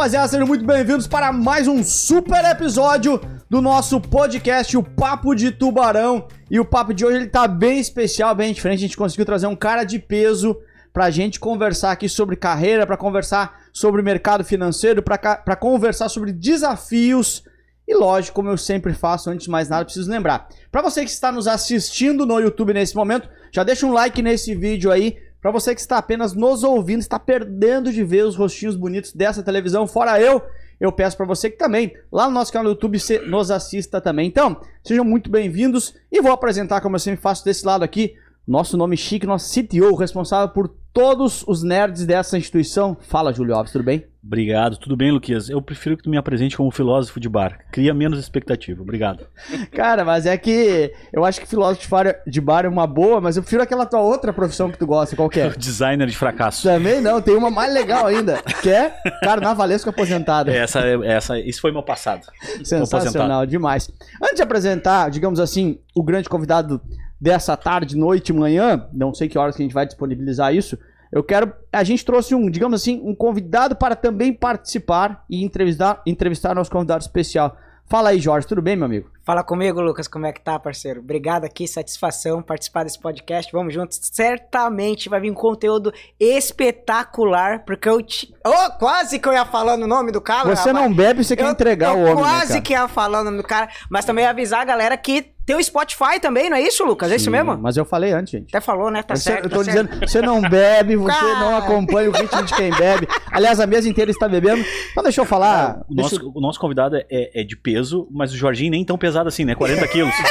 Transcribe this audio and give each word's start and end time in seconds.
rapaziada, 0.00 0.28
sejam 0.28 0.46
muito 0.46 0.64
bem-vindos 0.64 1.06
para 1.06 1.30
mais 1.30 1.68
um 1.68 1.84
super 1.84 2.42
episódio 2.46 3.20
do 3.50 3.60
nosso 3.60 4.00
podcast, 4.00 4.74
o 4.74 4.82
Papo 4.82 5.34
de 5.34 5.50
Tubarão. 5.52 6.26
E 6.50 6.58
o 6.58 6.64
papo 6.64 6.94
de 6.94 7.04
hoje 7.04 7.18
ele 7.18 7.26
tá 7.26 7.46
bem 7.46 7.78
especial, 7.78 8.34
bem 8.34 8.50
diferente. 8.54 8.78
A 8.78 8.80
gente 8.80 8.96
conseguiu 8.96 9.26
trazer 9.26 9.46
um 9.46 9.54
cara 9.54 9.84
de 9.84 9.98
peso 9.98 10.56
pra 10.90 11.10
gente 11.10 11.38
conversar 11.38 11.92
aqui 11.92 12.08
sobre 12.08 12.34
carreira, 12.34 12.86
pra 12.86 12.96
conversar 12.96 13.60
sobre 13.74 14.00
mercado 14.00 14.42
financeiro, 14.42 15.02
pra 15.02 15.54
conversar 15.54 16.08
sobre 16.08 16.32
desafios. 16.32 17.44
E 17.86 17.94
lógico, 17.94 18.36
como 18.36 18.48
eu 18.48 18.56
sempre 18.56 18.94
faço, 18.94 19.28
antes 19.28 19.44
de 19.44 19.50
mais 19.50 19.68
nada, 19.68 19.84
preciso 19.84 20.10
lembrar. 20.10 20.48
Pra 20.72 20.80
você 20.80 21.04
que 21.04 21.10
está 21.10 21.30
nos 21.30 21.46
assistindo 21.46 22.24
no 22.24 22.40
YouTube 22.40 22.72
nesse 22.72 22.96
momento, 22.96 23.28
já 23.52 23.62
deixa 23.62 23.84
um 23.84 23.92
like 23.92 24.22
nesse 24.22 24.54
vídeo 24.54 24.90
aí. 24.90 25.18
Pra 25.40 25.50
você 25.50 25.74
que 25.74 25.80
está 25.80 25.96
apenas 25.96 26.34
nos 26.34 26.62
ouvindo, 26.62 27.00
está 27.00 27.18
perdendo 27.18 27.90
de 27.90 28.04
ver 28.04 28.26
os 28.26 28.36
rostinhos 28.36 28.76
bonitos 28.76 29.12
dessa 29.12 29.42
televisão, 29.42 29.86
fora 29.86 30.20
eu, 30.20 30.42
eu 30.78 30.92
peço 30.92 31.16
pra 31.16 31.24
você 31.24 31.48
que 31.48 31.56
também, 31.56 31.94
lá 32.12 32.26
no 32.26 32.34
nosso 32.34 32.52
canal 32.52 32.66
do 32.66 32.76
YouTube, 32.76 32.98
nos 33.26 33.50
assista 33.50 34.02
também. 34.02 34.28
Então, 34.28 34.60
sejam 34.84 35.04
muito 35.04 35.30
bem-vindos 35.30 35.94
e 36.12 36.20
vou 36.20 36.30
apresentar, 36.30 36.82
como 36.82 36.96
eu 36.96 37.00
sempre 37.00 37.22
faço 37.22 37.42
desse 37.42 37.64
lado 37.64 37.82
aqui, 37.82 38.14
nosso 38.50 38.76
nome 38.76 38.96
chique, 38.96 39.26
nosso 39.26 39.48
CTO, 39.54 39.94
responsável 39.94 40.48
por 40.48 40.68
todos 40.92 41.44
os 41.46 41.62
nerds 41.62 42.04
dessa 42.04 42.36
instituição. 42.36 42.96
Fala, 43.00 43.32
Júlio 43.32 43.54
Alves, 43.54 43.70
tudo 43.72 43.84
bem? 43.84 44.04
Obrigado, 44.22 44.76
tudo 44.76 44.96
bem, 44.96 45.12
Luquias? 45.12 45.48
Eu 45.48 45.62
prefiro 45.62 45.96
que 45.96 46.02
tu 46.02 46.10
me 46.10 46.16
apresente 46.16 46.56
como 46.56 46.68
filósofo 46.72 47.20
de 47.20 47.28
bar. 47.28 47.60
Cria 47.70 47.94
menos 47.94 48.18
expectativa. 48.18 48.82
Obrigado. 48.82 49.24
Cara, 49.70 50.04
mas 50.04 50.26
é 50.26 50.36
que 50.36 50.92
eu 51.12 51.24
acho 51.24 51.40
que 51.40 51.46
filósofo 51.46 51.88
de 52.26 52.40
bar- 52.40 52.64
é 52.64 52.68
uma 52.68 52.88
boa, 52.88 53.20
mas 53.20 53.36
eu 53.36 53.42
prefiro 53.42 53.62
aquela 53.62 53.86
tua 53.86 54.00
outra 54.00 54.32
profissão 54.32 54.68
que 54.68 54.76
tu 54.76 54.86
gosta, 54.86 55.14
qual 55.14 55.30
que 55.30 55.40
é? 55.40 55.48
Designer 55.56 56.08
de 56.08 56.16
fracasso. 56.16 56.64
Também 56.64 57.00
não, 57.00 57.22
tem 57.22 57.36
uma 57.36 57.50
mais 57.52 57.72
legal 57.72 58.06
ainda, 58.08 58.42
que 58.60 58.68
é 58.68 58.90
carnavalesco 59.22 59.88
aposentado. 59.88 60.50
Essa, 60.60 60.80
essa, 61.04 61.38
isso 61.38 61.60
foi 61.60 61.70
meu 61.70 61.84
passado. 61.84 62.26
Sensacional, 62.64 63.46
demais. 63.46 63.90
Antes 64.20 64.36
de 64.36 64.42
apresentar, 64.42 65.08
digamos 65.08 65.38
assim, 65.38 65.78
o 65.94 66.02
grande 66.02 66.28
convidado 66.28 66.80
dessa 67.20 67.56
tarde, 67.56 67.96
noite, 67.96 68.32
manhã, 68.32 68.88
não 68.92 69.12
sei 69.12 69.28
que 69.28 69.38
horas 69.38 69.54
que 69.56 69.62
a 69.62 69.64
gente 69.64 69.74
vai 69.74 69.86
disponibilizar 69.86 70.54
isso, 70.54 70.78
eu 71.12 71.22
quero. 71.22 71.52
A 71.72 71.82
gente 71.84 72.04
trouxe 72.04 72.34
um, 72.34 72.48
digamos 72.48 72.80
assim, 72.80 73.00
um 73.04 73.14
convidado 73.14 73.74
para 73.76 73.96
também 73.96 74.32
participar 74.32 75.24
e 75.28 75.44
entrevistar, 75.44 76.00
entrevistar 76.06 76.54
nosso 76.54 76.70
convidado 76.70 77.02
especial. 77.02 77.56
Fala 77.88 78.10
aí, 78.10 78.20
Jorge, 78.20 78.46
tudo 78.46 78.62
bem, 78.62 78.76
meu 78.76 78.84
amigo? 78.84 79.10
Fala 79.24 79.42
comigo, 79.42 79.80
Lucas, 79.80 80.06
como 80.06 80.24
é 80.24 80.32
que 80.32 80.40
tá, 80.40 80.56
parceiro? 80.60 81.00
Obrigado 81.00 81.44
aqui, 81.44 81.66
satisfação 81.66 82.40
participar 82.40 82.84
desse 82.84 83.00
podcast. 83.00 83.50
Vamos 83.50 83.74
juntos. 83.74 83.98
Certamente 84.00 85.08
vai 85.08 85.18
vir 85.20 85.32
um 85.32 85.34
conteúdo 85.34 85.92
espetacular, 86.20 87.64
porque 87.64 87.88
eu 87.88 88.00
te... 88.00 88.32
Oh, 88.46 88.78
quase 88.78 89.18
que 89.18 89.28
eu 89.28 89.32
ia 89.32 89.44
falando 89.44 89.82
o 89.82 89.86
nome 89.88 90.12
do 90.12 90.20
cara. 90.20 90.44
Você 90.54 90.70
rapaz. 90.70 90.74
não 90.88 90.94
bebe, 90.94 91.24
você 91.24 91.34
quer 91.34 91.46
Eu- 91.46 91.50
entregar 91.50 91.90
eu 91.92 91.98
o 91.98 92.02
homem, 92.02 92.14
né, 92.14 92.20
quase 92.22 92.48
cara? 92.48 92.60
que 92.60 92.72
ia 92.74 92.86
falar 92.86 93.22
o 93.22 93.24
nome 93.24 93.38
do 93.38 93.42
cara, 93.42 93.68
mas 93.90 94.04
também 94.04 94.24
avisar 94.24 94.60
a 94.60 94.64
galera 94.64 94.96
que 94.96 95.32
tem 95.50 95.56
o 95.56 95.64
Spotify 95.64 96.20
também, 96.20 96.48
não 96.48 96.56
é 96.56 96.62
isso, 96.62 96.84
Lucas? 96.84 97.10
É 97.10 97.16
isso 97.16 97.28
mesmo? 97.28 97.58
Mas 97.58 97.76
eu 97.76 97.84
falei 97.84 98.12
antes, 98.12 98.30
gente. 98.30 98.50
Até 98.50 98.60
falou, 98.60 98.88
né? 98.88 99.02
Tá 99.02 99.16
Você- 99.16 99.22
certo. 99.32 99.46
eu 99.46 99.50
tô 99.50 99.56
tá 99.56 99.64
certo. 99.64 99.88
dizendo, 99.88 100.06
você 100.08 100.22
não 100.22 100.40
bebe, 100.40 100.94
você 100.94 101.18
Cara. 101.18 101.40
não 101.40 101.56
acompanha 101.56 102.08
o 102.08 102.12
ritmo 102.12 102.42
de 102.44 102.54
quem 102.54 102.70
bebe. 102.70 103.08
Aliás, 103.32 103.58
a 103.58 103.66
mesa 103.66 103.88
inteira 103.88 104.12
está 104.12 104.28
bebendo. 104.28 104.64
Então 104.92 105.02
deixa 105.02 105.20
eu 105.20 105.24
falar. 105.24 105.84
O 105.88 105.94
deixa 105.96 106.14
nosso, 106.16 106.32
o 106.36 106.40
nosso 106.40 106.60
convidado 106.60 106.94
é, 106.96 107.04
é 107.10 107.42
de 107.42 107.56
peso, 107.56 108.06
mas 108.12 108.32
o 108.32 108.36
Jorginho 108.36 108.70
nem 108.70 108.84
tão 108.84 108.96
pesado 108.96 109.28
assim, 109.28 109.44
né? 109.44 109.56
40 109.56 109.88
quilos. 109.88 110.14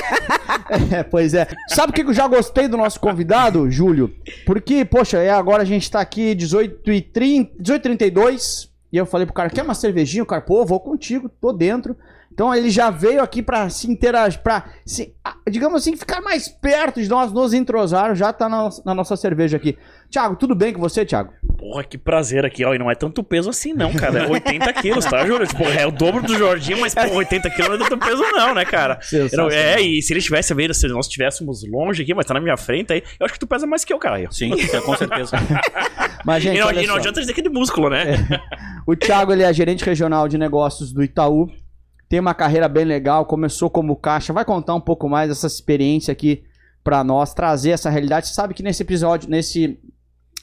É, 0.91 1.01
pois 1.01 1.33
é. 1.33 1.47
Sabe 1.67 1.91
o 1.91 1.93
que 1.93 2.01
eu 2.03 2.13
já 2.13 2.27
gostei 2.27 2.67
do 2.67 2.77
nosso 2.77 2.99
convidado, 2.99 3.69
Júlio? 3.71 4.13
Porque, 4.45 4.85
poxa, 4.85 5.17
é, 5.17 5.31
agora 5.31 5.63
a 5.63 5.65
gente 5.65 5.89
tá 5.89 5.99
aqui 5.99 6.35
18h30, 6.35 7.49
18h32 7.59 8.69
e 8.91 8.97
eu 8.97 9.05
falei 9.05 9.25
pro 9.25 9.33
cara, 9.33 9.49
quer 9.49 9.63
uma 9.63 9.73
cervejinha? 9.73 10.21
O 10.23 10.27
cara, 10.27 10.41
pô, 10.41 10.63
vou 10.65 10.79
contigo, 10.79 11.27
tô 11.41 11.51
dentro. 11.51 11.95
Então 12.31 12.55
ele 12.55 12.69
já 12.69 12.89
veio 12.89 13.21
aqui 13.21 13.41
pra 13.43 13.69
se 13.69 13.89
interagir, 13.91 14.41
pra, 14.41 14.65
se, 14.85 15.13
digamos 15.49 15.81
assim, 15.81 15.97
ficar 15.97 16.21
mais 16.21 16.47
perto 16.47 17.01
de 17.01 17.09
nós, 17.09 17.33
nos 17.33 17.53
entrosar, 17.53 18.15
já 18.15 18.31
tá 18.31 18.47
na, 18.47 18.69
na 18.85 18.93
nossa 18.95 19.17
cerveja 19.17 19.57
aqui. 19.57 19.77
Tiago, 20.09 20.35
tudo 20.37 20.55
bem 20.55 20.71
com 20.73 20.79
você, 20.79 21.05
Tiago? 21.05 21.33
Porra, 21.57 21.83
que 21.83 21.97
prazer 21.97 22.45
aqui, 22.45 22.63
ó. 22.63 22.73
E 22.73 22.79
não 22.79 22.89
é 22.89 22.95
tanto 22.95 23.21
peso 23.23 23.49
assim, 23.49 23.73
não, 23.73 23.91
cara. 23.93 24.23
É 24.23 24.27
80 24.27 24.73
quilos, 24.73 25.05
tá, 25.05 25.25
Júlio? 25.25 25.45
Tipo, 25.45 25.63
é 25.65 25.85
o 25.85 25.91
dobro 25.91 26.23
do 26.23 26.37
Jorginho, 26.37 26.79
mas, 26.79 26.95
pô, 26.95 27.01
80 27.15 27.49
quilos 27.49 27.77
não 27.77 27.85
é 27.85 27.89
tanto 27.89 28.05
peso, 28.05 28.21
não, 28.31 28.55
né, 28.55 28.63
cara? 28.63 28.99
Não- 29.33 29.49
é, 29.49 29.81
e 29.81 30.01
se 30.01 30.13
ele 30.13 30.19
estivesse 30.19 30.53
vendo, 30.53 30.73
se 30.73 30.87
nós 30.87 31.07
estivéssemos 31.07 31.67
longe 31.69 32.01
aqui, 32.03 32.13
mas 32.13 32.25
tá 32.25 32.33
na 32.33 32.39
minha 32.39 32.55
frente 32.55 32.93
aí, 32.93 33.03
eu 33.19 33.25
acho 33.25 33.33
que 33.33 33.39
tu 33.39 33.47
pesa 33.47 33.67
mais 33.67 33.83
que 33.83 33.91
eu, 33.93 33.99
cara. 33.99 34.31
Sim, 34.31 34.51
com 34.85 34.95
certeza. 34.95 35.35
Mas, 36.25 36.43
gente, 36.43 36.57
e 36.57 36.59
não, 36.59 36.67
olha 36.67 36.81
e 36.81 36.87
não 36.87 36.95
só. 36.95 36.99
adianta 36.99 37.21
dizer 37.21 37.33
que 37.33 37.39
é 37.39 37.43
de 37.43 37.49
músculo, 37.49 37.89
né? 37.89 38.27
O 38.85 38.93
Thiago 38.95 39.31
ele 39.31 39.41
é 39.43 39.53
gerente 39.53 39.85
regional 39.85 40.27
de 40.27 40.37
negócios 40.37 40.91
do 40.91 41.01
Itaú. 41.03 41.47
Tem 42.09 42.19
uma 42.19 42.33
carreira 42.33 42.67
bem 42.67 42.83
legal, 42.83 43.25
começou 43.25 43.69
como 43.69 43.95
caixa. 43.95 44.33
Vai 44.33 44.43
contar 44.43 44.73
um 44.73 44.81
pouco 44.81 45.07
mais 45.07 45.29
dessa 45.29 45.45
experiência 45.45 46.11
aqui 46.11 46.43
pra 46.83 47.03
nós, 47.03 47.35
trazer 47.35 47.69
essa 47.69 47.89
realidade. 47.89 48.27
Você 48.27 48.33
sabe 48.33 48.55
que 48.55 48.63
nesse 48.63 48.81
episódio, 48.81 49.29
nesse 49.29 49.79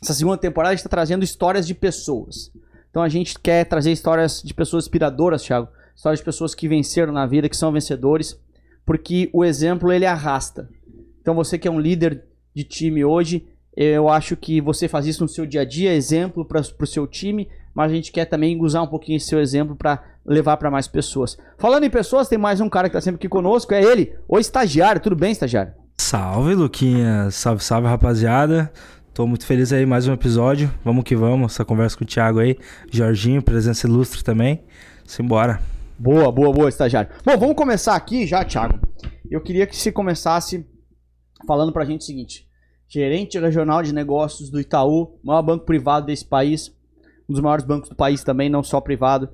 essa 0.00 0.14
segunda 0.14 0.36
temporada, 0.36 0.72
a 0.72 0.76
gente 0.76 0.84
tá 0.84 0.90
trazendo 0.90 1.24
histórias 1.24 1.66
de 1.66 1.74
pessoas. 1.74 2.52
Então 2.88 3.02
a 3.02 3.08
gente 3.08 3.38
quer 3.38 3.64
trazer 3.64 3.90
histórias 3.90 4.42
de 4.42 4.54
pessoas 4.54 4.84
inspiradoras, 4.84 5.42
Thiago. 5.42 5.68
Histórias 5.94 6.20
de 6.20 6.24
pessoas 6.24 6.54
que 6.54 6.68
venceram 6.68 7.12
na 7.12 7.26
vida, 7.26 7.48
que 7.48 7.56
são 7.56 7.72
vencedores, 7.72 8.38
porque 8.84 9.28
o 9.32 9.44
exemplo 9.44 9.90
ele 9.90 10.06
arrasta. 10.06 10.68
Então 11.20 11.34
você 11.34 11.58
que 11.58 11.66
é 11.66 11.70
um 11.70 11.80
líder 11.80 12.24
de 12.54 12.62
time 12.62 13.04
hoje, 13.04 13.44
eu 13.76 14.08
acho 14.08 14.36
que 14.36 14.60
você 14.60 14.86
faz 14.86 15.06
isso 15.06 15.22
no 15.22 15.28
seu 15.28 15.44
dia 15.44 15.62
a 15.62 15.64
dia, 15.64 15.92
exemplo 15.92 16.44
para 16.44 16.60
o 16.60 16.86
seu 16.86 17.06
time, 17.06 17.48
mas 17.74 17.90
a 17.90 17.94
gente 17.94 18.12
quer 18.12 18.26
também 18.26 18.58
usar 18.60 18.82
um 18.82 18.86
pouquinho 18.86 19.16
esse 19.16 19.26
seu 19.26 19.40
exemplo 19.40 19.74
para 19.74 20.02
levar 20.26 20.56
para 20.56 20.70
mais 20.70 20.88
pessoas. 20.88 21.38
Falando 21.56 21.84
em 21.84 21.90
pessoas, 21.90 22.28
tem 22.28 22.38
mais 22.38 22.60
um 22.60 22.68
cara 22.68 22.88
que 22.88 22.94
tá 22.94 23.00
sempre 23.00 23.16
aqui 23.16 23.28
conosco, 23.28 23.72
é 23.72 23.82
ele, 23.82 24.14
o 24.28 24.38
estagiário. 24.38 25.00
Tudo 25.00 25.16
bem, 25.16 25.32
estagiário? 25.32 25.72
Salve, 25.96 26.54
Luquinha. 26.54 27.30
Salve, 27.30 27.62
salve, 27.62 27.88
rapaziada. 27.88 28.72
Tô 29.14 29.26
muito 29.26 29.46
feliz 29.46 29.72
aí, 29.72 29.86
mais 29.86 30.06
um 30.06 30.12
episódio. 30.12 30.70
Vamos 30.84 31.04
que 31.04 31.16
vamos, 31.16 31.52
essa 31.52 31.64
conversa 31.64 31.96
com 31.96 32.04
o 32.04 32.06
Thiago 32.06 32.40
aí. 32.40 32.58
Jorginho, 32.92 33.42
presença 33.42 33.86
ilustre 33.86 34.22
também. 34.22 34.64
Simbora. 35.06 35.60
Boa, 35.98 36.30
boa, 36.30 36.52
boa, 36.52 36.68
estagiário. 36.68 37.10
Bom, 37.24 37.38
vamos 37.38 37.56
começar 37.56 37.94
aqui 37.94 38.26
já, 38.26 38.44
Thiago. 38.44 38.78
Eu 39.30 39.40
queria 39.40 39.66
que 39.66 39.74
você 39.74 39.90
começasse 39.90 40.66
falando 41.46 41.72
pra 41.72 41.84
gente 41.84 42.02
o 42.02 42.04
seguinte: 42.04 42.46
gerente 42.86 43.38
regional 43.38 43.82
de 43.82 43.94
negócios 43.94 44.50
do 44.50 44.60
Itaú, 44.60 45.18
maior 45.24 45.42
banco 45.42 45.64
privado 45.64 46.06
desse 46.06 46.24
país, 46.24 46.68
um 47.28 47.32
dos 47.32 47.40
maiores 47.40 47.64
bancos 47.64 47.88
do 47.88 47.96
país 47.96 48.22
também, 48.22 48.50
não 48.50 48.62
só 48.62 48.80
privado. 48.80 49.30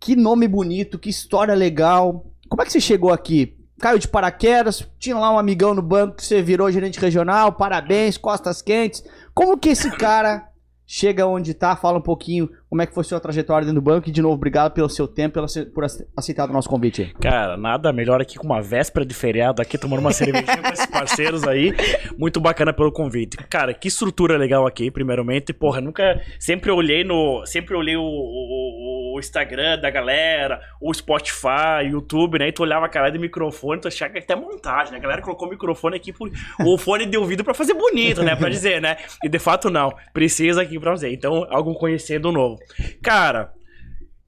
Que 0.00 0.14
nome 0.14 0.46
bonito, 0.46 0.98
que 0.98 1.10
história 1.10 1.54
legal. 1.54 2.26
Como 2.48 2.62
é 2.62 2.64
que 2.64 2.72
você 2.72 2.80
chegou 2.80 3.12
aqui? 3.12 3.56
Caiu 3.80 3.98
de 3.98 4.08
paraquedas, 4.08 4.86
tinha 4.98 5.16
lá 5.16 5.32
um 5.32 5.38
amigão 5.38 5.74
no 5.74 5.82
banco 5.82 6.16
que 6.16 6.24
você 6.24 6.42
virou 6.42 6.70
gerente 6.70 6.98
regional, 6.98 7.52
parabéns, 7.52 8.16
costas 8.16 8.60
quentes. 8.60 9.04
Como 9.32 9.56
que 9.56 9.68
esse 9.68 9.90
cara 9.90 10.48
chega 10.86 11.26
onde 11.26 11.54
tá? 11.54 11.76
Fala 11.76 11.98
um 11.98 12.02
pouquinho 12.02 12.50
como 12.68 12.82
é 12.82 12.86
que 12.86 12.94
foi 12.94 13.02
sua 13.04 13.18
trajetória 13.18 13.64
dentro 13.66 13.80
do 13.80 13.84
banco 13.84 14.08
e 14.08 14.12
de 14.12 14.20
novo, 14.20 14.34
obrigado 14.34 14.72
pelo 14.72 14.88
seu 14.88 15.08
tempo, 15.08 15.40
ace- 15.40 15.66
por 15.66 15.84
ace- 15.84 16.06
aceitar 16.16 16.48
o 16.48 16.52
nosso 16.52 16.68
convite. 16.68 17.14
Cara, 17.20 17.56
nada 17.56 17.92
melhor 17.92 18.20
aqui 18.20 18.36
com 18.36 18.46
uma 18.46 18.60
véspera 18.60 19.06
de 19.06 19.14
feriado 19.14 19.62
aqui, 19.62 19.78
tomando 19.78 20.00
uma 20.00 20.12
cervejinha 20.12 20.58
com 20.62 20.68
esses 20.68 20.86
parceiros 20.86 21.44
aí. 21.48 21.74
Muito 22.18 22.40
bacana 22.40 22.72
pelo 22.72 22.92
convite. 22.92 23.36
Cara, 23.48 23.72
que 23.72 23.88
estrutura 23.88 24.36
legal 24.36 24.66
aqui, 24.66 24.90
primeiramente. 24.90 25.52
Porra, 25.52 25.80
nunca. 25.80 26.20
Sempre 26.38 26.70
olhei 26.70 27.04
no. 27.04 27.44
Sempre 27.46 27.74
olhei 27.74 27.96
o, 27.96 28.02
o- 28.02 29.14
o 29.16 29.18
Instagram 29.18 29.78
da 29.80 29.90
galera, 29.90 30.60
o 30.80 30.92
Spotify, 30.94 31.82
o 31.84 31.88
YouTube, 31.92 32.38
né? 32.38 32.48
E 32.48 32.52
tu 32.52 32.62
olhava 32.62 32.86
a 32.86 32.88
cara 32.88 33.10
de 33.10 33.18
microfone, 33.18 33.80
tu 33.80 33.88
achava 33.88 34.12
que 34.12 34.18
até 34.18 34.36
montagem, 34.36 34.92
né? 34.92 34.98
A 34.98 35.00
galera 35.00 35.22
colocou 35.22 35.48
o 35.48 35.50
microfone 35.50 35.96
aqui, 35.96 36.12
por, 36.12 36.30
o 36.64 36.78
fone 36.78 37.06
de 37.06 37.16
ouvido 37.16 37.42
pra 37.42 37.54
fazer 37.54 37.74
bonito, 37.74 38.22
né? 38.22 38.36
Pra 38.36 38.48
dizer, 38.48 38.80
né? 38.80 38.96
E 39.24 39.28
de 39.28 39.38
fato 39.38 39.70
não. 39.70 39.92
Precisa 40.12 40.62
aqui 40.62 40.78
pra 40.78 40.92
fazer. 40.92 41.12
Então, 41.12 41.46
algum 41.50 41.74
conhecendo 41.74 42.30
novo. 42.30 42.57
Cara, 43.02 43.52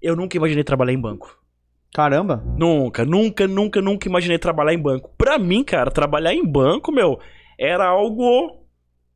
eu 0.01 0.17
nunca 0.17 0.37
imaginei 0.37 0.65
trabalhar 0.65 0.93
em 0.93 1.01
banco. 1.01 1.39
Caramba! 1.93 2.43
Nunca, 2.57 3.05
nunca, 3.05 3.49
nunca, 3.49 3.81
nunca 3.81 4.09
imaginei 4.09 4.39
trabalhar 4.39 4.73
em 4.73 4.79
banco. 4.79 5.13
Pra 5.19 5.39
mim, 5.39 5.65
cara, 5.65 5.91
trabalhar 5.91 6.33
em 6.33 6.45
banco, 6.45 6.93
meu, 6.93 7.19
era 7.59 7.87
algo 7.87 8.61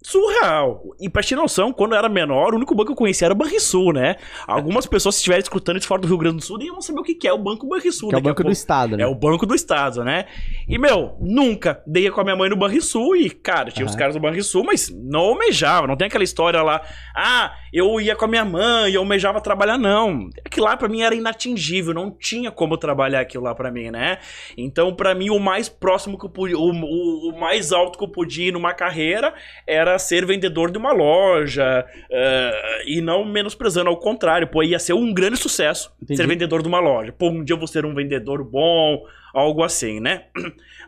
surreal. 0.05 0.82
E 1.00 1.08
pra 1.08 1.22
ter 1.22 1.34
noção, 1.34 1.72
quando 1.72 1.93
eu 1.93 1.99
era 1.99 2.08
menor, 2.08 2.52
o 2.52 2.56
único 2.56 2.75
banco 2.75 2.88
que 2.88 2.93
eu 2.93 2.96
conhecia 2.96 3.26
era 3.26 3.34
o 3.34 3.37
Banrisul, 3.37 3.93
né? 3.93 4.16
Algumas 4.46 4.87
pessoas, 4.87 5.14
se 5.14 5.20
estiverem 5.20 5.43
escutando 5.43 5.78
isso 5.78 5.88
fora 5.88 6.02
do 6.02 6.06
Rio 6.06 6.19
Grande 6.19 6.37
do 6.37 6.43
Sul, 6.43 6.58
nem 6.58 6.70
vão 6.70 6.82
saber 6.82 7.00
o 7.00 7.02
que 7.02 7.26
é 7.26 7.32
o 7.32 7.38
Banco 7.38 7.67
Banrisul. 7.67 8.10
Que 8.10 8.14
é 8.14 8.19
o 8.19 8.22
Banco 8.22 8.44
do. 8.44 8.52
Estado, 8.52 8.96
né? 8.96 9.02
É 9.02 9.06
o 9.06 9.14
Banco 9.14 9.46
do 9.46 9.55
Estado, 9.55 10.05
né? 10.05 10.26
E, 10.69 10.78
meu, 10.78 11.17
nunca 11.20 11.82
dei 11.87 12.10
com 12.10 12.20
a 12.20 12.25
minha 12.25 12.37
mãe 12.37 12.50
no 12.50 12.56
Banrisul 12.56 13.17
e, 13.17 13.31
cara, 13.31 13.70
tinha 13.70 13.87
os 13.87 13.96
caras 13.96 14.14
do 14.14 14.20
Banrisul, 14.20 14.62
mas 14.62 14.90
não 14.90 15.20
almejava, 15.20 15.87
não 15.87 15.96
tem 15.96 16.06
aquela 16.06 16.25
história 16.25 16.62
lá, 16.62 16.82
ah, 17.17 17.55
eu 17.76 18.00
ia 18.00 18.15
com 18.15 18.25
a 18.25 18.29
minha 18.29 18.44
mãe, 18.44 18.93
eu 18.93 19.00
almejava 19.00 19.41
trabalhar, 19.41 19.76
não. 19.76 20.31
Aquilo 20.44 20.67
lá 20.67 20.76
pra 20.76 20.88
mim 20.88 21.03
era 21.03 21.15
inatingível, 21.15 21.93
não 21.93 22.11
tinha 22.11 22.50
como 22.50 22.76
trabalhar 22.76 23.21
aquilo 23.21 23.44
lá 23.44 23.55
pra 23.55 23.71
mim, 23.71 23.91
né? 23.91 24.19
Então, 24.56 24.94
pra 24.94 25.15
mim, 25.15 25.31
o 25.31 25.38
mais 25.41 25.69
próximo 25.69 26.19
que 26.19 26.25
eu 26.25 26.31
podia, 26.31 26.56
o, 26.56 26.71
o, 26.71 27.31
o 27.32 27.41
mais 27.41 27.73
alto 27.73 27.99
que 27.99 28.05
eu 28.05 28.09
podia 28.09 28.49
ir 28.49 28.53
numa 28.53 28.73
carreira 28.73 29.35
era 29.67 29.99
ser 29.99 30.25
vendedor 30.25 30.71
de 30.71 30.79
uma 30.79 30.93
loja. 30.93 31.85
eh, 32.11 32.82
e 32.87 33.00
não 33.00 33.25
menosprezando, 33.25 33.88
ao 33.91 33.99
contrário, 33.99 34.47
pô, 34.47 34.62
ia 34.62 34.79
ser 34.79 34.93
um 34.93 35.12
grande 35.12 35.37
sucesso 35.37 35.93
Entendi. 36.03 36.17
ser 36.17 36.27
vendedor 36.27 36.62
de 36.62 36.69
uma 36.69 36.79
loja. 36.81 37.12
Pô, 37.12 37.29
um 37.29 37.43
dia 37.43 37.55
eu 37.55 37.59
vou 37.59 37.67
ser 37.67 37.85
um 37.85 37.94
vendedor 37.94 38.44
bom, 38.44 39.03
algo 39.35 39.62
assim, 39.62 39.99
né? 40.00 40.27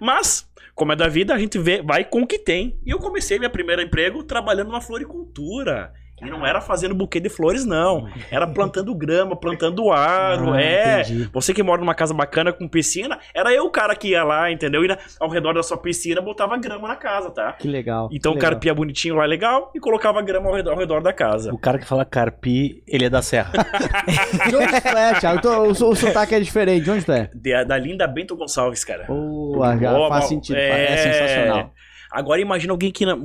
Mas, 0.01 0.49
como 0.75 0.93
é 0.93 0.97
da 0.97 1.09
vida, 1.09 1.35
a 1.35 1.39
gente 1.39 1.59
vê, 1.59 1.83
vai 1.83 2.05
com 2.05 2.23
o 2.23 2.27
que 2.27 2.39
tem. 2.39 2.79
E 2.87 2.91
eu 2.91 2.99
comecei 2.99 3.39
meu 3.39 3.51
primeiro 3.51 3.83
emprego 3.83 4.23
trabalhando 4.23 4.71
na 4.71 4.81
floricultura. 4.81 5.93
E 6.23 6.31
não 6.31 6.47
era 6.47 6.61
fazendo 6.61 6.95
buquê 6.95 7.21
de 7.21 7.29
flores, 7.29 7.65
não. 7.67 8.09
Era 8.31 8.47
plantando 8.47 8.95
grama, 8.95 9.37
plantando 9.37 9.91
aro. 9.93 10.55
Ah, 10.55 10.63
é. 10.63 11.01
entendi. 11.03 11.29
Você 11.33 11.53
que 11.53 11.63
mora 11.63 11.81
numa 11.81 11.95
casa 11.95 12.15
bacana 12.15 12.53
com 12.53 12.67
piscina, 12.67 13.19
era 13.35 13.53
eu 13.53 13.65
o 13.67 13.71
cara 13.71 13.95
que 13.95 14.09
ia 14.09 14.25
lá, 14.25 14.51
entendeu? 14.51 14.85
E 14.85 14.97
ao 15.21 15.29
redor 15.29 15.53
da 15.53 15.63
sua 15.63 15.77
piscina 15.77 16.21
botava 16.21 16.57
grama 16.57 16.89
na 16.89 16.97
casa, 16.97 17.31
tá? 17.31 17.53
Que 17.53 17.69
legal. 17.69 18.09
Então 18.11 18.33
que 18.33 18.39
o 18.39 18.41
carpia 18.41 18.75
bonitinho 18.75 19.17
lá 19.17 19.27
legal 19.27 19.71
e 19.75 19.81
colocava 19.81 20.23
grama 20.23 20.49
ao 20.49 20.55
redor, 20.55 20.73
ao 20.73 20.79
redor 20.79 21.03
da 21.03 21.13
casa. 21.13 21.53
O 21.53 21.59
cara 21.59 21.79
que 21.79 21.85
fala 21.87 22.05
carpi, 22.05 22.83
ele 22.89 23.05
é 23.05 23.11
da 23.11 23.21
serra. 23.21 23.53
De 24.49 24.57
onde 24.57 24.81
tu 24.81 24.89
é, 24.89 25.15
Thiago? 25.21 25.41
Tu- 25.43 25.49
o, 25.49 25.71
o 25.91 25.95
sotaque 25.95 26.35
é 26.35 26.41
diferente. 26.41 26.85
De 26.85 26.91
onde 26.91 27.05
tu 27.05 27.13
é? 27.13 27.31
De- 27.35 27.65
da 27.65 27.77
linda 27.77 28.07
Bento 28.07 28.37
Gonçalves, 28.37 28.85
cara. 28.85 29.05
Oh, 29.09 29.61
já 29.81 30.09
faz 30.09 30.25
sentido. 30.27 30.57
É... 30.57 30.97
sensacional. 30.97 31.71
Agora 32.11 32.41
imagina 32.41 32.73
alguém 32.73 32.91
que 32.91 33.05
na- 33.05 33.17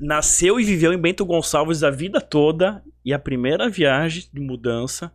nasceu 0.00 0.58
e 0.60 0.64
viveu 0.64 0.92
em 0.92 0.98
Bento 0.98 1.24
Gonçalves 1.24 1.82
a 1.82 1.90
vida 1.90 2.20
toda 2.20 2.82
e 3.04 3.12
a 3.12 3.18
primeira 3.18 3.68
viagem 3.68 4.24
de 4.32 4.40
mudança 4.40 5.12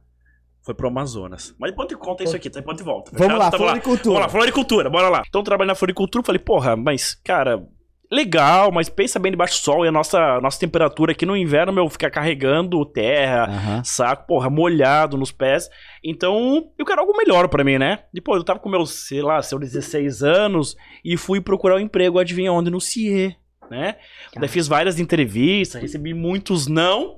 foi 0.62 0.74
pro 0.74 0.88
Amazonas. 0.90 1.56
Mas 1.58 1.72
depois 1.72 1.88
te 1.88 1.96
conta 1.96 2.24
isso 2.24 2.36
aqui, 2.36 2.50
tá? 2.50 2.60
depois 2.60 2.78
eu 2.80 2.86
volta. 2.86 3.12
Vamos 3.14 3.38
lá, 3.40 3.50
floricultura. 3.52 4.04
Vamos 4.16 4.20
lá, 4.20 4.30
floricultura, 4.30 4.90
bora 4.90 5.10
lá. 5.10 5.24
Então 5.28 5.42
trabalhando 5.44 5.70
na 5.70 5.76
floricultura, 5.76 6.24
falei, 6.26 6.40
porra, 6.40 6.76
mas, 6.76 7.16
cara, 7.24 7.66
legal, 8.12 8.72
mas 8.72 8.90
pensa 8.90 9.20
bem 9.20 9.32
debaixo 9.32 9.60
do 9.60 9.64
sol 9.64 9.86
e 9.86 9.88
a 9.88 9.92
nossa, 9.92 10.40
nossa 10.42 10.60
temperatura 10.60 11.12
aqui 11.12 11.26
no 11.26 11.36
inverno, 11.36 11.74
meu, 11.74 11.90
fica 11.90 12.10
carregando 12.10 12.86
terra, 12.86 13.44
Aham. 13.46 13.84
saco, 13.84 14.26
porra, 14.28 14.50
molhado 14.50 15.18
nos 15.18 15.32
pés. 15.32 15.70
Então, 16.04 16.70
eu 16.78 16.86
quero 16.86 17.02
algo 17.02 17.16
melhor 17.18 17.48
pra 17.50 17.64
mim, 17.64 17.78
né? 17.78 18.00
Depois, 18.14 18.38
eu 18.40 18.46
tava 18.46 18.60
com 18.60 18.70
meus, 18.70 19.08
sei 19.08 19.22
lá, 19.22 19.42
seus 19.42 19.60
16 19.62 20.24
anos 20.24 20.76
e 21.04 21.18
fui 21.18 21.42
procurar 21.42 21.76
um 21.76 21.80
emprego, 21.80 22.20
adivinha 22.20 22.52
onde? 22.52 22.70
No 22.70 22.80
CIE, 22.80 23.36
né? 23.70 23.96
Daí 24.36 24.48
fiz 24.48 24.68
várias 24.68 25.00
entrevistas, 25.00 25.82
recebi 25.82 26.14
muitos 26.14 26.68
não 26.68 27.18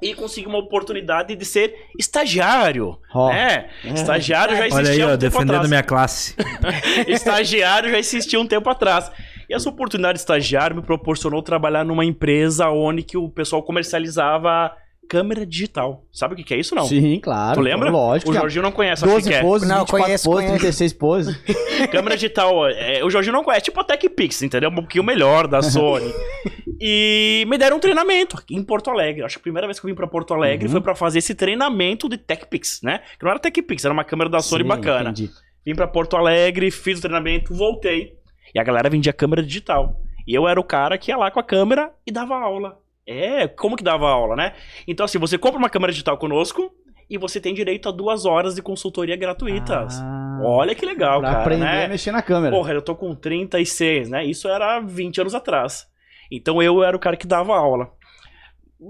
e 0.00 0.14
consegui 0.14 0.46
uma 0.46 0.58
oportunidade 0.58 1.34
de 1.34 1.44
ser 1.44 1.74
estagiário, 1.98 2.98
Ó. 3.12 3.30
né? 3.30 3.68
Estagiário 3.84 4.56
já 4.56 4.66
existia 4.66 4.78
Olha 4.78 4.90
aí, 4.90 5.02
há 5.02 5.06
ó, 5.06 5.08
um 5.08 5.18
tempo 5.18 5.20
defendendo 5.32 5.50
atrás. 5.54 5.68
minha 5.68 5.82
classe. 5.82 6.36
estagiário 7.08 7.90
já 7.90 7.98
existia 7.98 8.40
um 8.40 8.46
tempo 8.46 8.68
atrás. 8.70 9.10
E 9.48 9.54
essa 9.54 9.68
oportunidade 9.68 10.14
de 10.14 10.20
estagiário 10.20 10.76
me 10.76 10.82
proporcionou 10.82 11.42
trabalhar 11.42 11.84
numa 11.84 12.04
empresa 12.04 12.68
onde 12.68 13.02
que 13.02 13.16
o 13.16 13.28
pessoal 13.28 13.62
comercializava 13.62 14.72
câmera 15.08 15.46
digital. 15.46 16.04
Sabe 16.12 16.34
o 16.34 16.36
que 16.36 16.44
que 16.44 16.52
é 16.52 16.58
isso, 16.58 16.74
não? 16.74 16.84
Sim, 16.84 17.18
claro. 17.18 17.54
Tu 17.54 17.60
lembra? 17.62 17.90
Lógico. 17.90 18.30
O. 18.30 18.34
Jorginho 18.34 18.62
não 18.62 18.70
conhece, 18.72 19.00
sabe 19.00 19.12
o 19.12 19.16
que 19.16 19.22
12 19.22 19.30
que 19.30 19.36
é. 19.36 19.40
poses, 19.40 19.66
Não, 19.68 19.78
24 19.78 20.04
conheço, 20.04 20.24
poses, 20.24 20.44
conheço. 20.46 20.60
36 20.60 20.92
poses. 20.92 21.36
Câmera 21.90 22.14
digital, 22.14 22.68
é, 22.68 23.02
o 23.02 23.08
Jorginho 23.08 23.32
não 23.32 23.42
conhece, 23.42 23.64
tipo 23.64 23.80
a 23.80 23.84
TechPix, 23.84 24.42
entendeu? 24.42 24.68
Um 24.68 24.74
pouquinho 24.74 25.02
melhor 25.02 25.46
da 25.48 25.62
Sony. 25.62 26.12
e 26.78 27.46
me 27.48 27.56
deram 27.56 27.78
um 27.78 27.80
treinamento 27.80 28.36
aqui 28.36 28.54
em 28.54 28.62
Porto 28.62 28.90
Alegre. 28.90 29.24
Acho 29.24 29.36
que 29.36 29.40
a 29.40 29.44
primeira 29.44 29.66
vez 29.66 29.80
que 29.80 29.86
eu 29.86 29.88
vim 29.88 29.94
pra 29.94 30.06
Porto 30.06 30.34
Alegre 30.34 30.66
Uhum. 30.66 30.72
foi 30.72 30.80
pra 30.82 30.94
fazer 30.94 31.20
esse 31.20 31.34
treinamento 31.34 32.06
de 32.06 32.18
TechPix, 32.18 32.80
né? 32.82 33.00
Que 33.18 33.24
não 33.24 33.30
era 33.30 33.40
TechPix, 33.40 33.86
era 33.86 33.94
uma 33.94 34.04
câmera 34.04 34.28
da 34.28 34.40
Sony 34.40 34.62
Sim, 34.62 34.68
bacana. 34.68 35.08
entendi. 35.10 35.30
Vim 35.64 35.74
pra 35.74 35.86
Porto 35.88 36.16
Alegre, 36.18 36.70
fiz 36.70 36.98
o 36.98 37.00
treinamento, 37.02 37.54
voltei. 37.54 38.17
E 38.54 38.58
a 38.58 38.64
galera 38.64 38.90
vendia 38.90 39.12
câmera 39.12 39.42
digital. 39.42 40.00
E 40.26 40.34
eu 40.34 40.46
era 40.46 40.60
o 40.60 40.64
cara 40.64 40.98
que 40.98 41.10
ia 41.10 41.16
lá 41.16 41.30
com 41.30 41.40
a 41.40 41.42
câmera 41.42 41.90
e 42.06 42.12
dava 42.12 42.36
aula. 42.36 42.78
É, 43.06 43.48
como 43.48 43.76
que 43.76 43.82
dava 43.82 44.08
aula, 44.08 44.36
né? 44.36 44.52
Então, 44.86 45.04
assim, 45.04 45.18
você 45.18 45.38
compra 45.38 45.58
uma 45.58 45.70
câmera 45.70 45.90
digital 45.92 46.18
conosco 46.18 46.70
e 47.08 47.16
você 47.16 47.40
tem 47.40 47.54
direito 47.54 47.88
a 47.88 47.92
duas 47.92 48.26
horas 48.26 48.54
de 48.54 48.60
consultoria 48.60 49.16
gratuitas. 49.16 49.98
Ah, 50.00 50.40
Olha 50.42 50.74
que 50.74 50.84
legal, 50.84 51.20
pra 51.20 51.30
cara, 51.30 51.40
aprender 51.40 51.64
né? 51.64 51.84
a 51.86 51.88
mexer 51.88 52.12
na 52.12 52.20
câmera. 52.20 52.54
Porra, 52.54 52.72
eu 52.74 52.82
tô 52.82 52.94
com 52.94 53.14
36, 53.14 54.10
né? 54.10 54.24
Isso 54.24 54.46
era 54.48 54.80
20 54.80 55.22
anos 55.22 55.34
atrás. 55.34 55.88
Então 56.30 56.62
eu 56.62 56.84
era 56.84 56.94
o 56.94 57.00
cara 57.00 57.16
que 57.16 57.26
dava 57.26 57.56
aula. 57.56 57.90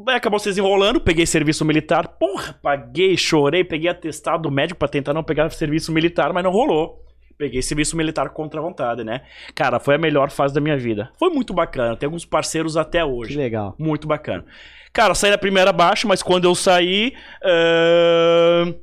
Acabou 0.09 0.39
se 0.39 0.49
desenrolando, 0.49 1.01
peguei 1.01 1.25
serviço 1.25 1.65
militar. 1.65 2.09
Porra, 2.09 2.59
paguei, 2.61 3.17
chorei, 3.17 3.63
peguei 3.65 3.89
atestado 3.89 4.51
médico 4.51 4.79
pra 4.79 4.89
tentar 4.89 5.15
não 5.15 5.23
pegar 5.23 5.49
serviço 5.51 5.93
militar, 5.93 6.33
mas 6.33 6.43
não 6.45 6.51
rolou. 6.51 7.05
Peguei 7.39 7.63
serviço 7.63 7.97
militar 7.97 8.29
contra 8.31 8.59
a 8.59 8.63
vontade, 8.63 9.05
né? 9.05 9.23
Cara, 9.55 9.79
foi 9.79 9.95
a 9.95 9.99
melhor 9.99 10.29
fase 10.31 10.53
da 10.53 10.61
minha 10.61 10.77
vida. 10.77 11.11
Foi 11.19 11.31
muito 11.31 11.55
bacana, 11.55 11.97
tem 11.97 12.07
alguns 12.09 12.25
parceiros 12.25 12.77
até 12.77 12.99
Que 12.99 13.05
hoje. 13.05 13.37
legal. 13.39 13.77
Muito 13.79 14.09
bacana. 14.09 14.45
Cara, 14.93 15.15
saí 15.15 15.31
da 15.31 15.39
primeira 15.39 15.73
baixa, 15.73 16.09
mas 16.09 16.21
quando 16.23 16.45
eu 16.47 16.55
saí, 16.55 17.13
ahn, 17.45 18.75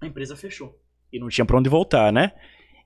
a 0.00 0.06
empresa 0.06 0.36
fechou. 0.36 0.78
E 1.12 1.18
não 1.18 1.28
tinha 1.28 1.44
pra 1.44 1.56
onde 1.58 1.70
voltar, 1.70 2.12
né? 2.12 2.32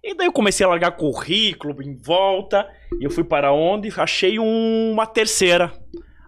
E 0.04 0.14
daí 0.14 0.26
eu 0.26 0.32
comecei 0.32 0.64
a 0.64 0.68
largar 0.68 0.92
currículo 0.92 1.82
em 1.82 1.96
volta. 1.96 2.68
E 3.00 3.04
eu 3.04 3.10
fui 3.10 3.24
para 3.24 3.52
onde? 3.52 3.88
Achei 4.00 4.38
um- 4.38 4.92
uma 4.92 5.06
terceira. 5.06 5.72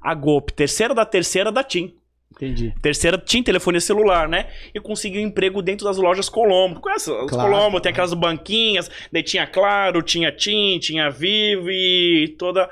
A 0.03 0.15
GOP. 0.15 0.53
Terceira 0.53 0.95
da 0.95 1.05
terceira 1.05 1.51
da 1.53 1.63
TIM. 1.63 1.97
Entendi. 2.37 2.75
Terceira 2.83 3.17
TIM, 3.17 3.43
telefonia 3.43 3.81
celular, 3.81 4.29
né? 4.29 4.49
E 4.75 4.81
consegui 4.81 5.19
um 5.19 5.23
emprego 5.23 5.63
dentro 5.63 5.85
das 5.85 5.97
lojas 5.97 6.29
Colombo. 6.29 6.81
Conhece 6.81 7.11
os 7.11 7.31
Claro. 7.31 7.51
Colombo? 7.51 7.81
Tem 7.81 7.93
aquelas 7.93 8.13
banquinhas. 8.13 8.91
Daí 9.13 9.23
tinha 9.23 9.47
Claro, 9.47 10.03
tinha 10.03 10.33
TIM, 10.33 10.79
tinha 10.79 11.11
Vivo 11.11 11.71
e 11.71 12.35
toda... 12.39 12.69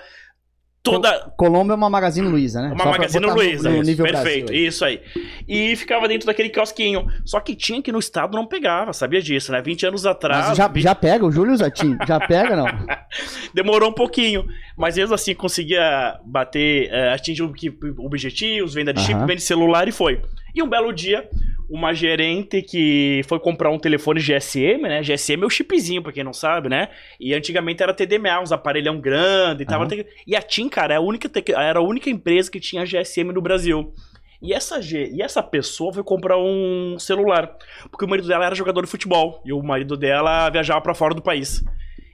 Toda, 0.83 1.33
Colombo 1.37 1.73
é 1.73 1.77
uma 1.77 1.89
Magazine 1.89 2.27
Luiza, 2.27 2.61
né? 2.61 2.73
uma 2.73 2.83
Só 2.83 2.91
Magazine 2.91 3.27
Luiza. 3.27 3.71
No 3.71 3.77
isso, 3.77 3.85
nível 3.91 4.05
perfeito, 4.05 4.47
Brasil 4.47 4.67
isso 4.69 4.85
aí. 4.85 5.01
E 5.47 5.77
ficava 5.77 6.09
dentro 6.09 6.27
daquele 6.27 6.49
quiosquinho. 6.49 7.07
Só 7.25 7.39
que 7.39 7.55
tinha 7.55 7.81
que 7.81 7.93
no 7.93 8.01
estado 8.01 8.35
não 8.37 8.45
pegava, 8.47 8.93
sabia 8.93 9.23
disso, 9.23 9.53
né? 9.53 9.63
20 9.63 9.87
anos 9.87 10.05
atrás. 10.05 10.49
Mas 10.49 10.57
já, 10.59 10.67
vi- 10.67 10.81
já 10.81 10.93
pega 10.93 11.25
o 11.25 11.31
Júlio 11.31 11.57
Zatin? 11.57 11.97
Já 12.05 12.19
pega, 12.19 12.57
não? 12.57 12.67
Demorou 13.55 13.91
um 13.91 13.95
pouquinho. 13.95 14.45
Mas 14.77 14.97
mesmo 14.97 15.15
assim 15.15 15.35
conseguia 15.35 16.19
bater, 16.25 16.89
eh, 16.91 17.13
atingir 17.13 17.43
o 17.43 17.53
objetivos, 17.99 18.75
venda 18.75 18.93
de 18.93 19.01
chip, 19.03 19.21
venda 19.21 19.37
de 19.37 19.43
celular 19.43 19.87
e 19.87 19.93
foi. 19.93 20.21
E 20.55 20.63
um 20.63 20.69
belo 20.69 20.93
dia, 20.93 21.29
uma 21.75 21.95
gerente 21.95 22.61
que 22.61 23.23
foi 23.27 23.41
comprar 23.41 23.71
um 23.71 23.79
telefone 23.79 24.21
GSM, 24.21 24.83
né? 24.83 25.01
GSM 25.03 25.43
é 25.43 25.47
o 25.47 25.51
chipzinho, 25.51 26.03
pra 26.03 26.13
quem 26.13 26.23
não 26.23 26.35
sabe, 26.35 26.69
né? 26.69 26.91
E 27.19 27.33
antigamente 27.33 27.83
era 27.83 27.95
TDMA, 27.95 28.41
uns 28.43 28.53
aparelhão 28.53 29.01
grande 29.01 29.63
e 29.63 29.67
tava. 29.67 29.85
Aham. 29.87 30.05
E 30.27 30.37
a 30.37 30.43
TIM, 30.43 30.69
cara, 30.69 30.93
é 30.93 30.97
a 30.99 31.01
única 31.01 31.31
era 31.57 31.79
a 31.79 31.83
única 31.83 32.11
empresa 32.11 32.51
que 32.51 32.61
tinha 32.61 32.85
GSM 32.85 33.33
no 33.33 33.41
Brasil. 33.41 33.95
E 34.43 34.53
essa, 34.53 34.83
G- 34.83 35.11
e 35.15 35.23
essa 35.23 35.43
pessoa 35.43 35.95
foi 35.95 36.05
comprar 36.05 36.37
um 36.37 36.97
celular. 36.99 37.57
Porque 37.91 38.05
o 38.05 38.09
marido 38.09 38.29
dela 38.29 38.45
era 38.45 38.55
jogador 38.55 38.83
de 38.85 38.91
futebol. 38.91 39.41
E 39.47 39.53
o 39.53 39.63
marido 39.63 39.97
dela 39.97 40.51
viajava 40.51 40.81
pra 40.83 40.95
fora 40.95 41.15
do 41.15 41.23
país. 41.23 41.65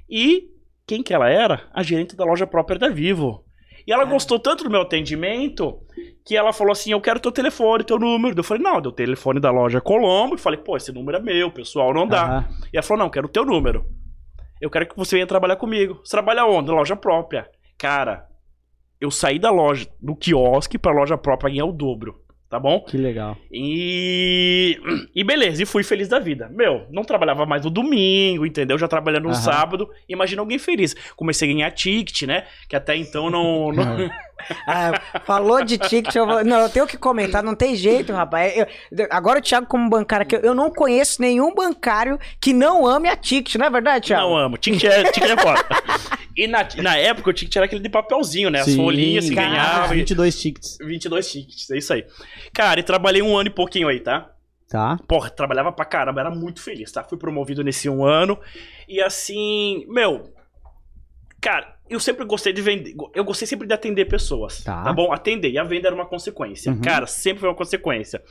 E 0.09 0.51
quem 0.87 1.03
que 1.03 1.13
ela 1.13 1.29
era? 1.29 1.63
A 1.75 1.83
gerente 1.83 2.15
da 2.15 2.25
loja 2.25 2.47
própria 2.47 2.79
da 2.79 2.89
Vivo. 2.91 3.45
E 3.87 3.93
ela 3.93 4.05
gostou 4.05 4.39
tanto 4.39 4.63
do 4.63 4.71
meu 4.71 4.83
atendimento 4.83 5.81
que 6.29 6.37
ela 6.37 6.53
falou 6.53 6.73
assim: 6.73 6.93
Eu 6.93 7.01
quero 7.01 7.19
teu 7.19 7.33
telefone, 7.33 7.83
teu 7.83 7.99
número. 7.99 8.39
Eu 8.39 8.45
falei: 8.45 8.63
Não, 8.63 8.81
deu 8.83 8.91
o 8.91 8.95
telefone 8.95 9.41
da 9.41 9.51
loja 9.51 9.81
Colombo. 9.81 10.35
E 10.35 10.39
falei: 10.39 10.61
Pô, 10.61 10.77
esse 10.77 10.93
número 10.93 11.17
é 11.17 11.21
meu, 11.21 11.51
pessoal, 11.51 11.95
não 11.95 12.07
dá. 12.07 12.23
Aham. 12.25 12.49
E 12.73 12.77
ela 12.77 12.83
falou: 12.83 13.03
Não, 13.03 13.11
quero 13.11 13.27
o 13.27 13.31
teu 13.31 13.45
número. 13.47 13.87
Eu 14.61 14.69
quero 14.69 14.87
que 14.87 14.97
você 14.97 15.17
venha 15.17 15.27
trabalhar 15.27 15.57
comigo. 15.57 16.01
Você 16.05 16.11
trabalha 16.11 16.45
onde? 16.45 16.69
Na 16.69 16.75
loja 16.75 16.95
própria. 16.95 17.49
Cara, 17.79 18.27
eu 19.01 19.11
saí 19.11 19.39
da 19.39 19.51
loja, 19.51 19.87
do 20.03 20.15
quiosque 20.15 20.77
pra 20.77 20.93
loja 20.93 21.17
própria 21.17 21.51
ganhar 21.51 21.65
o 21.65 21.73
dobro. 21.73 22.17
Tá 22.51 22.59
bom? 22.59 22.81
Que 22.81 22.97
legal. 22.97 23.37
E, 23.53 24.79
e 25.15 25.23
beleza, 25.23 25.63
e 25.63 25.67
fui 25.67 25.83
feliz 25.85 26.09
da 26.09 26.19
vida. 26.19 26.49
Meu, 26.51 26.87
não 26.91 27.05
trabalhava 27.05 27.45
mais 27.45 27.63
no 27.65 27.71
domingo, 27.71 28.47
entendeu? 28.47 28.79
Já 28.79 28.89
trabalhando 28.89 29.25
no 29.25 29.29
Aham. 29.31 29.35
sábado. 29.43 29.89
Imagina 30.09 30.41
alguém 30.43 30.59
feliz. 30.59 30.95
Comecei 31.15 31.51
a 31.51 31.53
ganhar 31.53 31.71
ticket, 31.73 32.23
né? 32.23 32.47
Que 32.69 32.75
até 32.75 32.97
então 32.97 33.31
não. 33.31 33.71
não- 33.73 33.85
Ah, 34.67 34.93
falou 35.25 35.65
de 35.65 35.77
ticket, 35.79 36.15
eu 36.15 36.27
vou... 36.27 36.45
Não, 36.45 36.61
eu 36.61 36.69
tenho 36.69 36.87
que 36.87 36.97
comentar, 36.97 37.43
não 37.43 37.55
tem 37.55 37.75
jeito, 37.75 38.13
rapaz. 38.13 38.53
Eu- 38.91 39.07
agora 39.11 39.39
o 39.39 39.43
Thiago, 39.43 39.67
como 39.67 39.89
bancário 39.91 40.23
aqui, 40.25 40.39
eu 40.47 40.55
não 40.55 40.71
conheço 40.71 41.21
nenhum 41.21 41.55
bancário 41.55 42.19
que 42.41 42.53
não 42.53 42.87
ame 42.87 43.09
a 43.09 43.17
ticket, 43.17 43.57
não 43.57 43.67
é 43.67 43.71
verdade, 43.71 44.07
Thiago? 44.07 44.23
Não 44.29 44.37
amo. 44.37 44.57
Ticket 44.57 44.85
é, 44.85 45.11
ticket 45.11 45.31
é 45.31 45.37
foda. 45.37 45.65
E 46.37 46.47
na, 46.47 46.67
na 46.83 46.97
época 46.97 47.31
o 47.31 47.33
ticket 47.33 47.57
era 47.57 47.67
aquele 47.67 47.83
de 47.83 47.89
papelzinho, 47.89 48.49
né? 48.49 48.61
As 48.61 48.67
Sim, 48.67 48.77
folhinhas 48.77 49.25
se 49.25 49.35
cara, 49.35 49.49
ganhava. 49.49 49.95
e- 49.95 49.99
22 49.99 50.41
tickets. 50.41 50.79
22 50.81 51.31
tickets, 51.31 51.71
é 51.71 51.79
isso 51.79 51.93
aí. 51.93 52.07
Cara, 52.53 52.79
e 52.79 52.83
trabalhei 52.85 53.21
um 53.23 53.37
ano 53.37 53.49
e 53.49 53.53
pouquinho 53.53 53.89
aí, 53.89 53.99
tá? 54.01 54.31
Tá? 54.71 54.99
Porra, 55.09 55.31
trabalhava 55.31 55.73
pra 55.73 55.85
caramba, 55.85 56.21
era 56.21 56.31
muito 56.31 56.61
feliz, 56.63 56.93
tá? 56.93 57.03
Fui 57.03 57.17
promovido 57.19 57.65
nesse 57.65 57.89
um 57.89 58.05
ano. 58.05 58.39
E 58.89 59.01
assim, 59.01 59.85
meu. 59.89 60.33
Cara, 61.41 61.75
eu 61.89 62.01
sempre 62.01 62.25
gostei 62.25 62.53
de 62.53 62.63
vender. 62.63 62.95
Eu 63.15 63.25
gostei 63.25 63.47
sempre 63.47 63.67
de 63.67 63.75
atender 63.75 64.05
pessoas. 64.07 64.63
Tá. 64.63 64.83
Tá, 64.83 64.93
bom? 64.93 65.13
Atender. 65.13 65.51
E 65.51 65.59
a 65.59 65.65
venda 65.65 65.89
era 65.89 65.95
uma 65.95 66.07
consequência. 66.07 66.73
Uhum. 66.73 66.81
Cara, 66.81 67.07
sempre 67.07 67.41
foi 67.41 67.49
uma 67.49 67.55
consequência. 67.55 68.23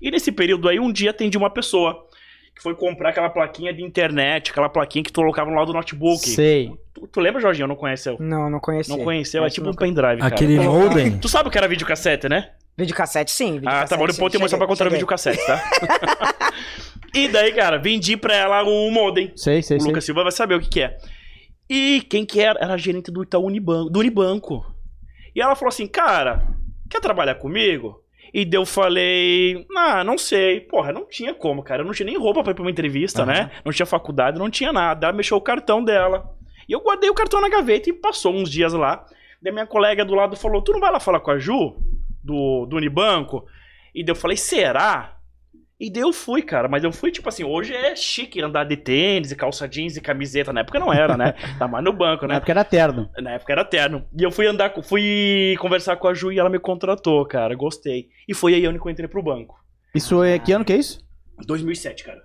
E 0.00 0.10
nesse 0.10 0.32
período 0.32 0.68
aí, 0.68 0.80
um 0.80 0.92
dia 0.92 1.10
atendi 1.10 1.36
uma 1.36 1.50
pessoa 1.50 2.06
que 2.54 2.62
foi 2.62 2.74
comprar 2.74 3.10
aquela 3.10 3.30
plaquinha 3.30 3.72
de 3.72 3.82
internet, 3.82 4.50
aquela 4.50 4.68
plaquinha 4.68 5.02
que 5.02 5.12
tu 5.12 5.20
colocava 5.20 5.50
no 5.50 5.56
lado 5.56 5.68
do 5.68 5.72
notebook. 5.72 6.28
Sei. 6.28 6.70
Tu, 6.92 7.06
tu 7.06 7.20
lembra, 7.20 7.40
Jorginho? 7.40 7.66
Não 7.66 7.76
conheceu? 7.76 8.16
Não, 8.20 8.50
não 8.50 8.60
conhecia. 8.60 8.96
Não 8.96 9.04
conheceu? 9.04 9.44
É 9.44 9.50
tipo 9.50 9.68
um 9.68 9.74
pendrive, 9.74 10.18
cara. 10.18 10.34
Aquele 10.34 10.58
modem. 10.60 11.18
Tu 11.20 11.28
sabe 11.28 11.48
o 11.48 11.52
que 11.52 11.58
era 11.58 11.68
videocassete, 11.68 12.28
né? 12.28 12.50
Videocassete, 12.76 13.30
sim. 13.30 13.60
Ah, 13.66 13.84
tá 13.86 13.96
bom, 13.96 14.06
depois 14.06 14.32
sim. 14.32 14.38
eu 14.38 14.40
mostrar 14.40 14.58
pra 14.58 14.66
contar 14.66 14.86
o 14.86 14.90
videocassete, 14.90 15.44
tá? 15.46 15.62
e 17.14 17.28
daí, 17.28 17.52
cara, 17.52 17.78
vendi 17.78 18.16
pra 18.16 18.34
ela 18.34 18.64
um 18.64 18.90
modem. 18.90 19.32
Sei, 19.36 19.62
sei, 19.62 19.76
o 19.76 19.80
sei. 19.80 19.88
Lucas 19.88 20.04
Silva 20.04 20.22
vai 20.22 20.32
saber 20.32 20.54
o 20.54 20.60
que, 20.60 20.68
que 20.68 20.80
é. 20.80 20.96
E 21.74 22.02
quem 22.02 22.26
que 22.26 22.38
era? 22.38 22.60
Era 22.60 22.74
a 22.74 22.76
gerente 22.76 23.10
do 23.10 23.22
Itaú 23.22 23.46
Unibanco, 23.46 23.88
do 23.88 24.00
Unibanco. 24.00 24.66
E 25.34 25.40
ela 25.40 25.56
falou 25.56 25.70
assim, 25.70 25.86
cara, 25.86 26.46
quer 26.90 27.00
trabalhar 27.00 27.36
comigo? 27.36 27.98
E 28.34 28.46
eu 28.52 28.66
falei, 28.66 29.66
ah, 29.74 30.04
não 30.04 30.18
sei. 30.18 30.60
Porra, 30.60 30.92
não 30.92 31.08
tinha 31.08 31.32
como, 31.32 31.62
cara. 31.62 31.80
Eu 31.80 31.86
não 31.86 31.94
tinha 31.94 32.04
nem 32.04 32.18
roupa 32.18 32.42
pra 32.42 32.50
ir 32.50 32.54
pra 32.54 32.62
uma 32.62 32.70
entrevista, 32.70 33.24
né? 33.24 33.50
Não 33.64 33.72
tinha 33.72 33.86
faculdade, 33.86 34.38
não 34.38 34.50
tinha 34.50 34.70
nada. 34.70 35.06
Ela 35.06 35.16
mexeu 35.16 35.38
o 35.38 35.40
cartão 35.40 35.82
dela. 35.82 36.30
E 36.68 36.72
eu 36.72 36.80
guardei 36.80 37.08
o 37.08 37.14
cartão 37.14 37.40
na 37.40 37.48
gaveta 37.48 37.88
e 37.88 37.94
passou 37.94 38.34
uns 38.34 38.50
dias 38.50 38.74
lá. 38.74 39.06
Daí 39.40 39.50
minha 39.50 39.66
colega 39.66 40.04
do 40.04 40.14
lado 40.14 40.36
falou, 40.36 40.60
tu 40.60 40.72
não 40.72 40.80
vai 40.80 40.92
lá 40.92 41.00
falar 41.00 41.20
com 41.20 41.30
a 41.30 41.38
Ju, 41.38 41.74
do, 42.22 42.66
do 42.66 42.76
Unibanco? 42.76 43.46
E 43.94 44.04
eu 44.06 44.14
falei, 44.14 44.36
será? 44.36 45.16
E 45.84 45.90
daí 45.90 46.02
eu 46.04 46.12
fui, 46.12 46.42
cara, 46.42 46.68
mas 46.68 46.84
eu 46.84 46.92
fui, 46.92 47.10
tipo 47.10 47.28
assim, 47.28 47.42
hoje 47.42 47.74
é 47.74 47.96
chique 47.96 48.40
andar 48.40 48.62
de 48.62 48.76
tênis 48.76 49.32
e 49.32 49.36
calça 49.36 49.66
jeans 49.66 49.96
e 49.96 50.00
camiseta. 50.00 50.52
Na 50.52 50.60
época 50.60 50.78
não 50.78 50.92
era, 50.92 51.16
né? 51.16 51.34
Tá 51.58 51.66
mais 51.66 51.84
no 51.84 51.92
banco, 51.92 52.22
Na 52.24 52.34
né? 52.34 52.36
época 52.36 52.52
era 52.52 52.62
terno. 52.64 53.10
Na 53.18 53.32
época 53.32 53.52
era 53.52 53.64
terno. 53.64 54.04
E 54.16 54.22
eu 54.22 54.30
fui 54.30 54.46
andar, 54.46 54.72
fui 54.84 55.56
conversar 55.58 55.96
com 55.96 56.06
a 56.06 56.14
Ju 56.14 56.30
e 56.30 56.38
ela 56.38 56.48
me 56.48 56.60
contratou, 56.60 57.26
cara. 57.26 57.52
Gostei. 57.56 58.10
E 58.28 58.32
foi 58.32 58.54
aí 58.54 58.68
onde 58.68 58.78
eu 58.78 58.90
entrei 58.90 59.08
pro 59.08 59.20
banco. 59.24 59.56
Isso 59.92 60.22
é. 60.22 60.38
Que 60.38 60.52
ano 60.52 60.64
que 60.64 60.72
é 60.72 60.76
isso? 60.76 61.00
2007, 61.44 62.04
cara. 62.04 62.22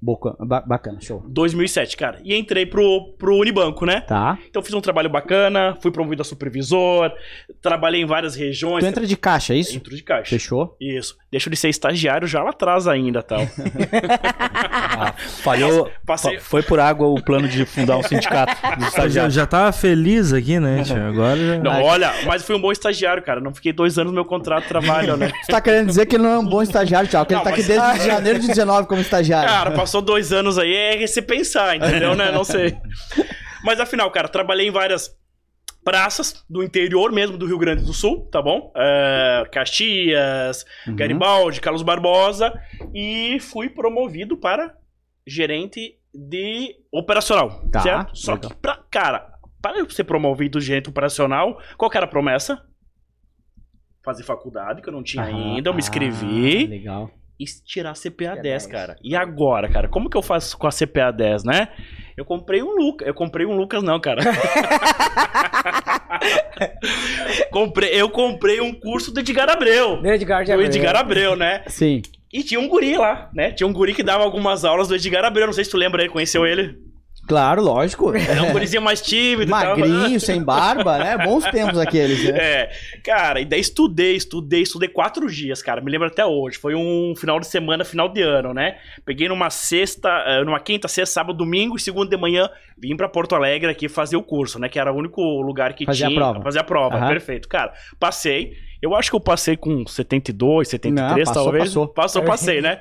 Boca, 0.00 0.36
ba- 0.38 0.60
bacana, 0.60 1.00
show. 1.00 1.22
2007, 1.26 1.96
cara. 1.96 2.20
E 2.22 2.34
entrei 2.34 2.66
pro, 2.66 3.14
pro 3.18 3.36
Unibanco, 3.38 3.86
né? 3.86 4.02
Tá. 4.02 4.38
Então 4.50 4.62
fiz 4.62 4.74
um 4.74 4.80
trabalho 4.80 5.08
bacana, 5.08 5.78
fui 5.80 5.90
promovido 5.90 6.20
a 6.20 6.24
supervisor, 6.26 7.10
trabalhei 7.62 8.02
em 8.02 8.04
várias 8.04 8.34
regiões. 8.36 8.84
Tu 8.84 8.86
entra 8.86 9.06
de 9.06 9.16
caixa, 9.16 9.54
é 9.54 9.56
isso? 9.56 9.72
Dentro 9.72 9.96
de 9.96 10.02
caixa. 10.02 10.28
Fechou? 10.28 10.76
Isso. 10.78 11.16
Deixo 11.34 11.50
de 11.50 11.56
ser 11.56 11.68
estagiário 11.68 12.28
já 12.28 12.44
lá 12.44 12.50
atrás 12.50 12.86
ainda, 12.86 13.20
tal. 13.20 13.40
Ah, 14.96 15.12
falhou. 15.42 15.90
Passei- 16.06 16.38
Foi 16.38 16.62
por 16.62 16.78
água 16.78 17.08
o 17.08 17.20
plano 17.20 17.48
de 17.48 17.66
fundar 17.66 17.96
um 17.96 18.02
sindicato 18.06 18.54
dos 18.76 18.80
Já, 18.84 18.88
estagiários. 18.88 19.34
já 19.34 19.44
tava 19.46 19.72
feliz 19.72 20.32
aqui, 20.32 20.60
né, 20.60 20.84
tio? 20.84 21.04
Agora 21.08 21.36
já... 21.36 21.58
Não, 21.58 21.82
olha, 21.82 22.12
mas 22.24 22.44
fui 22.44 22.54
um 22.54 22.60
bom 22.60 22.70
estagiário, 22.70 23.20
cara. 23.20 23.40
Não 23.40 23.52
fiquei 23.52 23.72
dois 23.72 23.98
anos 23.98 24.12
no 24.12 24.14
meu 24.14 24.24
contrato 24.24 24.62
de 24.62 24.68
trabalho, 24.68 25.16
né? 25.16 25.32
Tu 25.44 25.48
tá 25.50 25.60
querendo 25.60 25.88
dizer 25.88 26.06
que 26.06 26.14
ele 26.14 26.22
não 26.22 26.30
é 26.30 26.38
um 26.38 26.46
bom 26.46 26.62
estagiário, 26.62 27.08
tchau. 27.10 27.26
Que 27.26 27.34
ele 27.34 27.42
tá 27.42 27.50
aqui 27.50 27.64
desde 27.64 28.06
janeiro 28.06 28.38
de 28.38 28.46
19 28.46 28.86
como 28.86 29.00
estagiário. 29.00 29.48
Cara, 29.48 29.72
passou 29.72 30.00
dois 30.00 30.32
anos 30.32 30.56
aí, 30.56 30.72
é 30.72 31.04
se 31.08 31.20
pensar, 31.20 31.74
entendeu, 31.76 32.14
né? 32.14 32.30
Não 32.30 32.44
sei. 32.44 32.76
Mas 33.64 33.80
afinal, 33.80 34.08
cara, 34.12 34.28
trabalhei 34.28 34.68
em 34.68 34.70
várias 34.70 35.10
praças 35.84 36.44
do 36.48 36.62
interior 36.62 37.12
mesmo 37.12 37.36
do 37.36 37.46
Rio 37.46 37.58
Grande 37.58 37.84
do 37.84 37.92
Sul, 37.92 38.26
tá 38.30 38.40
bom? 38.40 38.72
É, 38.76 39.44
Caxias, 39.52 40.64
Uhum. 40.86 40.96
Garibaldi, 40.96 41.60
Carlos 41.60 41.82
Barbosa. 41.82 42.52
E 42.94 43.38
fui 43.40 43.68
promovido 43.68 44.36
para 44.36 44.74
gerente 45.26 45.98
de 46.14 46.74
operacional, 46.92 47.62
Tá, 47.70 47.80
certo? 47.80 48.16
Só 48.16 48.34
legal. 48.34 48.50
que, 48.50 48.56
pra, 48.56 48.76
cara, 48.90 49.32
para 49.60 49.78
eu 49.78 49.88
ser 49.90 50.04
promovido 50.04 50.60
gerente 50.60 50.88
operacional, 50.88 51.58
qual 51.76 51.90
que 51.90 51.96
era 51.96 52.06
a 52.06 52.08
promessa? 52.08 52.62
Fazer 54.04 54.22
faculdade, 54.22 54.82
que 54.82 54.88
eu 54.88 54.92
não 54.92 55.02
tinha 55.02 55.22
Aham. 55.24 55.54
ainda, 55.54 55.70
eu 55.70 55.72
me 55.72 55.78
Ah, 55.78 55.80
inscrevi 55.80 56.66
legal. 56.66 57.10
e 57.40 57.44
tirar 57.64 57.94
CPA 57.94 58.34
10, 58.34 58.42
10. 58.42 58.66
cara. 58.66 58.96
E 59.02 59.16
agora, 59.16 59.66
cara? 59.68 59.88
Como 59.88 60.10
que 60.10 60.16
eu 60.16 60.22
faço 60.22 60.58
com 60.58 60.66
a 60.66 60.70
CPA 60.70 61.10
10, 61.10 61.42
né? 61.44 61.68
Eu 62.16 62.24
comprei 62.24 62.62
um 62.62 62.76
Lucas. 62.76 63.08
Eu 63.08 63.14
comprei 63.14 63.44
um 63.44 63.56
Lucas, 63.56 63.82
não, 63.82 63.98
cara. 63.98 64.22
comprei, 67.50 67.90
eu 67.90 68.08
comprei 68.08 68.60
um 68.60 68.72
curso 68.72 69.12
do 69.12 69.20
Edgar 69.20 69.50
Abreu. 69.50 70.00
Do 70.00 70.08
Edgar 70.08 70.44
de 70.44 70.46
Do 70.46 70.54
Abreu. 70.54 70.66
Edgar 70.66 70.96
Abreu, 70.96 71.36
né? 71.36 71.62
Sim. 71.66 72.02
E 72.32 72.42
tinha 72.42 72.60
um 72.60 72.68
guri 72.68 72.96
lá, 72.96 73.30
né? 73.32 73.52
Tinha 73.52 73.66
um 73.66 73.72
guri 73.72 73.94
que 73.94 74.02
dava 74.02 74.24
algumas 74.24 74.64
aulas 74.64 74.88
do 74.88 74.94
Edgar 74.94 75.24
Abreu. 75.24 75.46
Não 75.46 75.52
sei 75.52 75.64
se 75.64 75.70
tu 75.70 75.76
lembra 75.76 76.02
aí, 76.02 76.08
conheceu 76.08 76.46
ele. 76.46 76.76
Claro, 77.26 77.62
lógico. 77.62 78.14
Era 78.14 78.42
um 78.42 78.52
gurizinho 78.52 78.82
mais 78.82 79.00
tímido. 79.00 79.50
Magrinho, 79.50 80.18
sem 80.20 80.42
barba, 80.42 80.98
né? 80.98 81.18
Bons 81.24 81.44
tempos 81.44 81.78
aqueles, 81.78 82.22
né? 82.24 82.38
É, 82.38 82.70
cara, 83.02 83.40
e 83.40 83.44
daí 83.44 83.60
estudei, 83.60 84.14
estudei, 84.14 84.62
estudei 84.62 84.88
quatro 84.88 85.26
dias, 85.30 85.62
cara. 85.62 85.80
Me 85.80 85.90
lembro 85.90 86.08
até 86.08 86.24
hoje. 86.24 86.58
Foi 86.58 86.74
um 86.74 87.14
final 87.16 87.40
de 87.40 87.46
semana, 87.46 87.84
final 87.84 88.08
de 88.08 88.20
ano, 88.22 88.52
né? 88.52 88.76
Peguei 89.04 89.28
numa 89.28 89.48
sexta, 89.50 90.08
eh, 90.26 90.44
numa 90.44 90.60
quinta, 90.60 90.86
sexta, 90.88 91.14
sábado, 91.14 91.36
domingo 91.36 91.76
e 91.76 91.80
segunda 91.80 92.10
de 92.10 92.16
manhã 92.20 92.48
vim 92.76 92.96
pra 92.96 93.08
Porto 93.08 93.34
Alegre 93.34 93.70
aqui 93.70 93.88
fazer 93.88 94.16
o 94.16 94.22
curso, 94.22 94.58
né? 94.58 94.68
Que 94.68 94.78
era 94.78 94.92
o 94.92 94.96
único 94.96 95.22
lugar 95.42 95.72
que 95.74 95.86
Fazer 95.86 96.04
a 96.04 96.08
tinha. 96.08 96.18
prova. 96.20 96.42
Fazer 96.42 96.58
a 96.58 96.64
prova, 96.64 96.96
Aham. 96.96 97.08
perfeito. 97.08 97.48
Cara, 97.48 97.72
passei. 97.98 98.52
Eu 98.82 98.94
acho 98.94 99.08
que 99.08 99.16
eu 99.16 99.20
passei 99.20 99.56
com 99.56 99.86
72, 99.86 100.68
73, 100.68 101.16
Não, 101.16 101.24
passou, 101.24 101.42
talvez. 101.44 101.64
passou. 101.64 101.88
Passou, 101.88 102.22
passei, 102.22 102.60
né? 102.62 102.80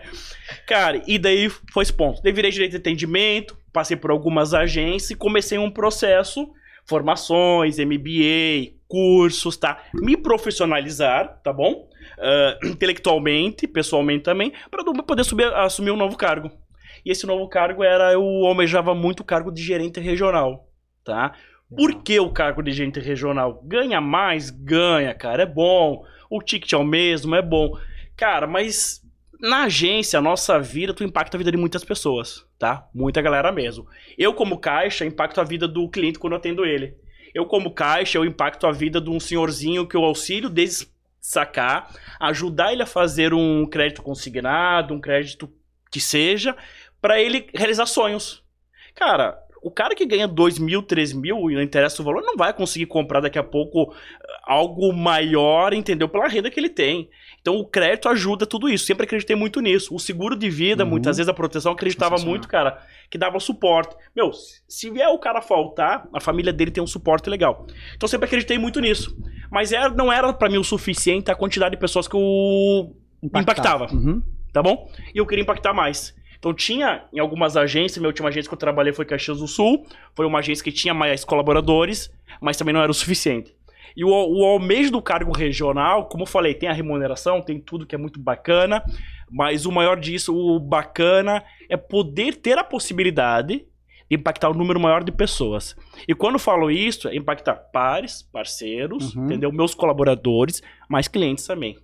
Cara, 0.68 1.02
e 1.08 1.18
daí 1.18 1.50
foi 1.72 1.84
esse 1.84 1.94
ponto. 1.94 2.22
Daí 2.22 2.34
virei 2.34 2.52
direito 2.52 2.72
de 2.72 2.78
atendimento, 2.78 3.56
passei 3.74 3.98
por 3.98 4.12
algumas 4.12 4.54
agências 4.54 5.12
e 5.12 5.16
comecei 5.16 5.58
um 5.58 5.72
processo, 5.72 6.50
formações, 6.86 7.80
MBA, 7.80 8.76
cursos, 8.88 9.58
tá? 9.58 9.84
Me 9.94 10.16
profissionalizar, 10.16 11.42
tá 11.44 11.52
bom? 11.52 11.90
Ah, 12.20 12.58
intelectualmente, 12.64 13.68
pessoalmente 13.68 14.24
também, 14.24 14.54
para 14.70 14.84
poder 15.04 15.24
subir, 15.24 15.52
assumir 15.56 15.92
um 15.92 15.98
novo 15.98 16.16
cargo. 16.16 16.52
E 17.06 17.12
esse 17.12 17.26
novo 17.26 17.50
cargo 17.50 17.84
era, 17.84 18.14
eu 18.14 18.24
almejava 18.46 18.94
muito 18.94 19.22
o 19.22 19.26
cargo 19.26 19.52
de 19.52 19.62
gerente 19.62 20.00
regional, 20.00 20.70
tá? 21.04 21.34
Por 21.76 22.04
que 22.04 22.20
o 22.20 22.30
cargo 22.30 22.62
de 22.62 22.72
gerente 22.72 23.00
regional? 23.00 23.62
Ganha 23.64 24.00
mais? 24.00 24.52
Ganha, 24.52 25.14
cara, 25.14 25.44
é 25.44 25.46
bom. 25.46 26.06
O 26.30 26.42
ticket 26.42 26.72
é 26.74 26.78
o 26.78 26.84
mesmo, 26.84 27.36
é 27.36 27.42
bom. 27.42 27.76
Cara, 28.16 28.46
mas 28.46 29.02
na 29.40 29.64
agência, 29.64 30.20
a 30.20 30.22
nossa 30.22 30.60
vida, 30.60 30.94
tu 30.94 31.04
impacta 31.04 31.36
a 31.36 31.40
vida 31.40 31.52
de 31.52 31.58
muitas 31.58 31.84
pessoas, 31.84 32.46
tá? 32.64 32.88
Muita 32.94 33.22
galera 33.22 33.52
mesmo. 33.52 33.86
Eu, 34.18 34.34
como 34.34 34.58
caixa, 34.58 35.04
impacto 35.04 35.42
a 35.42 35.44
vida 35.44 35.68
do 35.68 35.90
cliente 35.90 36.18
quando 36.18 36.32
eu 36.32 36.38
atendo 36.38 36.66
ele. 36.66 36.96
Eu, 37.36 37.46
como 37.46 37.74
caixa, 37.74 38.18
eu 38.18 38.24
impacto 38.24 38.66
a 38.66 38.72
vida 38.72 39.02
de 39.02 39.10
um 39.10 39.20
senhorzinho 39.20 39.86
que 39.86 39.98
eu 39.98 40.04
auxilio 40.06 40.50
desde 40.50 40.88
sacar, 41.20 41.94
ajudar 42.22 42.72
ele 42.72 42.82
a 42.82 42.86
fazer 42.86 43.34
um 43.34 43.66
crédito 43.66 44.02
consignado, 44.02 44.94
um 44.94 45.02
crédito 45.02 45.52
que 45.92 46.00
seja, 46.00 46.56
para 47.02 47.20
ele 47.20 47.50
realizar 47.54 47.86
sonhos. 47.86 48.42
Cara, 48.96 49.38
o 49.62 49.70
cara 49.70 49.94
que 49.94 50.06
ganha 50.06 50.26
2 50.28 50.58
mil, 50.58 50.82
3 50.82 51.12
mil 51.12 51.52
e 51.52 51.56
não 51.56 51.62
interessa 51.62 52.02
o 52.02 52.06
valor, 52.06 52.22
não 52.22 52.38
vai 52.38 52.54
conseguir 52.54 52.86
comprar 52.86 53.20
daqui 53.20 53.38
a 53.38 53.44
pouco 53.44 53.94
eh, 53.94 54.28
algo 54.44 54.94
maior, 54.94 55.74
entendeu? 55.74 56.08
Pela 56.08 56.30
renda 56.30 56.50
que 56.50 56.62
ele 56.62 56.70
tem. 56.70 57.10
Então 57.44 57.58
o 57.58 57.66
crédito 57.68 58.08
ajuda 58.08 58.46
tudo 58.46 58.70
isso. 58.70 58.86
Sempre 58.86 59.04
acreditei 59.04 59.36
muito 59.36 59.60
nisso. 59.60 59.94
O 59.94 60.00
seguro 60.00 60.34
de 60.34 60.50
vida, 60.50 60.86
Uhum. 60.86 60.90
muitas 60.92 61.18
vezes 61.18 61.28
a 61.28 61.34
proteção, 61.34 61.74
acreditava 61.74 62.16
muito, 62.18 62.48
cara, 62.48 62.82
que 63.12 63.18
dava 63.18 63.38
suporte. 63.42 63.94
Meu, 64.16 64.32
se 64.66 64.90
vier 64.90 65.10
o 65.10 65.20
cara 65.20 65.42
faltar, 65.42 66.08
a 66.14 66.22
família 66.22 66.54
dele 66.54 66.72
tem 66.72 66.82
um 66.82 66.88
suporte 66.88 67.30
legal. 67.30 67.68
Então 67.98 68.08
sempre 68.08 68.28
acreditei 68.28 68.58
muito 68.58 68.80
nisso. 68.80 69.14
Mas 69.52 69.74
era, 69.74 69.90
não 69.90 70.12
era 70.12 70.32
pra 70.32 70.48
mim 70.50 70.58
o 70.58 70.64
suficiente 70.64 71.30
a 71.30 71.36
quantidade 71.36 71.76
de 71.76 71.80
pessoas 71.82 72.08
que 72.08 72.16
eu 72.16 72.96
impactava 73.22 73.88
Uhum. 73.94 74.22
tá 74.54 74.64
bom? 74.64 74.90
E 75.14 75.18
eu 75.18 75.26
queria 75.28 75.42
impactar 75.44 75.74
mais. 75.74 76.16
Então 76.40 76.54
tinha 76.54 77.04
em 77.14 77.20
algumas 77.20 77.56
agências, 77.58 77.98
minha 77.98 78.08
última 78.10 78.30
agência 78.30 78.48
que 78.50 78.54
eu 78.54 78.58
trabalhei 78.60 78.94
foi 78.94 79.04
Caxias 79.06 79.40
do 79.40 79.48
Sul, 79.48 79.86
foi 80.16 80.26
uma 80.26 80.40
agência 80.40 80.64
que 80.64 80.72
tinha 80.72 80.94
mais 80.94 81.24
colaboradores, 81.26 82.10
mas 82.42 82.56
também 82.58 82.74
não 82.74 82.82
era 82.82 82.92
o 82.92 82.94
suficiente. 82.94 83.54
E 83.96 84.04
o, 84.04 84.10
o 84.10 84.46
almejo 84.46 84.92
do 84.92 85.02
cargo 85.02 85.32
regional, 85.32 86.08
como 86.08 86.24
eu 86.24 86.28
falei, 86.28 86.54
tem 86.54 86.70
a 86.70 86.74
remuneração, 86.74 87.42
tem 87.42 87.60
tudo 87.60 87.86
que 87.86 87.96
é 87.96 87.98
muito 87.98 88.20
bacana, 88.20 88.84
mas 89.32 89.66
o 89.66 89.72
maior 89.72 90.00
disso, 90.00 90.36
o 90.36 90.60
bacana, 90.60 91.44
é 91.70 91.78
poder 91.78 92.36
ter 92.36 92.58
a 92.58 92.64
possibilidade 92.64 93.66
de 94.10 94.16
impactar 94.16 94.50
um 94.50 94.54
número 94.54 94.80
maior 94.80 95.04
de 95.04 95.12
pessoas. 95.12 95.76
E 96.08 96.14
quando 96.14 96.36
eu 96.36 96.40
falo 96.40 96.70
isso, 96.70 97.08
é 97.08 97.16
impactar 97.16 97.56
pares, 97.56 98.22
parceiros, 98.22 99.16
Uhum. 99.16 99.26
entendeu? 99.26 99.52
Meus 99.52 99.74
colaboradores, 99.74 100.62
mas 100.90 101.08
clientes 101.08 101.46
também. 101.46 101.78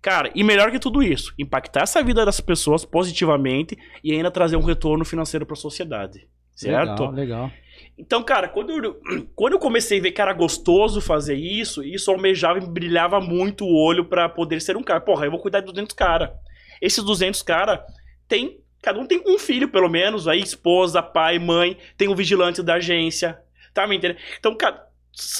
Cara, 0.00 0.30
e 0.34 0.42
melhor 0.42 0.70
que 0.72 0.80
tudo 0.80 1.00
isso, 1.02 1.32
impactar 1.38 1.82
essa 1.82 2.02
vida 2.02 2.24
das 2.24 2.40
pessoas 2.40 2.84
positivamente 2.84 3.78
e 4.02 4.12
ainda 4.12 4.30
trazer 4.32 4.56
um 4.56 4.64
retorno 4.64 5.04
financeiro 5.04 5.46
para 5.46 5.54
a 5.54 5.56
sociedade. 5.56 6.26
Certo? 6.54 7.04
Legal, 7.04 7.10
legal. 7.12 7.50
Então, 7.96 8.22
cara, 8.22 8.48
quando 8.48 8.70
eu, 8.70 9.00
quando 9.34 9.54
eu 9.54 9.58
comecei 9.58 9.98
a 9.98 10.02
ver 10.02 10.12
que 10.12 10.20
era 10.20 10.32
gostoso 10.32 11.00
fazer 11.00 11.34
isso, 11.34 11.82
isso 11.82 12.10
almejava 12.10 12.58
e 12.58 12.66
brilhava 12.66 13.20
muito 13.20 13.64
o 13.64 13.74
olho 13.74 14.04
pra 14.04 14.28
poder 14.28 14.60
ser 14.60 14.76
um 14.76 14.82
cara. 14.82 15.00
Porra, 15.00 15.26
eu 15.26 15.30
vou 15.30 15.40
cuidar 15.40 15.60
de 15.60 15.66
200 15.66 15.94
cara. 15.94 16.34
Esses 16.80 17.04
200 17.04 17.42
cara 17.42 17.84
tem, 18.26 18.60
cada 18.80 18.98
um 18.98 19.06
tem 19.06 19.22
um 19.26 19.38
filho 19.38 19.68
pelo 19.68 19.88
menos, 19.88 20.26
aí 20.26 20.40
esposa, 20.40 21.02
pai, 21.02 21.38
mãe, 21.38 21.76
tem 21.96 22.08
o 22.08 22.16
vigilante 22.16 22.62
da 22.62 22.74
agência, 22.74 23.38
tá 23.72 23.86
me 23.86 23.96
entendendo? 23.96 24.18
Então, 24.38 24.54
cara, 24.56 24.88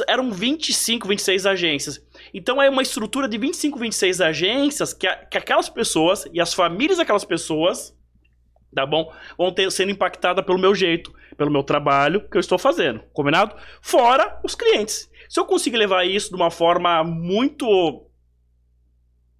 eram 0.06 0.30
25, 0.30 1.08
26 1.08 1.46
agências. 1.46 2.06
Então 2.32 2.62
é 2.62 2.68
uma 2.68 2.82
estrutura 2.82 3.26
de 3.28 3.38
25, 3.38 3.78
26 3.78 4.20
agências 4.20 4.92
que, 4.92 5.08
que 5.30 5.38
aquelas 5.38 5.68
pessoas 5.68 6.26
e 6.32 6.40
as 6.40 6.52
famílias 6.52 6.98
daquelas 6.98 7.24
pessoas 7.24 7.96
tá 8.74 8.86
bom? 8.86 9.12
Vão 9.36 9.52
ter 9.52 9.70
sendo 9.70 9.90
impactada 9.90 10.42
pelo 10.42 10.58
meu 10.58 10.74
jeito, 10.74 11.12
pelo 11.36 11.50
meu 11.50 11.62
trabalho 11.62 12.28
que 12.28 12.36
eu 12.36 12.40
estou 12.40 12.58
fazendo, 12.58 13.00
combinado? 13.12 13.54
Fora 13.80 14.40
os 14.44 14.54
clientes. 14.54 15.10
Se 15.28 15.40
eu 15.40 15.44
conseguir 15.44 15.76
levar 15.76 16.04
isso 16.04 16.28
de 16.30 16.36
uma 16.36 16.50
forma 16.50 17.02
muito 17.04 18.06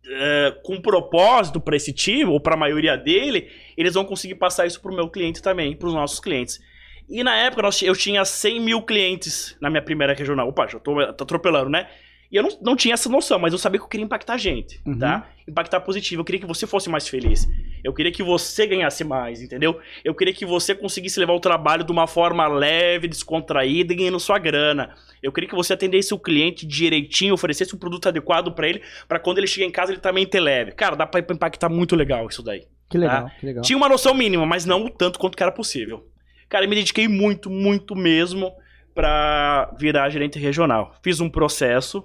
é, 0.07 0.59
com 0.65 0.81
propósito 0.81 1.61
para 1.61 1.77
esse 1.77 1.93
time, 1.93 2.25
ou 2.25 2.41
para 2.41 2.55
a 2.55 2.59
maioria 2.59 2.97
dele, 2.97 3.51
eles 3.77 3.95
vão 3.95 4.05
conseguir 4.05 4.35
passar 4.37 4.67
isso 4.67 4.81
para 4.81 4.91
o 4.91 4.95
meu 4.95 5.09
cliente 5.09 5.43
também, 5.43 5.77
para 5.77 5.89
os 5.89 5.95
nossos 5.95 6.21
clientes. 6.21 6.61
E 7.09 7.23
na 7.23 7.35
época 7.37 7.69
eu 7.83 7.95
tinha 7.95 8.25
100 8.25 8.61
mil 8.61 8.83
clientes 8.83 9.57
na 9.61 9.69
minha 9.69 9.83
primeira 9.83 10.15
regional. 10.15 10.49
Opa, 10.49 10.67
já 10.67 10.79
tô 10.79 10.99
atropelando, 11.01 11.69
né? 11.69 11.89
E 12.33 12.37
eu 12.37 12.43
não, 12.43 12.51
não 12.63 12.75
tinha 12.77 12.95
essa 12.95 13.11
noção, 13.11 13.39
mas 13.39 13.53
eu 13.53 13.59
sabia 13.59 13.79
que 13.79 13.85
eu 13.85 13.89
queria 13.89 14.05
impactar 14.07 14.33
a 14.35 14.39
gente, 14.39 14.81
Uhum. 14.87 14.99
tá? 14.99 15.29
Impactar 15.47 15.81
positivo. 15.81 16.23
Eu 16.23 16.25
queria 16.25 16.41
que 16.41 16.47
você 16.47 16.67
fosse 16.67 16.89
mais 16.89 17.07
feliz. 17.07 17.47
Eu 17.85 17.93
queria 17.93 18.11
que 18.11 18.23
você 18.23 18.67
ganhasse 18.67 19.05
mais, 19.05 19.43
entendeu? 19.43 19.79
Eu 20.03 20.15
queria 20.15 20.33
que 20.33 20.47
você 20.47 20.75
conseguisse 20.75 21.21
levar 21.21 21.35
o 21.35 21.41
trabalho 21.41 21.85
de 21.85 21.93
uma 21.93 22.07
forma 22.07 22.49
leve, 22.49 23.07
descontraída 23.07 23.93
e 23.93 23.97
ganhando 23.97 24.19
sua 24.19 24.39
grana. 24.39 24.95
Eu 25.23 25.31
queria 25.31 25.51
que 25.51 25.55
você 25.55 25.75
atendesse 25.75 26.15
o 26.15 26.19
cliente 26.19 26.65
direitinho, 26.67 27.35
oferecesse 27.35 27.75
um 27.77 27.79
produto 27.79 28.07
adequado 28.09 28.53
pra 28.53 28.67
ele, 28.67 28.81
pra 29.07 29.19
quando 29.19 29.37
ele 29.39 29.47
chegar 29.47 29.67
em 29.67 29.71
casa 29.71 29.93
ele 29.93 30.01
também 30.01 30.25
ter 30.25 30.41
leve. 30.41 30.73
Cara, 30.73 30.97
dá 30.97 31.07
pra 31.07 31.21
impactar 31.21 31.69
muito 31.69 31.95
legal 31.95 32.27
isso 32.29 32.43
daí. 32.43 32.63
Que 32.89 32.97
legal, 32.97 33.31
que 33.39 33.45
legal. 33.45 33.63
Tinha 33.63 33.77
uma 33.77 33.89
noção 33.91 34.15
mínima, 34.15 34.47
mas 34.47 34.65
não 34.65 34.87
o 34.87 34.91
tanto 34.91 35.19
quanto 35.19 35.37
que 35.37 35.43
era 35.43 35.53
possível. 35.53 36.07
Cara, 36.49 36.65
eu 36.65 36.69
me 36.69 36.77
dediquei 36.77 37.09
muito, 37.09 37.51
muito 37.51 37.95
mesmo 37.95 38.53
pra 38.95 39.75
virar 39.79 40.09
gerente 40.11 40.39
regional. 40.39 40.95
Fiz 41.03 41.19
um 41.21 41.29
processo, 41.29 42.05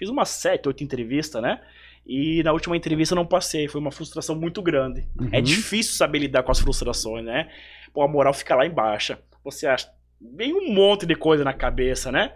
fiz 0.00 0.08
umas 0.08 0.30
sete, 0.30 0.66
oito 0.66 0.82
entrevistas, 0.82 1.40
né? 1.42 1.60
E 2.06 2.42
na 2.42 2.52
última 2.52 2.74
entrevista 2.76 3.12
eu 3.12 3.16
não 3.16 3.26
passei, 3.26 3.68
foi 3.68 3.80
uma 3.80 3.92
frustração 3.92 4.34
muito 4.34 4.62
grande. 4.62 5.06
É 5.30 5.36
Uhum. 5.36 5.42
difícil 5.42 5.92
saber 5.94 6.18
lidar 6.20 6.42
com 6.42 6.50
as 6.50 6.58
frustrações, 6.58 7.22
né? 7.24 7.48
Pô, 7.92 8.02
a 8.02 8.08
moral 8.08 8.32
fica 8.32 8.54
lá 8.56 8.64
embaixo. 8.66 9.16
Você 9.44 9.66
acha, 9.66 9.88
vem 10.20 10.54
um 10.54 10.72
monte 10.72 11.04
de 11.04 11.14
coisa 11.14 11.44
na 11.44 11.52
cabeça, 11.52 12.10
né? 12.10 12.32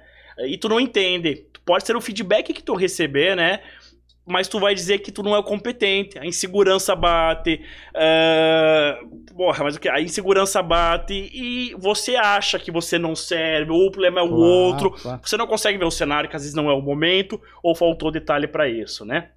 E 0.46 0.58
tu 0.58 0.68
não 0.68 0.78
entende. 0.78 1.46
Pode 1.64 1.86
ser 1.86 1.96
o 1.96 2.00
feedback 2.00 2.52
que 2.52 2.62
tu 2.62 2.74
receber, 2.74 3.34
né? 3.34 3.60
Mas 4.26 4.48
tu 4.48 4.58
vai 4.58 4.74
dizer 4.74 5.00
que 5.00 5.12
tu 5.12 5.22
não 5.22 5.34
é 5.34 5.38
o 5.38 5.42
competente. 5.42 6.18
A 6.18 6.24
insegurança 6.24 6.96
bate. 6.96 7.60
é, 7.94 8.98
Porra, 9.36 9.64
mas 9.64 9.76
o 9.76 9.80
que? 9.80 9.88
A 9.88 10.00
insegurança 10.00 10.62
bate 10.62 11.12
e 11.32 11.74
você 11.78 12.16
acha 12.16 12.58
que 12.58 12.70
você 12.70 12.98
não 12.98 13.14
serve, 13.14 13.70
ou 13.70 13.86
o 13.86 13.90
problema 13.90 14.20
é 14.20 14.22
o 14.22 14.28
Claro, 14.28 14.42
outro. 14.42 14.90
claro. 14.92 15.20
Você 15.22 15.36
não 15.36 15.46
consegue 15.46 15.76
ver 15.76 15.84
o 15.84 15.90
cenário, 15.90 16.30
que 16.30 16.36
às 16.36 16.42
vezes 16.42 16.54
não 16.56 16.70
é 16.70 16.72
o 16.72 16.80
momento, 16.80 17.40
ou 17.62 17.74
faltou 17.74 18.10
detalhe 18.10 18.46
pra 18.48 18.66
isso, 18.68 19.04
né? 19.04 19.30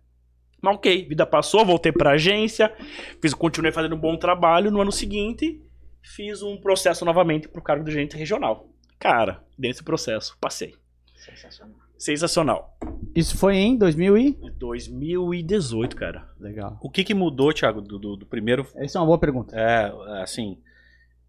Mas 0.61 0.75
ok, 0.75 1.05
vida 1.07 1.25
passou, 1.25 1.65
voltei 1.65 1.91
pra 1.91 2.11
agência, 2.11 2.73
fiz, 3.21 3.33
continuei 3.33 3.71
fazendo 3.71 3.95
um 3.95 3.99
bom 3.99 4.15
trabalho. 4.17 4.71
No 4.71 4.81
ano 4.81 4.91
seguinte, 4.91 5.61
fiz 6.01 6.41
um 6.41 6.57
processo 6.57 7.03
novamente 7.03 7.47
pro 7.49 7.61
cargo 7.61 7.83
de 7.83 7.91
gerente 7.91 8.15
regional. 8.17 8.69
Cara, 8.97 9.43
desse 9.57 9.83
processo, 9.83 10.37
passei. 10.39 10.73
Sensacional. 11.15 11.75
Sensacional. 11.97 12.77
Isso 13.15 13.37
foi 13.37 13.55
em 13.55 13.77
2000 13.77 14.17
e... 14.17 14.31
2018, 14.57 15.95
cara. 15.95 16.29
Legal. 16.39 16.77
O 16.81 16.89
que, 16.89 17.03
que 17.03 17.13
mudou, 17.13 17.51
Thiago, 17.53 17.81
do, 17.81 17.97
do- 17.97 18.15
do 18.15 18.25
primeiro 18.25 18.67
Essa 18.75 18.97
é 18.97 19.01
uma 19.01 19.07
boa 19.07 19.17
pergunta. 19.17 19.55
É, 19.59 19.91
assim, 20.21 20.59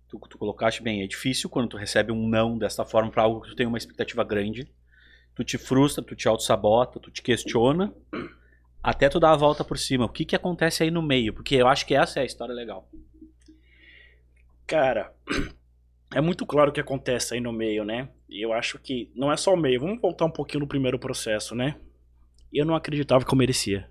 tu, 0.09 0.19
tu 0.29 0.37
colocaste 0.37 0.83
bem, 0.83 1.03
é 1.03 1.07
difícil 1.07 1.49
quando 1.49 1.69
tu 1.69 1.77
recebe 1.77 2.13
um 2.13 2.29
não 2.29 2.59
desta 2.59 2.85
forma 2.85 3.11
pra 3.11 3.23
algo 3.23 3.41
que 3.41 3.49
tu 3.49 3.57
tem 3.57 3.67
uma 3.67 3.79
expectativa 3.79 4.23
grande. 4.25 4.71
Tu 5.35 5.45
te 5.45 5.57
frustra, 5.57 6.05
tu 6.05 6.15
te 6.17 6.29
auto-sabota, 6.29 6.99
tu 7.01 7.11
te 7.11 7.23
questiona, 7.23 7.95
até 8.83 9.09
tu 9.09 9.19
dar 9.21 9.33
a 9.33 9.37
volta 9.37 9.65
por 9.65 9.79
cima. 9.79 10.05
O 10.05 10.09
que 10.09 10.25
que 10.25 10.37
acontece 10.37 10.83
aí 10.83 10.91
no 10.91 11.01
meio? 11.01 11.33
Porque 11.33 11.55
eu 11.55 11.69
acho 11.69 11.87
que 11.87 11.95
essa 11.95 12.19
é 12.19 12.23
a 12.23 12.27
história 12.27 12.53
legal. 12.55 12.89
Cara, 14.67 15.13
é 16.15 16.21
muito 16.21 16.45
claro 16.45 16.71
o 16.71 16.73
que 16.75 16.81
acontece 16.81 17.35
aí 17.35 17.41
no 17.41 17.53
meio, 17.53 17.85
né? 17.85 18.09
Eu 18.29 18.53
acho 18.53 18.79
que 18.79 19.11
não 19.15 19.33
é 19.33 19.37
só 19.37 19.55
o 19.55 19.57
meio. 19.57 19.81
Vamos 19.81 20.01
voltar 20.01 20.25
um 20.27 20.31
pouquinho 20.31 20.61
no 20.61 20.67
primeiro 20.67 20.99
processo, 20.99 21.55
né? 21.55 21.77
Eu 22.53 22.65
não 22.67 22.75
acreditava 22.75 23.25
que 23.25 23.33
eu 23.33 23.39
merecia. 23.39 23.89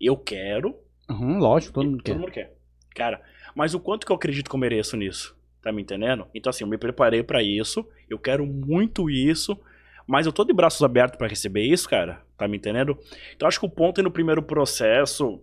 Eu 0.00 0.16
quero, 0.16 0.76
Uhum, 1.10 1.38
lógico, 1.38 1.72
todo 1.72 1.86
mundo 1.86 2.02
Todo 2.02 2.04
quer. 2.14 2.18
mundo 2.20 2.30
quer. 2.30 2.54
Cara, 2.94 3.22
mas 3.54 3.72
o 3.74 3.80
quanto 3.80 4.04
que 4.06 4.12
eu 4.12 4.16
acredito 4.16 4.48
que 4.50 4.54
eu 4.54 4.60
mereço 4.60 4.96
nisso? 4.96 5.36
Tá 5.62 5.72
me 5.72 5.82
entendendo? 5.82 6.26
Então, 6.34 6.50
assim, 6.50 6.64
eu 6.64 6.68
me 6.68 6.76
preparei 6.78 7.22
pra 7.22 7.42
isso. 7.42 7.86
Eu 8.08 8.18
quero 8.18 8.46
muito 8.46 9.08
isso. 9.10 9.58
Mas 10.06 10.26
eu 10.26 10.32
tô 10.32 10.44
de 10.44 10.52
braços 10.52 10.82
abertos 10.82 11.16
pra 11.18 11.26
receber 11.26 11.62
isso, 11.62 11.88
cara. 11.88 12.22
Tá 12.36 12.46
me 12.46 12.56
entendendo? 12.56 12.96
Então, 13.34 13.48
acho 13.48 13.58
que 13.58 13.66
o 13.66 13.70
ponto 13.70 14.00
é 14.00 14.04
no 14.04 14.10
primeiro 14.10 14.42
processo. 14.42 15.42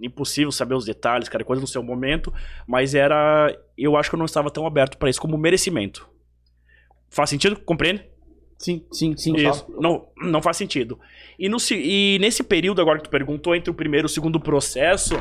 Impossível 0.00 0.50
saber 0.52 0.74
os 0.74 0.84
detalhes, 0.84 1.28
cara, 1.28 1.44
coisa 1.44 1.60
no 1.60 1.66
seu 1.66 1.82
momento. 1.82 2.32
Mas 2.66 2.94
era. 2.94 3.56
Eu 3.76 3.96
acho 3.96 4.10
que 4.10 4.14
eu 4.16 4.18
não 4.18 4.26
estava 4.26 4.50
tão 4.50 4.66
aberto 4.66 4.98
pra 4.98 5.08
isso 5.10 5.20
como 5.20 5.38
merecimento. 5.38 6.08
Faz 7.10 7.28
sentido? 7.28 7.58
Compreende? 7.60 8.04
Sim, 8.58 8.84
sim, 8.92 9.16
sim. 9.16 9.34
Isso. 9.36 9.66
Não, 9.80 10.08
não 10.16 10.42
faz 10.42 10.56
sentido. 10.56 10.98
E, 11.38 11.48
no, 11.48 11.56
e 11.72 12.18
nesse 12.20 12.42
período 12.42 12.80
agora 12.80 12.98
que 12.98 13.04
tu 13.04 13.10
perguntou, 13.10 13.54
entre 13.54 13.70
o 13.70 13.74
primeiro 13.74 14.04
e 14.04 14.10
o 14.10 14.10
segundo 14.10 14.38
processo, 14.38 15.14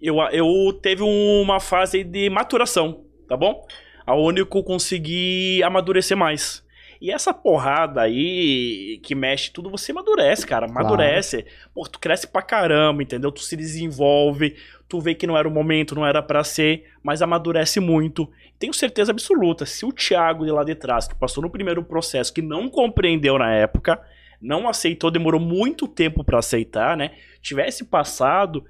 eu, 0.00 0.16
eu 0.32 0.72
teve 0.82 1.02
uma 1.02 1.60
fase 1.60 2.02
de 2.02 2.28
maturação, 2.30 3.04
tá 3.28 3.36
bom? 3.36 3.66
Aonde 4.06 4.40
eu 4.40 4.46
consegui 4.46 5.62
amadurecer 5.62 6.16
mais. 6.16 6.64
E 7.00 7.10
essa 7.10 7.34
porrada 7.34 8.00
aí 8.00 8.98
que 9.02 9.14
mexe 9.14 9.50
tudo, 9.50 9.68
você 9.68 9.92
amadurece, 9.92 10.46
cara. 10.46 10.64
Amadurece. 10.64 11.44
Pô, 11.74 11.86
tu 11.86 11.98
cresce 11.98 12.26
pra 12.26 12.40
caramba, 12.40 13.02
entendeu? 13.02 13.30
Tu 13.30 13.40
se 13.42 13.56
desenvolve, 13.56 14.56
tu 14.88 15.00
vê 15.00 15.14
que 15.14 15.26
não 15.26 15.36
era 15.36 15.48
o 15.48 15.50
momento, 15.50 15.94
não 15.94 16.06
era 16.06 16.22
pra 16.22 16.44
ser, 16.44 16.84
mas 17.02 17.22
amadurece 17.22 17.80
muito. 17.80 18.30
Tenho 18.58 18.72
certeza 18.72 19.12
absoluta, 19.12 19.66
se 19.66 19.84
o 19.84 19.92
Thiago 19.92 20.44
de 20.44 20.50
lá 20.50 20.64
de 20.64 20.74
trás, 20.74 21.08
que 21.08 21.14
passou 21.14 21.42
no 21.42 21.50
primeiro 21.50 21.82
processo, 21.82 22.32
que 22.32 22.42
não 22.42 22.68
compreendeu 22.68 23.38
na 23.38 23.52
época, 23.52 24.00
não 24.40 24.68
aceitou, 24.68 25.10
demorou 25.10 25.40
muito 25.40 25.88
tempo 25.88 26.22
pra 26.22 26.38
aceitar, 26.38 26.96
né? 26.96 27.12
Tivesse 27.40 27.84
passado, 27.84 28.64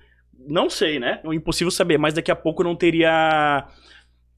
não 0.49 0.71
sei, 0.71 0.99
né? 0.99 1.21
É 1.25 1.35
impossível 1.35 1.71
saber, 1.71 1.99
mas 1.99 2.15
daqui 2.15 2.31
a 2.31 2.37
pouco 2.37 2.63
não 2.63 2.77
teria. 2.77 3.67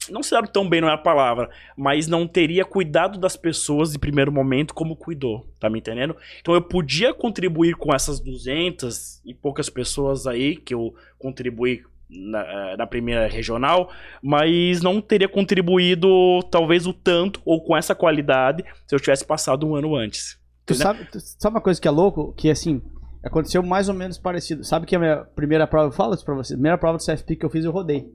Não 0.09 0.23
se 0.23 0.35
tão 0.51 0.67
bem, 0.67 0.81
não 0.81 0.89
é 0.89 0.93
a 0.93 0.97
palavra, 0.97 1.49
mas 1.75 2.07
não 2.07 2.27
teria 2.27 2.63
cuidado 2.63 3.19
das 3.19 3.35
pessoas 3.35 3.91
de 3.91 3.99
primeiro 3.99 4.31
momento 4.31 4.73
como 4.73 4.95
cuidou, 4.95 5.47
tá 5.59 5.69
me 5.69 5.79
entendendo? 5.79 6.15
Então 6.39 6.53
eu 6.53 6.61
podia 6.61 7.13
contribuir 7.13 7.75
com 7.75 7.93
essas 7.93 8.19
200 8.19 9.21
e 9.25 9.33
poucas 9.33 9.69
pessoas 9.69 10.27
aí 10.27 10.55
que 10.55 10.73
eu 10.73 10.93
contribuí 11.17 11.83
na, 12.09 12.77
na 12.77 12.87
primeira 12.87 13.27
regional, 13.27 13.91
mas 14.21 14.81
não 14.81 15.01
teria 15.01 15.27
contribuído 15.27 16.09
talvez 16.49 16.87
o 16.87 16.93
tanto 16.93 17.41
ou 17.45 17.61
com 17.61 17.75
essa 17.75 17.93
qualidade 17.93 18.63
se 18.85 18.95
eu 18.95 18.99
tivesse 18.99 19.25
passado 19.25 19.67
um 19.67 19.75
ano 19.75 19.95
antes. 19.95 20.39
Tu 20.65 20.75
sabe, 20.75 21.05
tu 21.05 21.19
sabe 21.19 21.55
uma 21.55 21.61
coisa 21.61 21.79
que 21.79 21.87
é 21.87 21.91
louco? 21.91 22.33
Que 22.33 22.49
assim, 22.49 22.81
aconteceu 23.23 23.63
mais 23.63 23.87
ou 23.87 23.95
menos 23.95 24.17
parecido. 24.17 24.63
Sabe 24.63 24.85
que 24.85 24.95
a 24.95 24.99
minha 24.99 25.17
primeira 25.35 25.67
prova, 25.67 25.87
eu 25.87 25.91
falo 25.91 26.13
isso 26.13 26.25
pra 26.25 26.35
você, 26.35 26.53
a 26.53 26.57
primeira 26.57 26.77
prova 26.77 26.97
do 26.97 27.05
CFP 27.05 27.35
que 27.37 27.45
eu 27.45 27.49
fiz, 27.49 27.63
eu 27.63 27.71
rodei. 27.71 28.09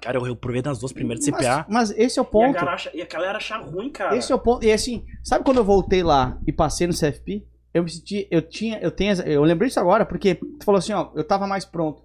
Cara, 0.00 0.18
eu 0.18 0.36
provei 0.36 0.62
nas 0.62 0.78
duas 0.78 0.92
primeiras 0.92 1.24
de 1.24 1.30
Mas, 1.30 1.40
CPA. 1.40 1.66
mas 1.68 1.90
esse 1.90 2.18
é 2.18 2.22
o 2.22 2.24
E 2.24 2.28
a, 2.28 2.30
ponto. 2.30 2.52
galera 2.52 2.72
acha, 2.74 2.90
e 2.94 3.02
a 3.02 3.06
galera 3.06 3.38
acha 3.38 3.56
ruim, 3.56 3.90
cara. 3.90 4.16
Esse 4.16 4.30
é 4.30 4.34
o 4.34 4.38
ponto. 4.38 4.64
E 4.64 4.70
assim, 4.72 5.04
sabe 5.24 5.44
quando 5.44 5.56
eu 5.58 5.64
voltei 5.64 6.02
lá 6.02 6.38
e 6.46 6.52
passei 6.52 6.86
no 6.86 6.92
CFP? 6.92 7.46
Eu 7.72 7.82
me 7.82 7.90
senti, 7.90 8.26
eu 8.30 8.40
tinha, 8.42 8.78
eu 8.80 8.90
tenho, 8.90 9.12
eu 9.22 9.42
lembrei 9.42 9.68
isso 9.68 9.80
agora 9.80 10.04
porque 10.06 10.34
tu 10.36 10.64
falou 10.64 10.78
assim, 10.78 10.92
ó, 10.92 11.10
eu 11.14 11.24
tava 11.24 11.46
mais 11.46 11.64
pronto. 11.64 12.02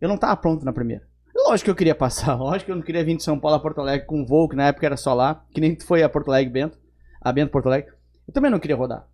Eu 0.00 0.08
não 0.08 0.16
tava 0.18 0.36
pronto 0.36 0.64
na 0.64 0.72
primeira. 0.72 1.06
Lógico 1.34 1.66
que 1.66 1.70
eu 1.70 1.74
queria 1.76 1.94
passar, 1.94 2.34
lógico 2.40 2.66
que 2.66 2.72
eu 2.72 2.76
não 2.76 2.82
queria 2.82 3.04
vir 3.04 3.16
de 3.16 3.22
São 3.22 3.38
Paulo 3.38 3.56
a 3.56 3.60
Porto 3.60 3.80
Alegre 3.80 4.06
com 4.06 4.24
voo, 4.26 4.48
que 4.48 4.56
na 4.56 4.66
época 4.68 4.86
era 4.86 4.96
só 4.96 5.14
lá, 5.14 5.44
que 5.52 5.60
nem 5.60 5.74
tu 5.74 5.86
foi 5.86 6.02
a 6.02 6.08
Porto 6.08 6.28
Alegre, 6.28 6.52
Bento, 6.52 6.78
a 7.20 7.30
Bento 7.32 7.50
Porto 7.50 7.66
Alegre. 7.66 7.92
Eu 8.26 8.34
também 8.34 8.50
não 8.50 8.58
queria 8.58 8.76
rodar, 8.76 9.06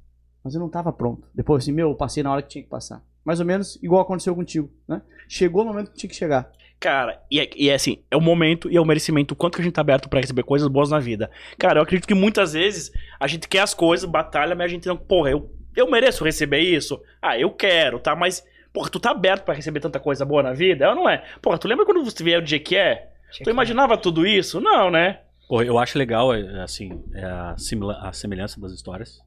mas 0.43 0.55
eu 0.55 0.61
não 0.61 0.69
tava 0.69 0.93
pronto. 0.93 1.29
Depois 1.35 1.63
assim, 1.63 1.73
meu, 1.73 1.91
eu 1.91 1.95
passei 1.97 2.23
na 2.23 2.33
hora 2.33 2.41
que 2.43 2.49
tinha 2.49 2.65
que 2.65 2.71
passar. 2.71 3.03
Mais 3.25 3.39
ou 3.39 3.47
menos 3.47 3.79
igual 3.83 4.01
aconteceu 4.03 4.35
contigo, 4.35 4.71
né? 4.89 5.03
Chegou 5.29 5.63
o 5.63 5.67
momento 5.67 5.91
que 5.93 5.99
tinha 5.99 6.11
que 6.11 6.17
chegar. 6.17 6.51
Cara, 6.83 7.23
e 7.31 7.39
é, 7.39 7.49
e 7.55 7.71
é 7.71 7.75
assim, 7.75 8.03
é 8.11 8.17
o 8.17 8.21
momento 8.21 8.69
e 8.69 8.77
é 8.77 8.81
o 8.81 8.85
merecimento, 8.85 9.35
o 9.35 9.37
quanto 9.37 9.55
que 9.55 9.61
a 9.61 9.65
gente 9.65 9.75
tá 9.75 9.81
aberto 9.81 10.09
pra 10.09 10.19
receber 10.19 10.43
coisas 10.43 10.67
boas 10.67 10.91
na 10.91 10.99
vida. 10.99 11.31
Cara, 11.57 11.79
eu 11.79 11.83
acredito 11.85 12.09
que 12.09 12.15
muitas 12.15 12.55
vezes 12.55 12.91
a 13.21 13.29
gente 13.29 13.47
quer 13.47 13.61
as 13.61 13.73
coisas, 13.73 14.05
batalha, 14.05 14.57
mas 14.57 14.65
a 14.65 14.69
gente 14.69 14.89
não, 14.89 14.97
porra, 14.97 15.31
eu, 15.31 15.49
eu 15.77 15.89
mereço 15.89 16.25
receber 16.25 16.59
isso? 16.59 17.01
Ah, 17.23 17.39
eu 17.39 17.53
quero, 17.53 18.01
tá? 18.01 18.17
Mas, 18.17 18.45
porra, 18.73 18.91
tu 18.91 18.99
tá 18.99 19.13
aberto 19.13 19.45
pra 19.45 19.55
receber 19.55 19.79
tanta 19.79 20.01
coisa 20.01 20.25
boa 20.25 20.43
na 20.43 20.53
vida? 20.53 20.87
É 20.87 20.89
ou 20.89 20.97
não 20.97 21.09
é? 21.09 21.23
Porra, 21.41 21.57
tu 21.57 21.69
lembra 21.69 21.87
quando 21.87 22.05
você 22.05 22.25
vier 22.25 22.41
o 22.41 22.45
dia 22.45 22.59
que 22.59 22.75
é? 22.75 23.13
Tu 23.45 23.49
imaginava 23.49 23.97
tudo 23.97 24.27
isso? 24.27 24.61
Não, 24.61 24.91
né? 24.91 25.21
Pô, 25.49 25.63
eu 25.63 25.79
acho 25.79 25.97
legal, 25.97 26.35
é, 26.35 26.65
assim, 26.65 27.01
é 27.15 27.25
a, 27.25 27.55
a 28.01 28.13
semelhança 28.13 28.61
das 28.61 28.73
histórias. 28.73 29.21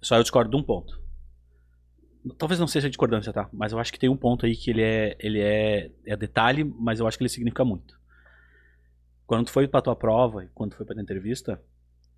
Só 0.00 0.14
eu 0.14 0.22
discordo 0.22 0.48
de 0.48 0.56
um 0.56 0.62
ponto. 0.62 1.02
Talvez 2.38 2.58
não 2.58 2.66
seja 2.66 2.88
discordância, 2.88 3.32
tá? 3.32 3.48
Mas 3.52 3.72
eu 3.72 3.78
acho 3.78 3.92
que 3.92 3.98
tem 3.98 4.08
um 4.08 4.16
ponto 4.16 4.46
aí 4.46 4.56
que 4.56 4.70
ele 4.70 4.82
é, 4.82 5.16
ele 5.20 5.40
é, 5.40 5.90
é 6.06 6.16
detalhe, 6.16 6.64
mas 6.64 7.00
eu 7.00 7.06
acho 7.06 7.18
que 7.18 7.22
ele 7.24 7.28
significa 7.28 7.64
muito. 7.64 7.98
Quando 9.26 9.46
tu 9.46 9.52
foi 9.52 9.68
pra 9.68 9.82
tua 9.82 9.96
prova 9.96 10.44
e 10.44 10.48
quando 10.54 10.74
foi 10.74 10.86
pra 10.86 10.94
tua 10.94 11.02
entrevista, 11.02 11.60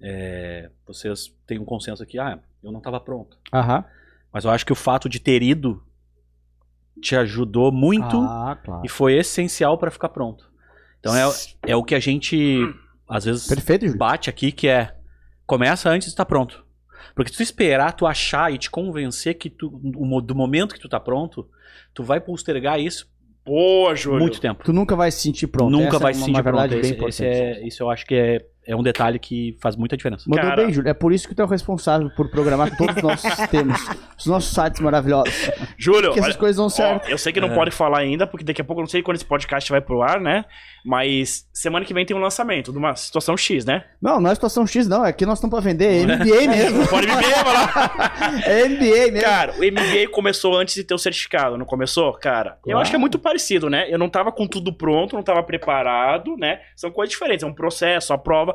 é, 0.00 0.70
vocês 0.86 1.34
têm 1.46 1.58
um 1.58 1.64
consenso 1.64 2.02
aqui, 2.02 2.18
ah, 2.18 2.38
eu 2.62 2.70
não 2.70 2.80
tava 2.80 3.00
pronto. 3.00 3.38
Aham. 3.52 3.84
Mas 4.32 4.44
eu 4.44 4.50
acho 4.50 4.66
que 4.66 4.72
o 4.72 4.76
fato 4.76 5.08
de 5.08 5.18
ter 5.18 5.42
ido 5.42 5.82
te 7.00 7.16
ajudou 7.16 7.72
muito 7.72 8.16
Ah, 8.16 8.58
claro. 8.62 8.82
e 8.84 8.88
foi 8.88 9.14
essencial 9.14 9.78
pra 9.78 9.90
ficar 9.90 10.08
pronto. 10.08 10.50
Então 11.00 11.14
é, 11.14 11.24
é 11.62 11.76
o 11.76 11.84
que 11.84 11.94
a 11.94 12.00
gente 12.00 12.58
às 13.08 13.24
vezes 13.24 13.46
Perfeito, 13.46 13.96
bate 13.96 14.28
aqui 14.28 14.50
que 14.50 14.68
é 14.68 14.96
começa 15.46 15.88
antes 15.88 16.08
de 16.08 16.12
estar 16.12 16.24
pronto. 16.24 16.65
Porque 17.14 17.30
se 17.30 17.36
tu 17.36 17.42
esperar, 17.42 17.92
tu 17.92 18.06
achar 18.06 18.52
e 18.52 18.58
te 18.58 18.70
convencer 18.70 19.34
que 19.34 19.48
tu, 19.50 19.68
do 20.22 20.34
momento 20.34 20.74
que 20.74 20.80
tu 20.80 20.88
tá 20.88 21.00
pronto, 21.00 21.48
tu 21.94 22.02
vai 22.02 22.20
postergar 22.20 22.80
isso 22.80 23.08
Boa, 23.46 23.94
Júlio. 23.94 24.18
muito 24.20 24.40
tempo. 24.40 24.64
Tu 24.64 24.72
nunca 24.72 24.96
vai 24.96 25.10
se 25.12 25.20
sentir 25.20 25.46
pronto. 25.46 25.70
Nunca 25.70 25.88
Essa 25.96 25.98
vai 26.00 26.10
é 26.10 26.14
se 26.14 26.20
uma, 26.20 26.26
sentir 26.26 26.42
pronto. 26.42 26.68
bem 26.68 26.80
Esse, 26.80 27.04
esse 27.04 27.24
é, 27.24 27.66
isso 27.66 27.82
eu 27.82 27.90
acho 27.90 28.04
que 28.04 28.14
é, 28.16 28.44
é 28.66 28.74
um 28.74 28.82
detalhe 28.82 29.18
que 29.18 29.56
faz 29.60 29.76
muita 29.76 29.96
diferença. 29.96 30.24
Mandou 30.26 30.44
Cara- 30.50 30.62
bem, 30.64 30.72
Júlio. 30.72 30.88
É 30.90 30.94
por 30.94 31.12
isso 31.12 31.28
que 31.28 31.34
tu 31.34 31.42
é 31.42 31.44
o 31.44 31.48
responsável 31.48 32.10
por 32.16 32.28
programar 32.30 32.76
todos 32.76 32.96
os 32.96 33.02
nossos 33.02 33.32
sistemas, 33.32 33.80
os 34.18 34.26
nossos 34.26 34.52
sites 34.52 34.80
maravilhosos. 34.80 35.50
Júlio, 35.78 36.12
Que 36.12 36.18
essas 36.18 36.32
olha- 36.32 36.38
coisas 36.38 36.56
dão 36.56 36.66
ó, 36.66 36.68
certo. 36.68 37.08
eu 37.08 37.18
sei 37.18 37.32
que 37.32 37.40
não 37.40 37.48
É. 37.52 37.54
pode 37.54 37.70
falar 37.70 37.98
ainda, 38.00 38.26
porque 38.26 38.44
daqui 38.44 38.60
a 38.60 38.64
pouco 38.64 38.80
eu 38.80 38.84
não 38.84 38.90
sei 38.90 39.02
quando 39.02 39.16
esse 39.16 39.24
podcast 39.24 39.70
vai 39.70 39.80
pro 39.80 40.02
ar, 40.02 40.20
né? 40.20 40.44
Mas 40.84 41.46
semana 41.52 41.84
que 41.84 41.92
vem 41.92 42.06
tem 42.06 42.16
um 42.16 42.20
lançamento 42.20 42.70
de 42.72 42.78
uma 42.78 42.94
situação 42.94 43.36
X, 43.36 43.64
né? 43.64 43.84
Não, 44.00 44.20
não 44.20 44.30
é 44.30 44.34
situação 44.34 44.66
X, 44.66 44.86
não. 44.86 45.04
É 45.04 45.12
que 45.12 45.26
nós 45.26 45.38
estamos 45.38 45.52
pra 45.54 45.60
vender. 45.62 46.02
É 46.02 46.16
NBA 46.16 46.46
mesmo. 46.48 46.86
Pode 46.88 47.06
me 47.06 47.14
ver, 47.16 47.44
vai 47.44 47.54
lá. 47.54 48.12
É 48.46 48.68
NBA 48.68 49.12
mesmo. 49.12 49.20
Cara, 49.20 49.52
o 49.52 49.58
MBA 49.58 50.08
começou 50.12 50.56
antes 50.56 50.74
de 50.74 50.84
ter 50.84 50.94
o 50.94 50.98
certificado, 50.98 51.56
não 51.56 51.66
começou? 51.66 52.12
Cara, 52.14 52.58
eu 52.66 52.78
acho 52.78 52.90
que 52.90 52.96
é 52.96 52.98
muito 52.98 53.18
parecido, 53.18 53.68
né? 53.70 53.86
Eu 53.92 53.98
não 53.98 54.08
tava 54.08 54.30
com 54.32 54.46
tudo 54.46 54.72
pronto, 54.72 55.14
não 55.16 55.22
tava 55.22 55.42
preparado, 55.42 56.36
né? 56.36 56.60
São 56.74 56.90
coisas 56.90 57.12
diferentes, 57.12 57.42
é 57.42 57.46
um 57.46 57.52
processo, 57.54 58.12
a 58.12 58.18
prova. 58.18 58.54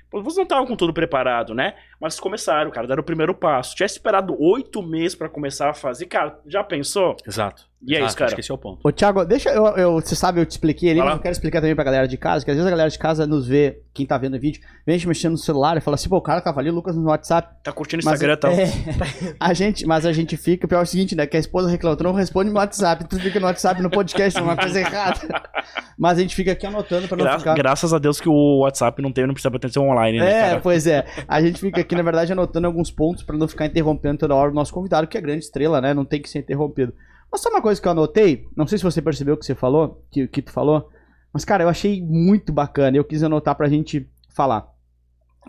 Vocês 0.11 0.35
não 0.35 0.43
estavam 0.43 0.65
com 0.67 0.75
tudo 0.75 0.93
preparado, 0.93 1.53
né? 1.53 1.73
Mas 1.99 2.19
começaram, 2.19 2.69
cara, 2.71 2.85
deram 2.87 3.01
o 3.01 3.05
primeiro 3.05 3.33
passo. 3.33 3.75
Tivesse 3.75 3.95
esperado 3.95 4.35
oito 4.41 4.81
meses 4.83 5.15
pra 5.15 5.29
começar 5.29 5.69
a 5.69 5.73
fazer, 5.73 6.05
cara, 6.07 6.37
já 6.45 6.63
pensou? 6.63 7.15
Exato. 7.25 7.69
E 7.83 7.95
é 7.95 7.97
Exato, 7.97 8.09
isso, 8.09 8.17
cara. 8.17 8.35
É 8.49 8.53
o 8.53 8.57
ponto. 8.59 8.79
Ô, 8.87 8.91
Thiago, 8.91 9.25
deixa 9.25 9.49
eu, 9.49 9.65
eu- 9.75 9.93
Você 9.95 10.15
sabe, 10.15 10.39
eu 10.39 10.45
te 10.45 10.51
expliquei 10.51 10.89
ali, 10.91 10.99
Vai 10.99 11.07
mas 11.07 11.13
lá. 11.15 11.17
eu 11.19 11.21
quero 11.23 11.31
explicar 11.31 11.61
também 11.61 11.73
pra 11.73 11.83
galera 11.83 12.07
de 12.07 12.15
casa, 12.15 12.45
que 12.45 12.51
às 12.51 12.55
vezes 12.57 12.67
a 12.67 12.69
galera 12.69 12.89
de 12.89 12.99
casa 12.99 13.25
nos 13.25 13.47
vê, 13.47 13.81
quem 13.91 14.05
tá 14.05 14.19
vendo 14.19 14.35
o 14.35 14.39
vídeo, 14.39 14.61
vem 14.85 14.93
a 14.93 14.97
gente 14.99 15.07
mexendo 15.07 15.31
no 15.31 15.37
celular 15.39 15.77
e 15.77 15.81
fala 15.81 15.95
assim, 15.95 16.07
pô, 16.07 16.17
o 16.17 16.21
cara 16.21 16.41
tava 16.41 16.59
ali, 16.59 16.69
o 16.69 16.73
Lucas 16.75 16.95
no 16.95 17.07
WhatsApp. 17.09 17.55
Tá 17.63 17.71
curtindo 17.71 18.01
o 18.01 18.05
Instagram 18.05 18.33
e 18.33 18.37
tal. 18.37 18.51
é, 18.51 18.65
a 19.39 19.53
gente, 19.53 19.83
mas 19.87 20.05
a 20.05 20.11
gente 20.13 20.37
fica, 20.37 20.67
o 20.67 20.69
pior 20.69 20.81
é 20.81 20.83
o 20.83 20.85
seguinte, 20.85 21.15
né? 21.15 21.25
Que 21.25 21.37
a 21.37 21.39
esposa 21.39 21.69
reclama, 21.69 21.95
tu 21.97 22.03
não 22.03 22.13
responde 22.13 22.51
no 22.51 22.57
WhatsApp, 22.57 23.03
tu 23.09 23.19
fica 23.19 23.39
no 23.39 23.47
WhatsApp 23.47 23.81
no 23.81 23.89
podcast, 23.89 24.37
é 24.39 24.43
uma 24.43 24.55
coisa 24.55 24.79
errada. 24.79 25.19
Mas 25.97 26.17
a 26.17 26.21
gente 26.21 26.35
fica 26.35 26.51
aqui 26.51 26.65
anotando 26.65 27.07
pra 27.07 27.15
não 27.17 27.23
Gra- 27.25 27.37
ficar. 27.39 27.53
Graças 27.55 27.93
a 27.93 27.99
Deus 27.99 28.19
que 28.19 28.27
o 28.29 28.59
WhatsApp 28.61 29.01
não 29.01 29.11
tem, 29.11 29.25
não 29.27 29.33
precisa 29.33 29.55
atenção 29.55 29.87
online, 29.87 30.00
né, 30.09 30.17
É, 30.17 30.41
cara? 30.49 30.61
pois 30.61 30.87
é. 30.87 31.05
A 31.27 31.41
gente 31.41 31.59
fica 31.59 31.81
aqui, 31.81 31.95
na 31.95 32.01
verdade, 32.03 32.31
anotando 32.31 32.67
alguns 32.67 32.89
pontos 32.89 33.23
pra 33.23 33.37
não 33.37 33.47
ficar 33.47 33.65
interrompendo 33.65 34.19
toda 34.19 34.35
hora 34.35 34.51
o 34.51 34.53
nosso 34.53 34.73
convidado, 34.73 35.07
que 35.07 35.17
é 35.17 35.21
grande 35.21 35.43
estrela, 35.43 35.79
né? 35.81 35.93
Não 35.93 36.05
tem 36.05 36.21
que 36.21 36.29
ser 36.29 36.39
interrompido. 36.39 36.93
Mas 37.31 37.41
só 37.41 37.49
uma 37.49 37.61
coisa 37.61 37.81
que 37.81 37.87
eu 37.87 37.91
anotei, 37.91 38.47
não 38.55 38.67
sei 38.67 38.77
se 38.77 38.83
você 38.83 39.01
percebeu 39.01 39.35
o 39.35 39.37
que 39.37 39.45
você 39.45 39.55
falou, 39.55 40.03
que, 40.11 40.27
que 40.27 40.41
tu 40.41 40.51
falou, 40.51 40.89
mas, 41.33 41.45
cara, 41.45 41.63
eu 41.63 41.69
achei 41.69 42.01
muito 42.01 42.51
bacana, 42.51 42.97
eu 42.97 43.05
quis 43.05 43.23
anotar 43.23 43.55
pra 43.55 43.69
gente 43.69 44.09
falar. 44.35 44.67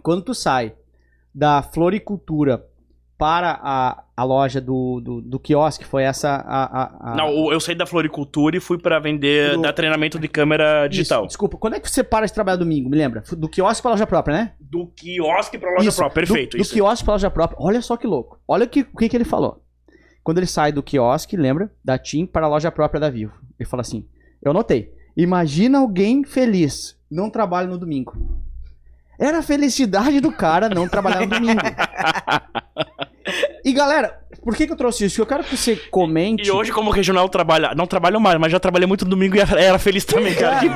Quando 0.02 0.22
tu 0.22 0.34
sai 0.34 0.74
da 1.34 1.62
floricultura 1.62 2.64
para 3.22 3.60
a, 3.62 4.02
a 4.16 4.24
loja 4.24 4.60
do, 4.60 5.00
do, 5.00 5.20
do 5.20 5.38
quiosque, 5.38 5.84
foi 5.84 6.02
essa 6.02 6.28
a... 6.44 6.64
a- 6.64 7.12
a- 7.12 7.14
Não, 7.16 7.52
eu 7.52 7.60
saí 7.60 7.76
da 7.76 7.86
floricultura 7.86 8.56
e 8.56 8.60
fui 8.60 8.78
pra 8.78 8.98
vender, 8.98 9.52
Pro- 9.52 9.62
dar 9.62 9.72
treinamento 9.72 10.18
de 10.18 10.26
câmera 10.26 10.88
digital. 10.88 11.20
Isso, 11.20 11.28
desculpa, 11.28 11.56
quando 11.56 11.74
é 11.74 11.80
que 11.80 11.88
você 11.88 12.02
para 12.02 12.26
de 12.26 12.32
trabalhar 12.32 12.56
domingo, 12.56 12.90
me 12.90 12.96
lembra? 12.96 13.22
Do 13.36 13.48
quiosque 13.48 13.80
pra 13.80 13.92
loja 13.92 14.08
própria, 14.08 14.36
né? 14.36 14.52
Do 14.60 14.88
quiosque 14.88 15.56
pra 15.56 15.70
loja 15.70 15.88
Isso, 15.88 15.98
própria, 15.98 16.26
perfeito. 16.26 16.56
Do, 16.56 16.64
do 16.64 16.68
quiosque 16.68 17.04
pra 17.04 17.14
loja 17.14 17.30
própria. 17.30 17.56
Olha 17.60 17.80
só 17.80 17.96
que 17.96 18.08
louco. 18.08 18.40
Olha 18.48 18.64
o 18.64 18.68
que, 18.68 18.82
que, 18.82 19.08
que 19.08 19.16
ele 19.16 19.24
falou. 19.24 19.62
Quando 20.24 20.38
ele 20.38 20.46
sai 20.48 20.72
do 20.72 20.82
quiosque, 20.82 21.36
lembra? 21.36 21.70
Da 21.84 21.96
TIM 21.96 22.26
para 22.26 22.46
a 22.46 22.48
loja 22.48 22.72
própria 22.72 23.00
da 23.00 23.08
Vivo. 23.08 23.34
Ele 23.56 23.68
fala 23.68 23.82
assim: 23.82 24.04
Eu 24.42 24.52
notei. 24.52 24.92
Imagina 25.16 25.78
alguém 25.78 26.24
feliz. 26.24 26.98
Não 27.08 27.30
trabalha 27.30 27.68
no 27.68 27.78
domingo. 27.78 28.14
Era 29.22 29.38
a 29.38 29.42
felicidade 29.42 30.20
do 30.20 30.32
cara 30.32 30.68
não 30.68 30.88
trabalhar 30.88 31.20
no 31.20 31.28
domingo. 31.28 31.60
E 33.64 33.72
galera, 33.72 34.20
por 34.42 34.56
que, 34.56 34.66
que 34.66 34.72
eu 34.72 34.76
trouxe 34.76 35.04
isso? 35.04 35.20
Eu 35.20 35.26
quero 35.26 35.44
que 35.44 35.56
você 35.56 35.76
comente. 35.76 36.48
E 36.48 36.50
hoje, 36.50 36.72
como 36.72 36.90
regional, 36.90 37.28
trabalha, 37.28 37.72
não 37.72 37.86
trabalho 37.86 38.20
mais, 38.20 38.36
mas 38.36 38.50
já 38.50 38.58
trabalhei 38.58 38.86
muito 38.86 39.04
no 39.04 39.10
domingo 39.12 39.36
e 39.36 39.38
era, 39.38 39.78
feliz 39.78 40.04
também, 40.04 40.34
cara. 40.34 40.58
Que 40.58 40.66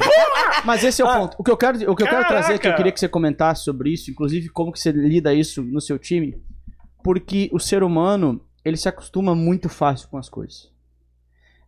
Mas 0.65 0.85
esse 0.85 1.03
é 1.03 1.05
o 1.05 1.13
ponto. 1.13 1.37
O 1.39 1.43
que 1.43 1.51
eu 1.51 1.57
quero, 1.57 1.91
o 1.91 1.97
que 1.97 2.05
eu 2.05 2.07
quero 2.07 2.29
trazer, 2.29 2.61
que 2.61 2.69
eu 2.69 2.77
queria 2.77 2.93
que 2.93 3.01
você 3.01 3.09
comentasse 3.09 3.65
sobre 3.65 3.91
isso, 3.91 4.13
inclusive 4.13 4.49
como 4.51 4.71
que 4.71 4.79
você 4.79 4.93
lida 4.93 5.35
isso 5.35 5.61
no 5.61 5.81
seu 5.81 5.99
time, 5.99 6.41
porque 7.03 7.51
o 7.53 7.59
ser 7.59 7.83
humano, 7.83 8.41
ele 8.65 8.77
se 8.77 8.89
acostuma 8.89 9.35
muito 9.35 9.69
fácil 9.69 10.09
com 10.09 10.19
as 10.19 10.29
coisas. 10.29 10.71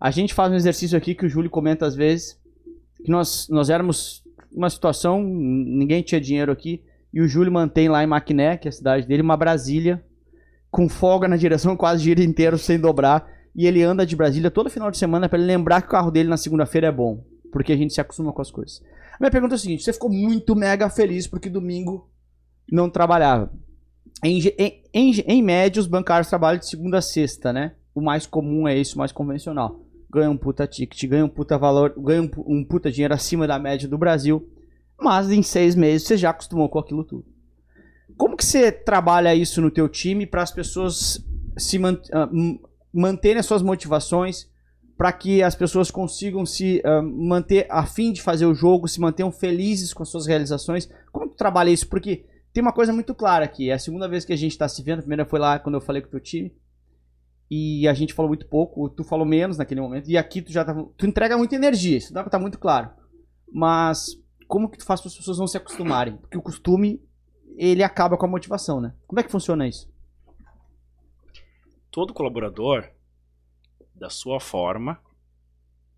A 0.01 0.13
gente 0.13 0.33
faz 0.33 0.53
um 0.53 0.57
exercício 0.57 0.97
aqui 0.97 1.13
que 1.13 1.27
o 1.27 1.29
Júlio 1.29 1.51
comenta 1.51 1.85
às 1.85 1.97
vezes, 1.97 2.39
que 3.05 3.11
nós, 3.11 3.49
nós 3.49 3.69
éramos 3.69 4.23
uma 4.53 4.71
situação, 4.71 5.23
ninguém 5.23 6.03
tinha 6.03 6.21
dinheiro 6.21 6.53
aqui, 6.53 6.83
e 7.13 7.21
o 7.21 7.29
Júlio 7.29 7.53
mantém 7.53 7.89
lá 7.89 8.03
em 8.03 8.07
Maquiné, 8.07 8.57
que 8.57 8.69
é 8.69 8.71
a 8.71 8.73
cidade 8.73 9.07
dele, 9.07 9.23
uma 9.23 9.37
Brasília, 9.37 10.05
com 10.71 10.89
folga 10.89 11.27
na 11.27 11.37
direção, 11.37 11.75
quase 11.77 12.05
gira 12.05 12.23
inteiro, 12.23 12.59
sem 12.59 12.79
dobrar, 12.79 13.29
e 13.55 13.67
ele 13.67 13.83
anda 13.83 14.07
de 14.07 14.15
Brasília 14.15 14.51
todo 14.51 14.71
final 14.71 14.91
de 14.91 14.99
semana 14.99 15.29
para 15.29 15.39
ele 15.39 15.47
lembrar 15.47 15.83
que 15.83 15.89
o 15.89 15.91
carro 15.91 16.11
dele 16.11 16.29
na 16.29 16.37
segunda-feira 16.37 16.89
é 16.89 16.93
bom, 16.93 17.25
porque 17.51 17.73
a 17.73 17.77
gente 17.77 17.93
se 17.93 18.01
acostuma 18.01 18.33
com 18.33 18.43
as 18.43 18.51
coisas. 18.51 18.83
A 19.15 19.17
minha 19.21 19.31
pergunta 19.31 19.55
é 19.55 19.57
a 19.57 19.59
seguinte: 19.59 19.83
você 19.83 19.93
ficou 19.93 20.11
muito 20.11 20.55
mega 20.55 20.89
feliz 20.89 21.27
porque 21.27 21.51
domingo 21.51 22.09
não 22.71 22.89
trabalhava. 22.89 23.51
Em, 24.23 24.41
em, 24.59 24.83
em, 24.95 25.13
em 25.27 25.43
média, 25.43 25.81
os 25.81 25.87
bancários 25.87 26.29
trabalham 26.29 26.61
de 26.61 26.69
segunda 26.69 26.99
a 26.99 27.03
sexta, 27.03 27.53
né? 27.53 27.75
O 27.95 28.01
mais 28.01 28.27
comum 28.27 28.69
é 28.69 28.77
isso, 28.77 28.95
o 28.95 28.99
mais 28.99 29.11
convencional. 29.11 29.81
Ganha 30.11 30.31
um 30.31 30.37
puta 30.37 30.67
ticket, 30.67 31.05
ganha 31.09 31.25
um 31.25 31.29
puta 31.29 31.59
valor, 31.59 31.95
ganha 31.99 32.23
um, 32.23 32.31
um 32.47 32.65
puta 32.65 32.91
dinheiro 32.91 33.13
acima 33.15 33.47
da 33.47 33.59
média 33.59 33.89
do 33.89 33.99
Brasil. 33.99 34.49
Mas 34.99 35.31
em 35.31 35.43
seis 35.43 35.75
meses 35.75 36.07
você 36.07 36.17
já 36.17 36.31
acostumou 36.31 36.69
com 36.69 36.79
aquilo 36.79 37.05
tudo. 37.05 37.25
Como 38.17 38.37
que 38.37 38.45
você 38.45 38.73
trabalha 38.73 39.35
isso 39.35 39.61
no 39.61 39.71
teu 39.71 39.89
time 39.89 40.27
para 40.27 40.43
as 40.43 40.51
pessoas 40.51 41.25
se 41.57 41.77
m- 41.77 42.01
manterem 42.93 43.39
as 43.39 43.47
suas 43.47 43.63
motivações, 43.63 44.49
para 44.97 45.13
que 45.13 45.43
as 45.43 45.55
pessoas 45.55 45.91
consigam 45.91 46.45
se 46.45 46.83
ah, 46.85 47.01
manter 47.03 47.67
a 47.71 47.87
fim 47.87 48.11
de 48.13 48.21
fazer 48.21 48.47
o 48.47 48.55
jogo, 48.55 48.89
se 48.89 49.01
mantenham 49.01 49.31
felizes 49.31 49.93
com 49.93 50.03
as 50.03 50.09
suas 50.09 50.27
realizações? 50.27 50.89
Como 51.13 51.29
tu 51.29 51.37
trabalha 51.37 51.71
isso? 51.71 51.87
Porque 51.87 52.25
tem 52.53 52.61
uma 52.63 52.73
coisa 52.73 52.93
muito 52.93 53.15
clara 53.15 53.45
aqui. 53.45 53.71
É 53.71 53.75
a 53.75 53.79
segunda 53.79 54.09
vez 54.09 54.25
que 54.25 54.33
a 54.33 54.37
gente 54.37 54.53
está 54.53 54.69
se 54.69 54.83
vendo. 54.83 54.99
A 54.99 55.03
primeira 55.03 55.25
foi 55.25 55.39
lá 55.39 55.59
quando 55.59 55.77
eu 55.77 55.81
falei 55.81 56.03
com 56.03 56.09
o 56.09 56.11
teu 56.11 56.19
time. 56.21 56.53
E 57.51 57.89
a 57.89 57.95
gente 57.95 58.13
falou 58.13 58.29
muito 58.29 58.47
pouco, 58.47 58.91
tu 58.91 59.03
falou 59.03 59.27
menos 59.27 59.57
naquele 59.57 59.81
momento. 59.81 60.11
E 60.11 60.17
aqui 60.17 60.43
tu 60.43 60.53
já 60.53 60.65
tá, 60.65 60.75
tu 60.75 61.07
entrega 61.07 61.39
muita 61.39 61.57
energia, 61.57 61.97
isso 61.97 62.13
dá 62.13 62.21
pra 62.21 62.29
estar 62.29 62.39
muito 62.39 62.59
claro. 62.59 62.91
Mas 63.51 64.21
como 64.47 64.69
que 64.69 64.79
tu 64.79 64.85
faz 64.85 65.01
para 65.01 65.09
as 65.09 65.17
pessoas 65.17 65.39
não 65.39 65.47
se 65.47 65.57
acostumarem? 65.57 66.17
Porque 66.17 66.37
o 66.37 66.43
costume 66.43 67.03
ele 67.57 67.83
acaba 67.83 68.17
com 68.17 68.27
a 68.27 68.29
motivação, 68.29 68.81
né? 68.81 68.95
Como 69.07 69.19
é 69.19 69.23
que 69.23 69.33
funciona 69.33 69.67
isso? 69.67 69.91
Todo 71.91 72.15
colaborador, 72.15 72.91
da 73.95 74.11
sua 74.11 74.39
forma, 74.39 75.01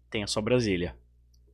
tem 0.08 0.22
a 0.22 0.26
sua 0.26 0.42
Brasília. 0.42 0.96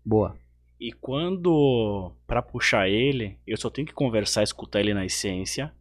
Boa. 0.05 0.37
E 0.79 0.93
quando, 0.93 2.13
pra 2.27 2.43
puxar 2.43 2.89
ele, 2.89 3.39
eu 3.47 3.57
só 3.57 3.71
tenho 3.71 3.87
que 3.87 3.95
conversar, 3.95 4.43
escutar 4.43 4.81
ele 4.81 4.93
na 4.93 5.07
essência 5.07 5.73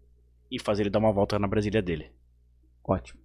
e 0.50 0.60
fazer 0.60 0.84
ele 0.84 0.90
dar 0.90 1.00
uma 1.00 1.12
volta 1.12 1.38
na 1.38 1.48
Brasília 1.48 1.82
dele. 1.82 2.12
Ótimo. 2.84 3.25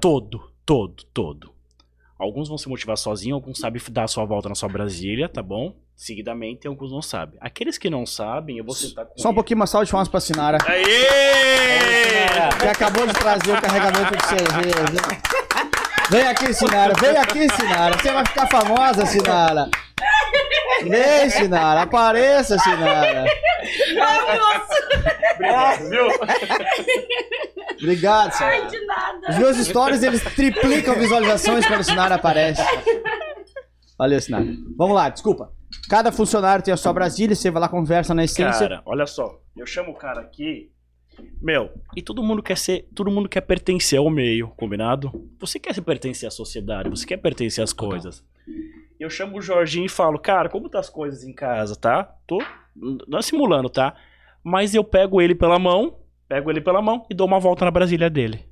Todo, 0.00 0.50
todo, 0.64 1.04
todo. 1.12 1.52
Alguns 2.18 2.48
vão 2.48 2.56
se 2.56 2.68
motivar 2.68 2.96
sozinhos, 2.96 3.34
alguns 3.34 3.58
sabem 3.58 3.82
dar 3.90 4.04
a 4.04 4.08
sua 4.08 4.24
volta 4.24 4.48
na 4.48 4.54
sua 4.54 4.68
Brasília, 4.68 5.28
tá 5.28 5.42
bom? 5.42 5.74
Seguidamente, 5.96 6.66
alguns 6.68 6.92
não 6.92 7.02
sabem. 7.02 7.36
Aqueles 7.40 7.76
que 7.76 7.90
não 7.90 8.06
sabem, 8.06 8.58
eu 8.58 8.64
vou 8.64 8.74
sentar 8.74 9.06
com 9.06 9.18
Só 9.18 9.30
um 9.30 9.34
pouquinho, 9.34 9.58
uma 9.58 9.66
salva 9.66 9.84
de 9.84 9.90
palmas 9.90 10.08
pra 10.08 10.20
Sinara. 10.20 10.58
Aê! 10.64 10.84
Que 12.60 12.66
acabou 12.68 13.06
de 13.06 13.12
trazer 13.12 13.52
o 13.52 13.60
carregamento 13.60 14.16
de 14.16 14.26
cerveja. 14.26 15.22
Vem 16.10 16.26
aqui, 16.26 16.54
Sinara. 16.54 16.92
Vem 17.00 17.16
aqui, 17.16 17.48
Sinara. 17.56 17.98
Você 17.98 18.12
vai 18.12 18.26
ficar 18.26 18.46
famosa, 18.46 19.06
Sinara. 19.06 19.70
Vem, 20.82 21.30
Sinara. 21.30 21.82
Apareça, 21.82 22.58
Sinara. 22.58 23.24
Obrigado, 25.34 25.88
viu? 25.88 26.06
Obrigado, 27.80 28.32
Sinara. 28.32 28.66
de 28.66 28.80
nada. 28.80 28.81
Os 29.28 29.38
meus 29.38 29.56
stories, 29.58 30.02
eles 30.02 30.22
triplicam 30.22 30.94
visualizações 30.94 31.66
quando 31.66 31.80
o 31.80 31.84
Sinara 31.84 32.16
aparece. 32.16 32.62
Valeu, 33.98 34.20
Sinara. 34.20 34.46
Vamos 34.76 34.96
lá, 34.96 35.08
desculpa. 35.08 35.52
Cada 35.88 36.10
funcionário 36.10 36.64
tem 36.64 36.74
a 36.74 36.76
sua 36.76 36.92
Brasília, 36.92 37.34
você 37.36 37.50
vai 37.50 37.62
lá, 37.62 37.68
conversa 37.68 38.14
na 38.14 38.24
essência. 38.24 38.68
Cara, 38.68 38.82
olha 38.84 39.06
só. 39.06 39.40
Eu 39.56 39.66
chamo 39.66 39.92
o 39.92 39.94
cara 39.94 40.20
aqui. 40.20 40.70
Meu, 41.40 41.70
e 41.96 42.02
todo 42.02 42.22
mundo 42.22 42.42
quer 42.42 42.56
ser. 42.56 42.88
Todo 42.94 43.10
mundo 43.10 43.28
quer 43.28 43.42
pertencer 43.42 43.98
ao 43.98 44.10
meio, 44.10 44.48
combinado? 44.56 45.12
Você 45.38 45.58
quer 45.58 45.74
se 45.74 45.82
pertencer 45.82 46.26
à 46.26 46.30
sociedade, 46.30 46.88
você 46.88 47.06
quer 47.06 47.18
pertencer 47.18 47.62
às 47.62 47.72
coisas. 47.72 48.24
Eu 48.98 49.10
chamo 49.10 49.38
o 49.38 49.42
Jorginho 49.42 49.86
e 49.86 49.90
falo, 49.90 50.18
cara, 50.18 50.48
como 50.48 50.68
tá 50.68 50.78
as 50.78 50.88
coisas 50.88 51.24
em 51.24 51.32
casa, 51.32 51.76
tá? 51.76 52.04
Tô. 52.26 52.42
Não 53.06 53.18
é 53.18 53.22
simulando, 53.22 53.68
tá? 53.68 53.94
Mas 54.42 54.74
eu 54.74 54.82
pego 54.82 55.20
ele 55.20 55.34
pela 55.34 55.58
mão, 55.58 55.98
pego 56.28 56.50
ele 56.50 56.60
pela 56.60 56.80
mão 56.80 57.04
e 57.10 57.14
dou 57.14 57.26
uma 57.26 57.38
volta 57.38 57.64
na 57.64 57.70
Brasília 57.70 58.08
dele. 58.08 58.46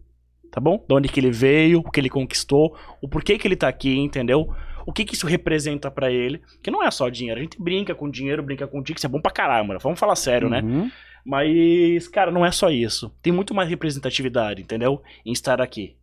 Tá 0.50 0.60
bom? 0.60 0.84
De 0.86 0.94
onde 0.94 1.08
que 1.08 1.20
ele 1.20 1.30
veio, 1.30 1.80
o 1.80 1.90
que 1.90 2.00
ele 2.00 2.10
conquistou, 2.10 2.76
o 3.00 3.08
porquê 3.08 3.38
que 3.38 3.46
ele 3.46 3.56
tá 3.56 3.68
aqui, 3.68 3.98
entendeu? 3.98 4.52
O 4.86 4.92
que 4.92 5.04
que 5.04 5.14
isso 5.14 5.26
representa 5.26 5.90
pra 5.90 6.10
ele, 6.10 6.42
que 6.62 6.70
não 6.70 6.82
é 6.82 6.90
só 6.90 7.08
dinheiro, 7.08 7.38
a 7.38 7.42
gente 7.42 7.60
brinca 7.60 7.94
com 7.94 8.10
dinheiro, 8.10 8.42
brinca 8.42 8.66
com 8.66 8.78
dinheiro, 8.82 8.94
que 8.94 9.00
isso 9.00 9.06
é 9.06 9.10
bom 9.10 9.20
pra 9.20 9.30
caralho, 9.30 9.66
mano, 9.68 9.80
vamos 9.80 10.00
falar 10.00 10.16
sério, 10.16 10.48
né? 10.48 10.62
Uhum. 10.62 10.90
Mas, 11.24 12.08
cara, 12.08 12.30
não 12.30 12.44
é 12.44 12.50
só 12.50 12.70
isso. 12.70 13.14
Tem 13.22 13.32
muito 13.32 13.54
mais 13.54 13.68
representatividade, 13.68 14.62
entendeu? 14.62 15.02
Em 15.24 15.32
estar 15.32 15.60
aqui. 15.60 15.96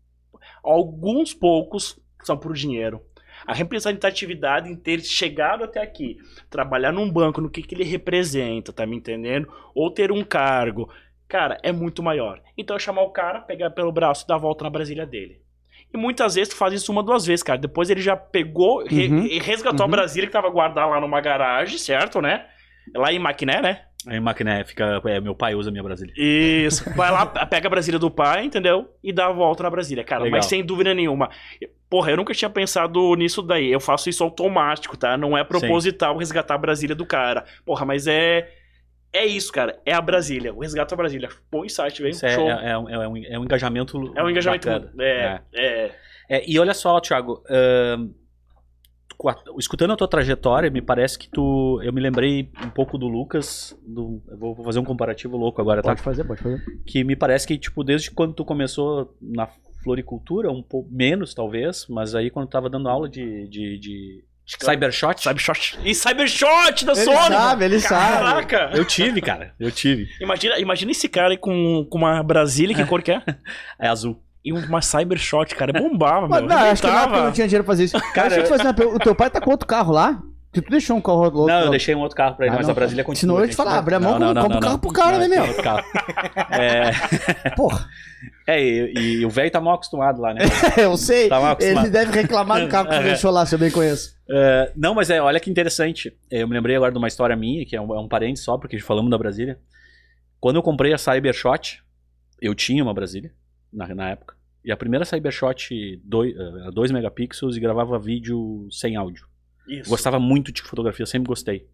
Alguns 0.64 1.34
poucos 1.34 2.00
são 2.24 2.38
por 2.38 2.54
dinheiro. 2.54 3.02
A 3.46 3.54
representatividade 3.54 4.70
em 4.70 4.76
ter 4.76 5.00
chegado 5.02 5.64
até 5.64 5.82
aqui, 5.82 6.18
trabalhar 6.50 6.92
num 6.92 7.10
banco, 7.10 7.40
no 7.40 7.50
que, 7.50 7.62
que 7.62 7.76
ele 7.76 7.84
representa, 7.84 8.74
tá 8.74 8.86
me 8.86 8.96
entendendo? 8.96 9.48
Ou 9.76 9.92
ter 9.92 10.12
um 10.12 10.24
cargo, 10.24 10.90
cara, 11.28 11.58
é 11.64 11.72
muito 11.72 12.02
maior. 12.04 12.42
Então 12.58 12.76
é 12.76 12.80
chamar 12.80 13.02
o 13.04 13.10
cara, 13.12 13.42
pegar 13.42 13.70
pelo 13.72 13.92
braço 13.92 14.24
e 14.24 14.28
dar 14.28 14.36
a 14.36 14.40
volta 14.40 14.64
na 14.64 14.70
Brasília 14.70 15.06
dele. 15.06 15.40
E 15.94 15.98
muitas 15.98 16.36
vezes 16.36 16.50
tu 16.54 16.58
faz 16.58 16.74
isso 16.74 16.92
uma, 16.92 17.02
duas 17.02 17.26
vezes, 17.26 17.44
cara. 17.44 17.58
Depois 17.60 17.90
ele 17.90 18.02
já 18.02 18.16
pegou 18.16 18.80
Uhum. 18.84 19.26
e 19.26 19.40
resgatou 19.40 19.86
Uhum. 19.86 19.94
a 19.94 19.96
Brasília 19.96 20.28
que 20.28 20.34
tava 20.34 20.50
guardada 20.50 20.88
lá 20.88 21.00
numa 21.00 21.22
garagem, 21.22 21.78
certo, 21.78 22.22
né? 22.22 22.46
Lá 22.96 23.12
em 23.12 23.20
Maquiné, 23.20 23.62
né? 23.62 23.82
Aí 24.06 24.20
Maquiné 24.20 24.64
fica. 24.64 25.02
É, 25.06 25.20
meu 25.20 25.36
pai 25.36 25.56
usa 25.56 25.70
a 25.70 25.72
minha 25.72 25.84
Brasília. 25.84 26.14
Isso. 26.18 26.90
Vai 26.96 27.12
lá, 27.12 27.26
pega 27.48 27.68
a 27.68 27.70
Brasília 27.70 28.00
do 28.00 28.10
pai, 28.12 28.46
entendeu? 28.46 28.90
E 29.04 29.12
dá 29.12 29.28
a 29.28 29.32
volta 29.32 29.64
na 29.64 29.70
Brasília, 29.70 30.04
cara. 30.04 30.24
Legal. 30.24 30.38
Mas 30.38 30.46
sem 30.46 30.64
dúvida 30.64 30.94
nenhuma. 30.94 31.30
Porra, 31.90 32.12
eu 32.12 32.18
nunca 32.18 32.34
tinha 32.34 32.50
pensado 32.50 33.16
nisso 33.16 33.42
daí. 33.42 33.70
Eu 33.72 33.80
faço 33.80 34.10
isso 34.10 34.24
automático, 34.24 34.96
tá? 34.98 35.18
Não 35.18 35.38
é 35.38 35.44
proposital 35.44 36.18
resgatar 36.18 36.56
a 36.56 36.58
Brasília 36.58 36.96
do 36.96 37.06
cara. 37.06 37.44
Porra, 37.66 37.86
mas 37.86 38.08
é. 38.08 38.50
É 39.14 39.26
isso, 39.26 39.52
cara. 39.52 39.80
É 39.86 39.94
a 39.94 40.02
Brasília. 40.02 40.54
O 40.54 40.60
resgate 40.60 40.92
da 40.92 40.96
Brasília. 40.98 41.30
Bom 41.52 41.64
insight. 41.66 42.08
Isso 42.08 42.26
é, 42.26 42.30
Show. 42.30 42.50
é, 42.50 42.72
é 42.72 42.78
um, 42.78 42.90
é 42.90 43.08
um- 43.08 43.18
é 43.18 43.40
um 43.40 43.44
engajamento. 43.44 44.14
É 44.16 44.24
um 44.24 44.30
engajamento. 44.30 44.70
É, 45.00 45.42
é. 45.54 45.92
É, 46.30 46.44
e 46.50 46.60
olha 46.60 46.74
só, 46.74 47.00
Thiago, 47.00 47.42
a- 49.26 49.36
escutando 49.58 49.94
a 49.94 49.96
tua 49.96 50.08
trajetória, 50.08 50.70
me 50.70 50.82
parece 50.82 51.18
que 51.18 51.30
tu. 51.30 51.82
Eu 51.84 51.92
me 51.92 52.02
lembrei 52.02 52.52
um 52.64 52.70
pouco 52.70 52.98
do 52.98 53.08
Lucas. 53.08 53.76
Do, 53.86 54.22
eu 54.28 54.38
vou 54.38 54.56
fazer 54.64 54.80
um 54.80 54.84
comparativo 54.84 55.36
louco 55.38 55.60
agora, 55.62 55.82
tá? 55.82 55.90
Pode 55.90 56.02
fazer, 56.02 56.24
pode 56.24 56.42
fazer. 56.42 56.64
Que 56.86 57.04
me 57.04 57.16
parece 57.16 57.48
que, 57.48 57.58
tipo, 57.58 57.84
desde 57.84 58.12
quando 58.12 58.34
tu 58.34 58.46
começou 58.46 59.16
na 59.22 59.48
floricultura, 59.84 60.52
um 60.52 60.62
pouco 60.62 60.90
menos, 60.92 61.34
talvez, 61.34 61.88
mas 61.90 62.14
aí 62.14 62.30
quando 62.30 62.48
tu 62.48 62.52
tava 62.52 62.70
dando 62.70 62.90
aula 62.90 63.10
de. 63.10 63.48
de, 63.48 63.80
de 63.80 64.24
Cybershot. 64.48 65.22
Cybershot. 65.22 65.78
E 65.84 65.94
Cybershot 65.94 66.86
da 66.86 66.94
Ele 66.94 67.04
Sony! 67.04 67.18
sabe, 67.36 67.66
ele 67.66 67.80
sabe. 67.82 68.24
Caraca! 68.24 68.70
Eu 68.74 68.86
tive, 68.86 69.22
cara. 69.22 69.54
Eu 69.60 69.70
tive. 69.72 70.08
Imagina, 70.22 70.58
imagina 70.58 70.92
esse 70.92 71.10
cara 71.10 71.32
aí 71.32 71.38
com, 71.38 71.86
com 71.90 71.98
uma 71.98 72.24
Brasília, 72.24 72.74
que 72.76 72.86
cor 72.86 73.02
que 73.04 73.12
é? 73.12 73.22
É 73.80 73.88
azul. 73.90 74.22
E 74.46 74.54
uma 74.54 74.82
Cybershot, 74.82 75.54
cara. 75.56 75.74
Bombava, 75.74 76.28
meu. 76.30 76.42
não, 76.48 76.56
acho 76.58 76.82
que 76.82 76.88
na 76.88 76.94
época 76.94 76.98
Arrebentava. 77.02 77.26
não 77.26 77.32
tinha 77.34 77.48
dinheiro 77.48 77.64
pra 77.66 77.74
fazer 77.74 77.84
isso. 77.84 78.00
Cara, 78.14 78.30
deixa 78.30 78.40
eu 78.40 78.44
te 78.46 78.50
fazer 78.50 78.64
uma 78.64 78.74
pergunta. 78.74 78.96
O 78.98 79.00
teu 79.00 79.14
pai 79.16 79.30
tá 79.30 79.42
com 79.42 79.52
outro 79.52 79.68
carro 79.68 79.92
lá? 79.92 80.22
Que 80.62 80.62
tu 80.68 80.72
deixou 80.72 80.98
um 80.98 81.02
carro 81.02 81.20
outro? 81.22 81.46
Não, 81.46 81.62
eu 81.66 81.70
deixei 81.70 81.94
um 81.94 82.00
outro 82.00 82.18
carro 82.18 82.36
pra 82.36 82.46
ele, 82.48 82.56
Ah, 82.56 82.58
mas 82.58 82.66
não. 82.68 82.72
a 82.72 82.76
Brasília 82.76 83.04
continua. 83.04 83.20
Senão 83.20 83.36
eu 83.36 83.42
ia 83.42 83.48
te 83.48 83.52
gente. 83.52 83.58
falar, 83.58 83.78
abre 83.78 83.94
a 83.96 84.00
mão, 84.00 84.18
Não, 84.18 84.34
não, 84.34 84.42
compra 84.42 84.58
um 84.58 84.62
carro 84.62 84.80
pro 84.80 84.92
cara, 84.92 85.20
né, 85.20 85.28
meu? 85.28 85.44
outro 85.46 85.62
carro. 85.62 85.84
É, 86.52 87.50
Porra, 87.56 87.88
é 88.48 88.64
e, 88.64 88.94
e 89.20 89.26
o 89.26 89.30
velho 89.30 89.52
tá 89.52 89.62
mal 89.62 89.76
acostumado 89.76 90.20
lá, 90.20 90.34
né? 90.34 90.42
eu 90.78 90.98
sei. 90.98 91.30
Tá 91.30 91.40
mal 91.40 91.52
acostumado. 91.52 91.86
Ele 91.86 91.92
deve 91.92 92.12
reclamar 92.22 92.60
do 92.62 92.68
carro 92.68 92.88
que 92.90 92.96
tu 92.96 93.00
É. 93.02 93.04
deixou 93.04 93.30
lá, 93.30 93.46
se 93.46 93.54
eu 93.54 93.60
bem 93.60 93.70
conheço. 93.70 94.16
É, 94.30 94.72
não, 94.76 94.96
mas 94.96 95.12
é, 95.12 95.22
olha 95.22 95.40
que 95.40 95.52
interessante. 95.52 96.12
Eu 96.32 96.48
me 96.48 96.56
lembrei 96.56 96.76
agora 96.76 96.92
de 96.92 96.98
uma 96.98 97.08
história 97.08 97.36
minha, 97.36 97.64
que 97.66 97.76
é 97.76 97.82
um, 97.82 97.94
é 97.94 98.00
um 98.00 98.08
parente 98.08 98.40
só, 98.40 98.58
porque 98.58 98.80
falamos 98.80 99.12
da 99.12 99.18
Brasília. 99.18 99.60
Quando 100.40 100.56
eu 100.56 100.64
comprei 100.64 100.92
a 100.92 100.98
Cybershot, 100.98 101.84
eu 102.42 102.56
tinha 102.56 102.84
uma 102.84 102.94
Brasília, 102.96 103.32
na, 103.72 103.94
na 103.94 104.10
época. 104.10 104.36
E 104.66 104.72
a 104.72 104.76
primeira 104.78 105.06
Cybershot 105.06 106.02
2 106.04 106.92
megapixels 106.92 107.56
e 107.56 107.60
gravava 107.60 108.00
vídeo 108.00 108.68
sem 108.72 108.96
áudio. 108.96 109.27
Isso. 109.68 109.90
Gostava 109.90 110.20
muito 110.20 110.52
de 110.52 110.62
fotografia, 110.62 111.06
sempre 111.06 111.28
gostei. 111.28 111.68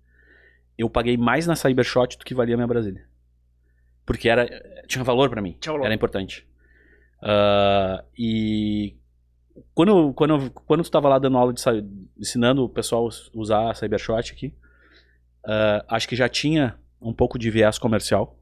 Eu 0.77 0.89
paguei 0.89 1.17
mais 1.17 1.45
na 1.45 1.55
Cybershot 1.55 2.17
do 2.17 2.25
que 2.25 2.33
valia 2.33 2.55
a 2.55 2.57
minha 2.57 2.67
Brasília. 2.67 3.05
Porque 4.05 4.27
era, 4.27 4.47
tinha 4.87 5.03
valor 5.03 5.29
pra 5.29 5.41
mim. 5.41 5.57
Valor. 5.65 5.85
Era 5.85 5.93
importante. 5.93 6.47
Ah, 7.21 8.03
e 8.17 8.95
quando, 9.73 10.13
quando, 10.13 10.51
quando 10.51 10.83
tu 10.83 10.91
tava 10.91 11.07
lá 11.07 11.19
dando 11.19 11.37
aula 11.37 11.53
de 11.53 11.61
ensinando 12.19 12.65
o 12.65 12.69
pessoal 12.69 13.07
a 13.07 13.37
usar 13.37 13.71
a 13.71 13.73
Cybershot 13.73 14.31
aqui, 14.31 14.53
ah, 15.45 15.85
acho 15.89 16.07
que 16.07 16.15
já 16.15 16.27
tinha 16.27 16.77
um 17.01 17.13
pouco 17.13 17.37
de 17.37 17.49
viés 17.49 17.77
comercial. 17.77 18.37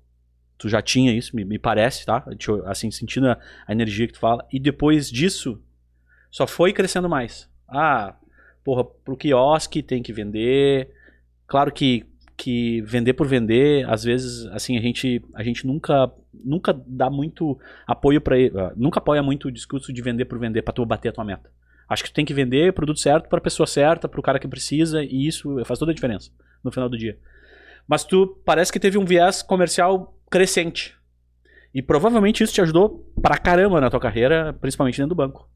Tu 0.57 0.69
já 0.69 0.81
tinha 0.81 1.11
isso, 1.11 1.35
me, 1.35 1.43
me 1.43 1.57
parece, 1.57 2.05
tá? 2.05 2.23
Assim, 2.65 2.91
sentindo 2.91 3.27
a, 3.27 3.39
a 3.67 3.71
energia 3.71 4.07
que 4.07 4.13
tu 4.13 4.19
fala. 4.19 4.47
E 4.51 4.59
depois 4.59 5.09
disso, 5.09 5.61
só 6.29 6.45
foi 6.45 6.71
crescendo 6.71 7.09
mais. 7.09 7.49
Ah, 7.67 8.15
porra, 8.63 8.83
pro 8.83 9.17
quiosque 9.17 9.81
tem 9.81 10.01
que 10.01 10.13
vender. 10.13 10.89
Claro 11.47 11.71
que, 11.71 12.05
que 12.37 12.81
vender 12.81 13.13
por 13.13 13.27
vender, 13.27 13.87
às 13.89 14.03
vezes, 14.03 14.45
assim, 14.47 14.77
a 14.77 14.81
gente, 14.81 15.23
a 15.33 15.43
gente 15.43 15.65
nunca, 15.65 16.11
nunca 16.33 16.73
dá 16.85 17.09
muito 17.09 17.57
apoio 17.85 18.21
para 18.21 18.35
nunca 18.75 18.99
apoia 18.99 19.21
muito 19.21 19.47
o 19.47 19.51
discurso 19.51 19.91
de 19.91 20.01
vender 20.01 20.25
por 20.25 20.39
vender 20.39 20.61
para 20.61 20.73
tu 20.73 20.85
bater 20.85 21.09
a 21.09 21.13
tua 21.13 21.25
meta. 21.25 21.49
Acho 21.89 22.03
que 22.03 22.09
tu 22.09 22.13
tem 22.13 22.25
que 22.25 22.33
vender 22.33 22.69
o 22.69 22.73
produto 22.73 22.99
certo 22.99 23.27
para 23.27 23.39
a 23.39 23.41
pessoa 23.41 23.67
certa, 23.67 24.07
para 24.07 24.19
o 24.19 24.23
cara 24.23 24.39
que 24.39 24.47
precisa, 24.47 25.03
e 25.03 25.27
isso 25.27 25.63
faz 25.65 25.77
toda 25.77 25.91
a 25.91 25.95
diferença 25.95 26.31
no 26.63 26.71
final 26.71 26.87
do 26.87 26.97
dia. 26.97 27.17
Mas 27.85 28.05
tu 28.05 28.41
parece 28.45 28.71
que 28.71 28.79
teve 28.79 28.97
um 28.97 29.03
viés 29.03 29.41
comercial 29.41 30.17
crescente. 30.29 30.95
E 31.73 31.81
provavelmente 31.81 32.43
isso 32.43 32.53
te 32.53 32.61
ajudou 32.61 33.11
pra 33.21 33.37
caramba 33.37 33.81
na 33.81 33.89
tua 33.89 33.99
carreira, 33.99 34.53
principalmente 34.53 34.97
dentro 34.97 35.09
do 35.09 35.15
banco. 35.15 35.49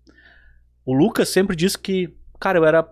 O 0.86 0.94
Lucas 0.94 1.30
sempre 1.30 1.56
disse 1.56 1.78
que, 1.80 2.14
cara, 2.40 2.58
eu 2.58 2.66
era 2.66 2.88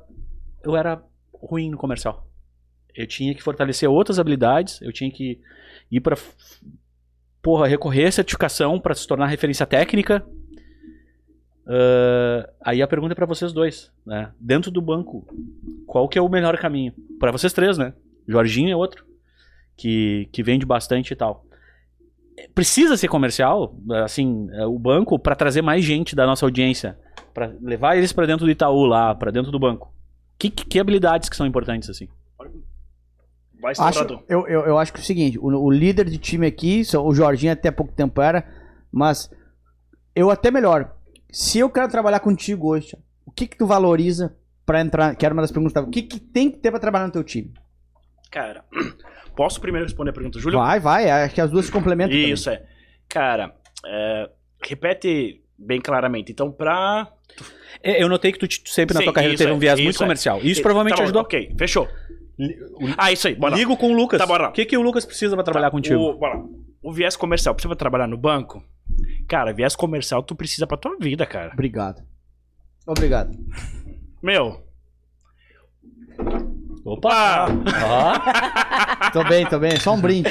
eu 0.63 0.75
era 0.75 1.03
ruim 1.33 1.69
no 1.69 1.77
comercial. 1.77 2.27
Eu 2.95 3.07
tinha 3.07 3.33
que 3.33 3.43
fortalecer 3.43 3.89
outras 3.89 4.19
habilidades, 4.19 4.81
eu 4.81 4.91
tinha 4.91 5.11
que 5.11 5.41
ir 5.91 5.99
pra 5.99 6.15
porra, 7.41 7.67
recorrer 7.67 8.05
à 8.05 8.11
certificação 8.11 8.79
pra 8.79 8.93
se 8.93 9.07
tornar 9.07 9.27
referência 9.27 9.65
técnica. 9.65 10.25
Ah, 11.65 12.49
aí 12.61 12.81
a 12.81 12.87
pergunta 12.87 13.13
é 13.13 13.15
pra 13.15 13.25
vocês 13.25 13.53
dois, 13.53 13.91
né? 14.05 14.31
Dentro 14.39 14.71
do 14.71 14.81
banco, 14.81 15.25
qual 15.85 16.07
que 16.07 16.17
é 16.17 16.21
o 16.21 16.29
melhor 16.29 16.57
caminho? 16.57 16.93
Pra 17.19 17.31
vocês 17.31 17.53
três, 17.53 17.77
né? 17.77 17.93
Jorginho 18.27 18.71
é 18.71 18.75
outro 18.75 19.05
que, 19.75 20.29
que 20.31 20.43
vende 20.43 20.65
bastante 20.65 21.11
e 21.11 21.15
tal. 21.15 21.42
Precisa 22.53 22.97
ser 22.97 23.07
comercial, 23.07 23.75
assim, 24.03 24.47
é, 24.51 24.65
o 24.65 24.77
banco 24.79 25.19
pra 25.19 25.35
trazer 25.35 25.61
mais 25.61 25.83
gente 25.83 26.15
da 26.15 26.25
nossa 26.25 26.45
audiência, 26.45 26.97
Pra 27.33 27.51
levar 27.61 27.97
eles 27.97 28.13
pra 28.13 28.27
dentro 28.27 28.45
do 28.45 28.51
Itaú 28.51 28.85
lá, 28.85 29.15
pra 29.15 29.31
dentro 29.31 29.51
do 29.51 29.59
banco. 29.59 29.91
Que, 30.37 30.51
que, 30.51 30.65
que 30.65 30.79
habilidades 30.79 31.29
que 31.29 31.35
são 31.35 31.47
importantes 31.47 31.89
assim? 31.89 32.07
Vai 33.59 33.73
Acho, 33.79 34.23
eu, 34.27 34.45
eu, 34.45 34.61
eu 34.65 34.77
acho 34.77 34.91
que 34.91 34.99
é 34.99 35.01
o 35.01 35.05
seguinte, 35.05 35.39
o, 35.39 35.45
o 35.45 35.71
líder 35.71 36.09
de 36.09 36.17
time 36.17 36.45
aqui, 36.45 36.83
o 36.95 37.13
Jorginho 37.13 37.53
até 37.53 37.71
pouco 37.71 37.93
tempo 37.93 38.21
era, 38.21 38.45
mas 38.91 39.31
eu 40.13 40.29
até 40.29 40.51
melhor. 40.51 40.93
Se 41.31 41.59
eu 41.59 41.69
quero 41.69 41.89
trabalhar 41.89 42.19
contigo 42.19 42.67
hoje, 42.67 42.95
o 43.25 43.31
que 43.31 43.47
que 43.47 43.57
tu 43.57 43.65
valoriza 43.65 44.35
pra 44.65 44.81
entrar, 44.81 45.15
que 45.15 45.25
era 45.25 45.33
uma 45.33 45.41
das 45.41 45.51
perguntas, 45.51 45.81
o 45.81 45.89
que 45.89 46.01
que 46.01 46.19
tem 46.19 46.51
que 46.51 46.57
ter 46.57 46.71
pra 46.71 46.79
trabalhar 46.79 47.07
no 47.07 47.13
teu 47.13 47.23
time? 47.23 47.53
Cara, 48.29 48.65
posso 49.35 49.59
primeiro 49.61 49.85
responder 49.85 50.09
a 50.11 50.13
pergunta, 50.13 50.39
Júlio? 50.39 50.59
Vai, 50.59 50.79
vai, 50.79 51.09
acho 51.09 51.35
que 51.35 51.41
as 51.41 51.49
duas 51.51 51.65
se 51.65 51.71
complementam. 51.71 52.15
também. 52.15 52.31
Isso, 52.31 52.49
é. 52.49 52.63
Cara, 53.09 53.53
é, 53.85 54.29
repete 54.63 55.41
bem 55.57 55.79
claramente. 55.81 56.31
Então, 56.31 56.51
pra. 56.51 57.11
É, 57.81 58.01
Eu 58.01 58.07
notei 58.09 58.31
que 58.31 58.39
tu 58.39 58.47
t- 58.47 58.61
sempre 58.65 58.93
na 58.93 58.99
Sim, 59.01 59.05
tua 59.05 59.13
carreira 59.13 59.35
teve 59.37 59.51
é, 59.51 59.53
um 59.53 59.59
viés 59.59 59.79
muito 59.79 59.95
é. 59.95 59.99
comercial. 59.99 60.39
Isso 60.41 60.61
provavelmente 60.61 60.93
Tá 60.95 60.97
bom, 60.97 61.03
ajudou. 61.03 61.21
Ok, 61.23 61.53
fechou. 61.57 61.87
Ah, 62.97 63.11
isso 63.11 63.27
aí, 63.27 63.35
bora. 63.35 63.55
Ligo 63.55 63.77
com 63.77 63.91
o 63.91 63.95
Lucas. 63.95 64.17
Tá, 64.19 64.25
bora 64.25 64.43
lá. 64.43 64.49
O 64.49 64.53
que, 64.53 64.65
que 64.65 64.75
o 64.77 64.81
Lucas 64.81 65.05
precisa 65.05 65.35
pra 65.35 65.43
trabalhar 65.43 65.69
contigo? 65.71 65.99
O, 66.01 66.17
bora 66.17 66.37
lá. 66.37 66.43
o 66.81 66.91
viés 66.91 67.15
comercial, 67.15 67.53
precisa 67.53 67.75
trabalhar 67.75 68.07
no 68.07 68.17
banco? 68.17 68.63
Cara, 69.27 69.53
viés 69.53 69.75
comercial 69.75 70.23
tu 70.23 70.35
precisa 70.35 70.65
pra 70.65 70.77
tua 70.77 70.97
vida, 70.99 71.25
cara. 71.25 71.51
Obrigado. 71.53 72.01
Obrigado. 72.87 73.31
Meu, 74.21 74.63
Opa! 76.85 77.47
Ó. 77.85 79.11
Tô 79.11 79.23
bem, 79.23 79.47
tô 79.47 79.57
bem, 79.59 79.79
só 79.79 79.93
um 79.93 80.01
brinde. 80.01 80.29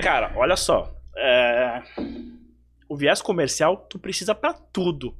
cara, 0.00 0.32
olha 0.36 0.56
só. 0.56 0.94
é, 1.16 1.82
O 2.88 2.96
viés 2.96 3.20
comercial 3.20 3.76
tu 3.76 3.98
precisa 3.98 4.34
pra 4.34 4.52
tudo. 4.54 5.14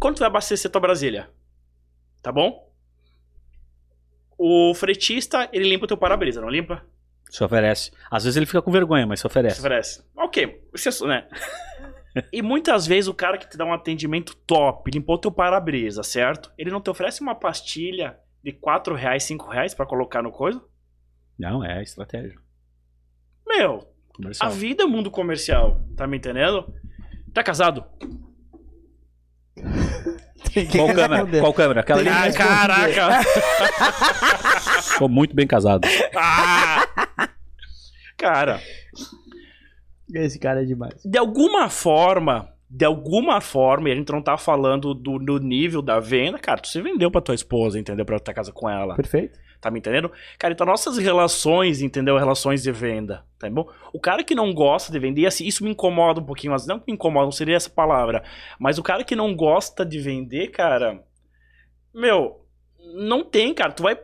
Quanto 0.00 0.16
tu 0.16 0.20
vai 0.20 0.28
abastecer 0.28 0.70
tua 0.70 0.80
Brasília? 0.80 1.28
Tá 2.22 2.32
bom? 2.32 2.70
O 4.38 4.74
fretista, 4.74 5.48
ele 5.52 5.68
limpa 5.68 5.84
o 5.84 5.88
teu 5.88 5.96
para-brisa, 5.96 6.40
não 6.40 6.48
limpa? 6.48 6.84
Se 7.30 7.42
oferece. 7.44 7.92
Às 8.10 8.24
vezes 8.24 8.36
ele 8.36 8.46
fica 8.46 8.60
com 8.62 8.70
vergonha, 8.72 9.06
mas 9.06 9.20
se 9.20 9.22
Se 9.22 9.26
oferece. 9.26 9.60
oferece. 9.60 10.04
Ok, 10.16 10.62
isso 10.74 11.04
é, 11.04 11.08
né? 11.08 11.28
E 12.32 12.42
muitas 12.42 12.86
vezes 12.86 13.08
o 13.08 13.14
cara 13.14 13.38
que 13.38 13.48
te 13.48 13.56
dá 13.56 13.64
um 13.64 13.72
atendimento 13.72 14.34
top, 14.46 14.90
limpou 14.90 15.18
teu 15.18 15.30
para-brisa, 15.30 16.02
certo? 16.02 16.52
Ele 16.58 16.70
não 16.70 16.80
te 16.80 16.90
oferece 16.90 17.20
uma 17.20 17.34
pastilha 17.34 18.18
de 18.42 18.52
4 18.52 18.94
reais, 18.94 19.22
5 19.24 19.48
reais 19.48 19.74
pra 19.74 19.86
colocar 19.86 20.22
no 20.22 20.30
coisa? 20.30 20.62
Não, 21.38 21.64
é 21.64 21.82
estratégia. 21.82 22.38
Meu, 23.46 23.86
Comercial. 24.14 24.50
a 24.50 24.52
vida 24.52 24.82
é 24.84 24.86
mundo 24.86 25.10
comercial, 25.10 25.80
tá 25.96 26.06
me 26.06 26.16
entendendo? 26.16 26.72
Tá 27.32 27.42
casado? 27.42 27.84
Qual 30.70 30.94
câmera? 30.94 31.40
Qual 31.40 31.54
câmera? 31.54 31.80
Aquela 31.80 32.00
ali. 32.00 32.08
Ah, 32.10 32.32
caraca! 32.32 33.20
Tô 34.98 35.08
muito 35.08 35.34
bem 35.34 35.46
casado. 35.46 35.88
Ah! 36.14 36.86
Cara, 38.18 38.60
Esse 40.14 40.38
cara 40.38 40.62
é 40.62 40.64
demais. 40.64 41.02
de 41.04 41.18
alguma 41.18 41.68
forma, 41.68 42.48
de 42.68 42.84
alguma 42.84 43.40
forma, 43.40 43.88
e 43.88 43.92
a 43.92 43.94
gente 43.94 44.12
não 44.12 44.22
tá 44.22 44.36
falando 44.36 44.94
do, 44.94 45.18
do 45.18 45.38
nível 45.38 45.82
da 45.82 46.00
venda, 46.00 46.38
cara, 46.38 46.60
tu 46.60 46.68
se 46.68 46.80
vendeu 46.80 47.10
pra 47.10 47.20
tua 47.20 47.34
esposa, 47.34 47.78
entendeu? 47.78 48.04
Pra 48.04 48.18
tua 48.18 48.34
casa 48.34 48.52
com 48.52 48.68
ela. 48.68 48.94
Perfeito. 48.94 49.38
Tá 49.60 49.70
me 49.70 49.78
entendendo? 49.78 50.10
Cara, 50.38 50.52
então 50.52 50.66
nossas 50.66 50.98
relações, 50.98 51.82
entendeu? 51.82 52.18
Relações 52.18 52.64
de 52.64 52.72
venda, 52.72 53.24
tá 53.38 53.48
bom? 53.48 53.64
O 53.92 54.00
cara 54.00 54.24
que 54.24 54.34
não 54.34 54.52
gosta 54.52 54.90
de 54.90 54.98
vender, 54.98 55.24
assim, 55.24 55.46
isso 55.46 55.62
me 55.62 55.70
incomoda 55.70 56.20
um 56.20 56.24
pouquinho, 56.24 56.52
mas 56.52 56.66
não 56.66 56.80
que 56.80 56.86
me 56.88 56.94
incomoda, 56.94 57.26
não 57.26 57.32
seria 57.32 57.54
essa 57.54 57.70
palavra. 57.70 58.24
Mas 58.58 58.76
o 58.76 58.82
cara 58.82 59.04
que 59.04 59.14
não 59.14 59.36
gosta 59.36 59.84
de 59.86 60.00
vender, 60.00 60.48
cara, 60.48 61.04
meu, 61.94 62.44
não 62.94 63.22
tem, 63.22 63.54
cara. 63.54 63.72
Tu 63.72 63.82
vai. 63.82 63.96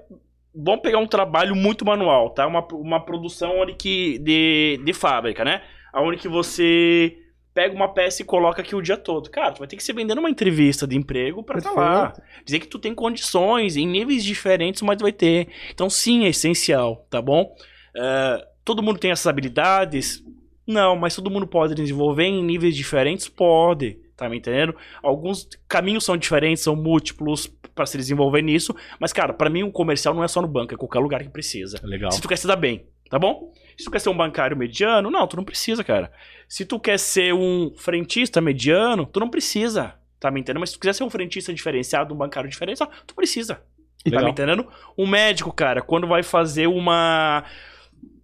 Vamos 0.54 0.80
pegar 0.80 0.98
um 0.98 1.06
trabalho 1.06 1.54
muito 1.54 1.84
manual, 1.84 2.30
tá? 2.30 2.46
Uma, 2.46 2.66
uma 2.72 3.04
produção 3.04 3.60
onde 3.60 3.74
que, 3.74 4.18
de, 4.18 4.80
de 4.84 4.92
fábrica, 4.92 5.44
né? 5.44 5.62
Onde 5.94 6.18
que 6.18 6.28
você 6.28 7.16
pega 7.58 7.74
uma 7.74 7.92
peça 7.92 8.22
e 8.22 8.24
coloca 8.24 8.62
aqui 8.62 8.76
o 8.76 8.80
dia 8.80 8.96
todo. 8.96 9.28
Cara, 9.30 9.50
tu 9.50 9.58
vai 9.58 9.66
ter 9.66 9.76
que 9.76 9.82
se 9.82 9.92
vender 9.92 10.14
numa 10.14 10.30
entrevista 10.30 10.86
de 10.86 10.96
emprego 10.96 11.42
pra 11.42 11.60
tá 11.60 11.72
lá. 11.72 12.12
Dizer 12.44 12.60
que 12.60 12.68
tu 12.68 12.78
tem 12.78 12.94
condições 12.94 13.76
em 13.76 13.84
níveis 13.84 14.22
diferentes, 14.22 14.80
mas 14.82 15.00
vai 15.00 15.10
ter. 15.10 15.48
Então, 15.72 15.90
sim, 15.90 16.24
é 16.24 16.28
essencial, 16.28 17.04
tá 17.10 17.20
bom? 17.20 17.52
É, 17.96 18.46
todo 18.64 18.80
mundo 18.80 19.00
tem 19.00 19.10
essas 19.10 19.26
habilidades? 19.26 20.22
Não, 20.64 20.94
mas 20.94 21.16
todo 21.16 21.30
mundo 21.30 21.48
pode 21.48 21.74
desenvolver 21.74 22.24
em 22.24 22.44
níveis 22.44 22.76
diferentes? 22.76 23.26
Pode, 23.26 23.98
tá 24.16 24.28
me 24.28 24.36
entendendo? 24.36 24.76
Alguns 25.02 25.48
caminhos 25.66 26.04
são 26.04 26.16
diferentes, 26.16 26.62
são 26.62 26.76
múltiplos 26.76 27.52
pra 27.74 27.86
se 27.86 27.96
desenvolver 27.96 28.42
nisso, 28.42 28.72
mas, 29.00 29.12
cara, 29.12 29.32
pra 29.32 29.50
mim 29.50 29.64
o 29.64 29.72
comercial 29.72 30.14
não 30.14 30.22
é 30.22 30.28
só 30.28 30.40
no 30.40 30.48
banco, 30.48 30.74
é 30.74 30.76
qualquer 30.76 31.00
lugar 31.00 31.22
que 31.22 31.30
precisa. 31.30 31.80
Legal. 31.82 32.12
Se 32.12 32.20
tu 32.20 32.28
quer 32.28 32.36
se 32.36 32.46
dar 32.46 32.56
bem, 32.56 32.86
tá 33.10 33.18
bom? 33.18 33.52
Se 33.78 33.84
tu 33.84 33.90
quer 33.92 34.00
ser 34.00 34.08
um 34.08 34.16
bancário 34.16 34.56
mediano, 34.56 35.10
não, 35.10 35.26
tu 35.26 35.36
não 35.36 35.44
precisa, 35.44 35.84
cara. 35.84 36.10
Se 36.48 36.64
tu 36.64 36.80
quer 36.80 36.98
ser 36.98 37.32
um 37.32 37.72
frentista 37.76 38.40
mediano, 38.40 39.06
tu 39.06 39.20
não 39.20 39.30
precisa, 39.30 39.94
tá 40.18 40.30
me 40.30 40.40
entendendo? 40.40 40.60
Mas 40.60 40.70
se 40.70 40.76
tu 40.76 40.80
quiser 40.80 40.94
ser 40.94 41.04
um 41.04 41.10
frentista 41.10 41.54
diferenciado, 41.54 42.12
um 42.12 42.16
bancário 42.18 42.50
diferenciado, 42.50 42.90
tu 43.06 43.14
precisa. 43.14 43.54
Tá 43.54 43.62
Legal. 44.06 44.24
me 44.24 44.30
entendendo? 44.30 44.66
Um 44.96 45.06
médico, 45.06 45.52
cara, 45.52 45.80
quando 45.80 46.06
vai 46.08 46.22
fazer 46.22 46.66
uma. 46.66 47.44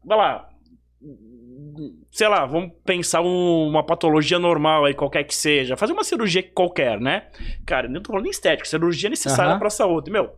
Vai 0.05 0.19
lá. 0.19 0.49
Sei 2.11 2.29
lá, 2.29 2.47
vamos 2.47 2.73
pensar 2.85 3.21
um- 3.21 3.69
uma 3.69 3.85
patologia 3.85 4.39
normal 4.39 4.85
aí, 4.85 4.95
qualquer 4.95 5.25
que 5.25 5.35
seja. 5.35 5.77
Fazer 5.77 5.93
uma 5.93 6.05
cirurgia 6.05 6.43
qualquer, 6.43 7.01
né? 7.01 7.29
Cara, 7.67 7.89
não 7.89 8.01
tô 8.01 8.13
falando 8.13 8.29
estética, 8.29 8.69
cirurgia 8.69 9.11
necessária 9.11 9.51
Aham. 9.53 9.59
pra 9.59 9.71
saúde. 9.71 10.11
Meu, 10.11 10.29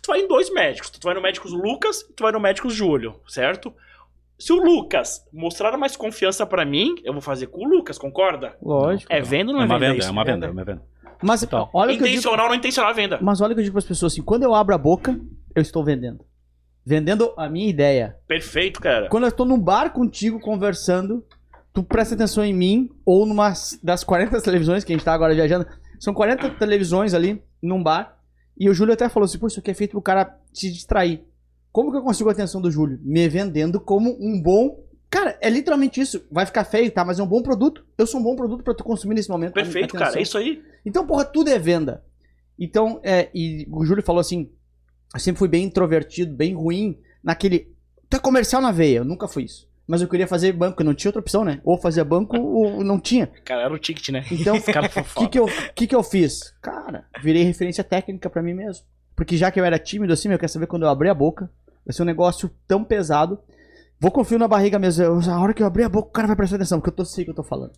tu 0.00 0.06
vai 0.06 0.20
em 0.20 0.28
dois 0.28 0.48
médicos. 0.52 0.88
Tu 0.90 1.02
vai 1.02 1.14
no 1.14 1.20
médico 1.20 1.48
Lucas 1.48 2.02
e 2.02 2.12
tu 2.12 2.22
vai 2.22 2.30
no 2.32 2.38
médico 2.40 2.70
Júlio, 2.70 3.20
certo? 3.26 3.74
Se 4.38 4.52
o 4.52 4.62
Lucas 4.62 5.24
mostrar 5.32 5.76
mais 5.78 5.96
confiança 5.96 6.44
pra 6.46 6.64
mim, 6.64 6.94
eu 7.04 7.12
vou 7.12 7.22
fazer 7.22 7.46
com 7.46 7.64
o 7.64 7.68
Lucas, 7.68 7.96
concorda? 7.98 8.54
Lógico. 8.62 9.10
É 9.10 9.20
venda 9.20 9.50
ou 9.50 9.56
não 9.56 9.62
É 9.62 9.64
é, 9.64 9.66
uma 9.66 9.78
venda? 9.78 9.92
venda, 9.94 10.04
é 10.06 10.10
uma 10.10 10.24
venda, 10.24 10.46
é 10.46 10.50
uma 10.50 10.64
venda. 10.64 10.82
Mas 11.22 11.42
Então, 11.42 11.70
olha 11.72 11.94
o 11.94 11.96
que 11.96 12.02
eu 12.02 12.06
digo. 12.06 12.18
Intencional 12.18 12.44
ou 12.44 12.50
não 12.50 12.56
intencional 12.56 12.90
é 12.90 12.94
venda. 12.94 13.18
Mas 13.22 13.40
olha 13.40 13.52
o 13.52 13.54
que 13.54 13.60
eu 13.60 13.64
digo 13.64 13.74
para 13.74 13.78
as 13.78 13.86
pessoas 13.86 14.12
assim, 14.12 14.22
quando 14.22 14.42
eu 14.42 14.54
abro 14.54 14.74
a 14.74 14.78
boca, 14.78 15.18
eu 15.54 15.62
estou 15.62 15.82
vendendo. 15.82 16.24
Vendendo 16.84 17.32
a 17.36 17.48
minha 17.48 17.68
ideia. 17.68 18.16
Perfeito, 18.28 18.80
cara. 18.80 19.08
Quando 19.08 19.24
eu 19.24 19.30
estou 19.30 19.46
num 19.46 19.58
bar 19.58 19.90
contigo 19.90 20.38
conversando, 20.38 21.24
tu 21.72 21.82
presta 21.82 22.14
atenção 22.14 22.44
em 22.44 22.52
mim 22.52 22.90
ou 23.04 23.26
numa 23.26 23.52
das 23.82 24.04
40 24.04 24.40
televisões 24.42 24.84
que 24.84 24.92
a 24.92 24.96
gente 24.96 25.04
tá 25.04 25.14
agora 25.14 25.34
viajando. 25.34 25.66
São 25.98 26.12
40 26.12 26.50
televisões 26.50 27.14
ali 27.14 27.42
num 27.62 27.82
bar. 27.82 28.18
E 28.58 28.68
o 28.68 28.74
Júlio 28.74 28.92
até 28.92 29.08
falou 29.08 29.24
assim: 29.24 29.38
pô, 29.38 29.46
isso 29.46 29.60
aqui 29.60 29.70
é 29.70 29.74
feito 29.74 29.92
pro 29.92 30.02
cara 30.02 30.38
se 30.52 30.70
distrair. 30.70 31.25
Como 31.76 31.90
que 31.90 31.98
eu 31.98 32.02
consigo 32.02 32.30
a 32.30 32.32
atenção 32.32 32.58
do 32.58 32.70
Júlio? 32.70 32.98
Me 33.02 33.28
vendendo 33.28 33.78
como 33.78 34.16
um 34.18 34.40
bom. 34.40 34.82
Cara, 35.10 35.36
é 35.42 35.50
literalmente 35.50 36.00
isso. 36.00 36.26
Vai 36.32 36.46
ficar 36.46 36.64
feio, 36.64 36.90
tá? 36.90 37.04
Mas 37.04 37.18
é 37.18 37.22
um 37.22 37.26
bom 37.26 37.42
produto. 37.42 37.84
Eu 37.98 38.06
sou 38.06 38.18
um 38.18 38.22
bom 38.22 38.34
produto 38.34 38.64
pra 38.64 38.72
tu 38.72 38.82
consumir 38.82 39.14
nesse 39.14 39.28
momento. 39.28 39.52
Perfeito, 39.52 39.94
cara. 39.94 40.18
É 40.18 40.22
isso 40.22 40.38
aí. 40.38 40.62
Então, 40.86 41.06
porra, 41.06 41.26
tudo 41.26 41.50
é 41.50 41.58
venda. 41.58 42.02
Então, 42.58 42.98
é, 43.02 43.28
e 43.34 43.68
o 43.70 43.84
Júlio 43.84 44.02
falou 44.02 44.20
assim: 44.20 44.50
eu 45.12 45.20
sempre 45.20 45.38
fui 45.38 45.48
bem 45.48 45.64
introvertido, 45.64 46.34
bem 46.34 46.54
ruim, 46.54 46.98
naquele. 47.22 47.70
Tu 48.08 48.16
é 48.16 48.20
comercial 48.20 48.62
na 48.62 48.72
veia, 48.72 49.00
eu 49.00 49.04
nunca 49.04 49.28
fui 49.28 49.42
isso. 49.42 49.68
Mas 49.86 50.00
eu 50.00 50.08
queria 50.08 50.26
fazer 50.26 50.52
banco, 50.54 50.82
não 50.82 50.94
tinha 50.94 51.10
outra 51.10 51.20
opção, 51.20 51.44
né? 51.44 51.60
Ou 51.62 51.76
fazia 51.76 52.06
banco 52.06 52.38
ou 52.40 52.82
não 52.82 52.98
tinha. 52.98 53.26
Cara, 53.44 53.64
era 53.64 53.74
o 53.74 53.78
ticket, 53.78 54.08
né? 54.08 54.24
Então, 54.32 54.56
o 54.56 54.62
que, 55.20 55.28
que, 55.28 55.38
eu, 55.38 55.46
que, 55.74 55.86
que 55.86 55.94
eu 55.94 56.02
fiz? 56.02 56.54
Cara, 56.62 57.04
virei 57.22 57.42
referência 57.42 57.84
técnica 57.84 58.30
pra 58.30 58.42
mim 58.42 58.54
mesmo. 58.54 58.82
Porque 59.14 59.36
já 59.36 59.50
que 59.50 59.60
eu 59.60 59.64
era 59.66 59.78
tímido 59.78 60.14
assim, 60.14 60.30
eu 60.30 60.38
quero 60.38 60.50
saber 60.50 60.66
quando 60.66 60.84
eu 60.84 60.88
abrir 60.88 61.10
a 61.10 61.14
boca. 61.14 61.50
Vai 61.86 61.92
ser 61.94 62.02
um 62.02 62.06
negócio 62.06 62.50
tão 62.66 62.82
pesado. 62.84 63.38
Vou 64.00 64.10
com 64.10 64.24
frio 64.24 64.38
na 64.38 64.48
barriga 64.48 64.78
mesmo. 64.78 65.02
Eu- 65.04 65.20
a 65.30 65.40
hora 65.40 65.54
que 65.54 65.62
eu 65.62 65.66
abrir 65.66 65.84
a 65.84 65.88
boca, 65.88 66.08
o 66.08 66.12
cara 66.12 66.26
vai 66.26 66.36
prestar 66.36 66.56
atenção, 66.56 66.78
porque 66.80 66.90
eu 66.90 66.96
tô 66.96 67.04
sei 67.04 67.22
o 67.22 67.26
que 67.26 67.30
eu 67.30 67.34
tô 67.36 67.42
falando. 67.44 67.72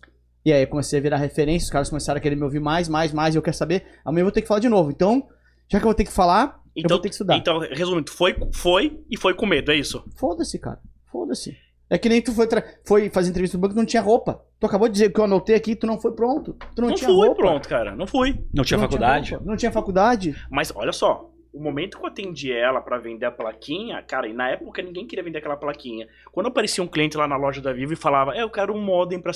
E 0.45 0.51
aí 0.51 0.63
eu 0.63 0.67
comecei 0.67 0.99
a 0.99 1.01
virar 1.01 1.17
referência, 1.17 1.65
os 1.65 1.69
caras 1.71 1.89
começaram 1.89 2.17
a 2.17 2.21
querer 2.21 2.35
me 2.35 2.43
ouvir 2.43 2.59
mais, 2.59 2.89
mais, 2.89 3.13
mais, 3.13 3.35
e 3.35 3.37
eu 3.37 3.41
quero 3.41 3.55
saber. 3.55 3.85
Amanhã 4.03 4.21
eu 4.21 4.25
vou 4.25 4.31
ter 4.31 4.41
que 4.41 4.47
falar 4.47 4.59
de 4.59 4.69
novo. 4.69 4.89
Então, 4.89 5.27
já 5.69 5.77
que 5.79 5.83
eu 5.85 5.89
vou 5.89 5.93
ter 5.93 6.05
que 6.05 6.11
falar, 6.11 6.59
eu 6.75 6.81
Então, 6.83 6.95
vou 6.97 7.01
ter 7.01 7.09
que 7.09 7.13
estudar. 7.15 7.37
então, 7.37 7.59
resumindo, 7.59 8.11
foi, 8.11 8.35
foi 8.53 8.99
e 9.09 9.17
foi 9.17 9.33
com 9.33 9.45
medo, 9.45 9.71
é 9.71 9.75
isso? 9.75 10.03
Foda-se, 10.17 10.57
cara. 10.59 10.79
Foda-se. 11.11 11.55
É 11.89 11.97
que 11.97 12.07
nem 12.07 12.21
tu 12.21 12.31
foi, 12.33 12.47
foi 12.85 13.09
fazer 13.09 13.29
entrevista 13.31 13.57
no 13.57 13.61
banco 13.61 13.73
e 13.73 13.77
não 13.77 13.85
tinha 13.85 14.01
roupa. 14.01 14.41
Tu 14.59 14.65
acabou 14.65 14.87
de 14.87 14.93
dizer 14.93 15.11
que 15.11 15.19
eu 15.19 15.23
anotei 15.25 15.55
aqui, 15.55 15.75
tu 15.75 15.87
não 15.87 15.99
foi 15.99 16.11
pronto. 16.13 16.53
Tu 16.75 16.81
não, 16.81 16.89
Não, 16.89 16.95
tinha 16.95 17.09
fui 17.09 17.17
roupa. 17.27 17.35
pronto, 17.41 17.67
cara. 17.67 17.95
Não 17.95 18.05
fui. 18.07 18.45
Não 18.53 18.63
tinha 18.63 18.77
não 18.77 18.85
faculdade? 18.85 19.31
roupa, 19.31 19.45
não 19.45 19.57
tinha 19.57 19.71
faculdade. 19.71 20.35
Mas 20.51 20.71
olha 20.75 20.91
só, 20.93 21.29
o 21.53 21.61
momento 21.61 21.97
que 21.97 22.03
eu 22.03 22.07
atendi 22.07 22.51
ela 22.51 22.79
pra 22.81 22.97
vender 22.97 23.25
a 23.25 23.31
plaquinha, 23.31 24.01
cara, 24.03 24.27
e 24.27 24.33
na 24.33 24.49
época 24.49 24.81
ninguém 24.81 25.07
queria 25.07 25.23
vender 25.23 25.39
aquela 25.39 25.57
plaquinha. 25.57 26.07
Quando 26.31 26.47
aparecia 26.47 26.83
um 26.83 26.87
cliente 26.87 27.17
lá 27.17 27.27
na 27.27 27.35
loja 27.37 27.61
da 27.61 27.73
Vivo 27.73 27.93
e 27.93 27.95
falava, 27.95 28.35
é, 28.35 28.43
eu 28.43 28.49
quero 28.49 28.73
um 28.73 28.81
modem 28.81 29.19
pra, 29.19 29.31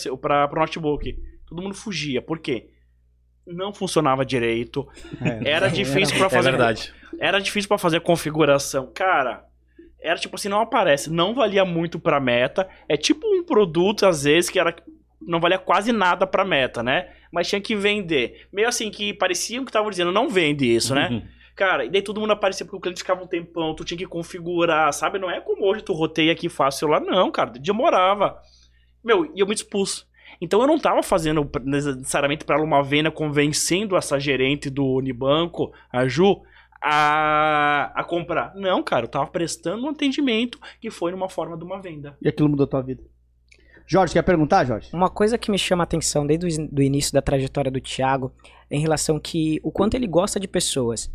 pro 0.47 0.59
notebook, 0.59 1.17
todo 1.47 1.61
mundo 1.61 1.73
fugia. 1.75 2.21
Por 2.21 2.39
quê? 2.39 2.69
Não 3.45 3.73
funcionava 3.73 4.23
direito, 4.25 4.87
era 5.43 5.67
difícil 5.67 6.15
pra 6.17 6.27
É 6.27 6.29
fazer. 6.29 6.49
verdade. 6.51 6.93
Era 7.19 7.39
difícil 7.39 7.67
pra 7.67 7.77
fazer 7.77 7.97
a 7.97 8.01
configuração. 8.01 8.89
Cara, 8.93 9.45
era 10.01 10.17
tipo 10.17 10.35
assim, 10.35 10.47
não 10.49 10.61
aparece, 10.61 11.11
não 11.11 11.33
valia 11.33 11.65
muito 11.65 11.99
pra 11.99 12.19
meta. 12.19 12.69
É 12.87 12.95
tipo 12.95 13.27
um 13.27 13.43
produto, 13.43 14.05
às 14.05 14.23
vezes, 14.23 14.49
que 14.49 14.59
era 14.59 14.73
não 15.25 15.39
valia 15.39 15.57
quase 15.57 15.91
nada 15.91 16.27
pra 16.27 16.43
meta, 16.45 16.83
né? 16.83 17.09
Mas 17.31 17.47
tinha 17.47 17.59
que 17.61 17.75
vender. 17.75 18.47
Meio 18.51 18.67
assim, 18.67 18.91
que 18.91 19.13
pareciam 19.13 19.63
que 19.63 19.69
estavam 19.69 19.89
dizendo, 19.89 20.11
não 20.11 20.29
vende 20.29 20.65
isso, 20.65 20.93
né? 20.93 21.09
Uhum. 21.09 21.23
Cara, 21.55 21.85
e 21.85 21.89
daí 21.89 22.01
todo 22.01 22.19
mundo 22.19 22.33
aparecia 22.33 22.65
porque 22.65 22.77
o 22.77 22.79
cliente 22.79 23.01
ficava 23.01 23.23
um 23.23 23.27
tempão, 23.27 23.75
tu 23.75 23.85
tinha 23.85 23.97
que 23.97 24.07
configurar, 24.07 24.91
sabe? 24.91 25.19
Não 25.19 25.29
é 25.29 25.39
como 25.39 25.65
hoje 25.65 25.83
tu 25.83 25.93
roteia 25.93 26.31
aqui 26.31 26.49
fácil 26.49 26.87
lá, 26.87 26.99
não, 26.99 27.31
cara. 27.31 27.51
Demorava. 27.51 28.39
Meu, 29.03 29.25
e 29.35 29.39
eu 29.39 29.47
me 29.47 29.53
expus. 29.53 30.07
Então 30.41 30.61
eu 30.61 30.67
não 30.67 30.79
tava 30.79 31.03
fazendo 31.03 31.49
necessariamente 31.63 32.43
pra 32.43 32.55
ela 32.55 32.65
uma 32.65 32.81
venda 32.81 33.11
convencendo 33.11 33.95
essa 33.95 34.19
gerente 34.19 34.69
do 34.69 34.83
Unibanco, 34.83 35.71
a 35.91 36.07
Ju, 36.07 36.41
a, 36.81 37.91
a 37.95 38.03
comprar. 38.03 38.53
Não, 38.55 38.81
cara, 38.81 39.05
eu 39.05 39.09
tava 39.09 39.27
prestando 39.27 39.85
um 39.85 39.89
atendimento 39.89 40.59
que 40.81 40.89
foi 40.89 41.11
numa 41.11 41.29
forma 41.29 41.55
de 41.55 41.63
uma 41.63 41.79
venda. 41.79 42.17
E 42.21 42.27
aquilo 42.27 42.49
mudou 42.49 42.67
tua 42.67 42.81
vida. 42.81 43.03
Jorge, 43.85 44.13
quer 44.13 44.21
perguntar, 44.21 44.65
Jorge? 44.65 44.89
Uma 44.93 45.09
coisa 45.09 45.37
que 45.37 45.51
me 45.51 45.57
chama 45.57 45.83
a 45.83 45.85
atenção 45.85 46.25
desde 46.25 46.69
o 46.71 46.81
início 46.81 47.13
da 47.13 47.21
trajetória 47.21 47.69
do 47.69 47.81
Thiago 47.81 48.31
é 48.69 48.77
em 48.77 48.79
relação 48.79 49.19
que 49.19 49.59
o 49.63 49.71
quanto 49.71 49.95
ele 49.95 50.07
gosta 50.07 50.39
de 50.39 50.47
pessoas. 50.47 51.11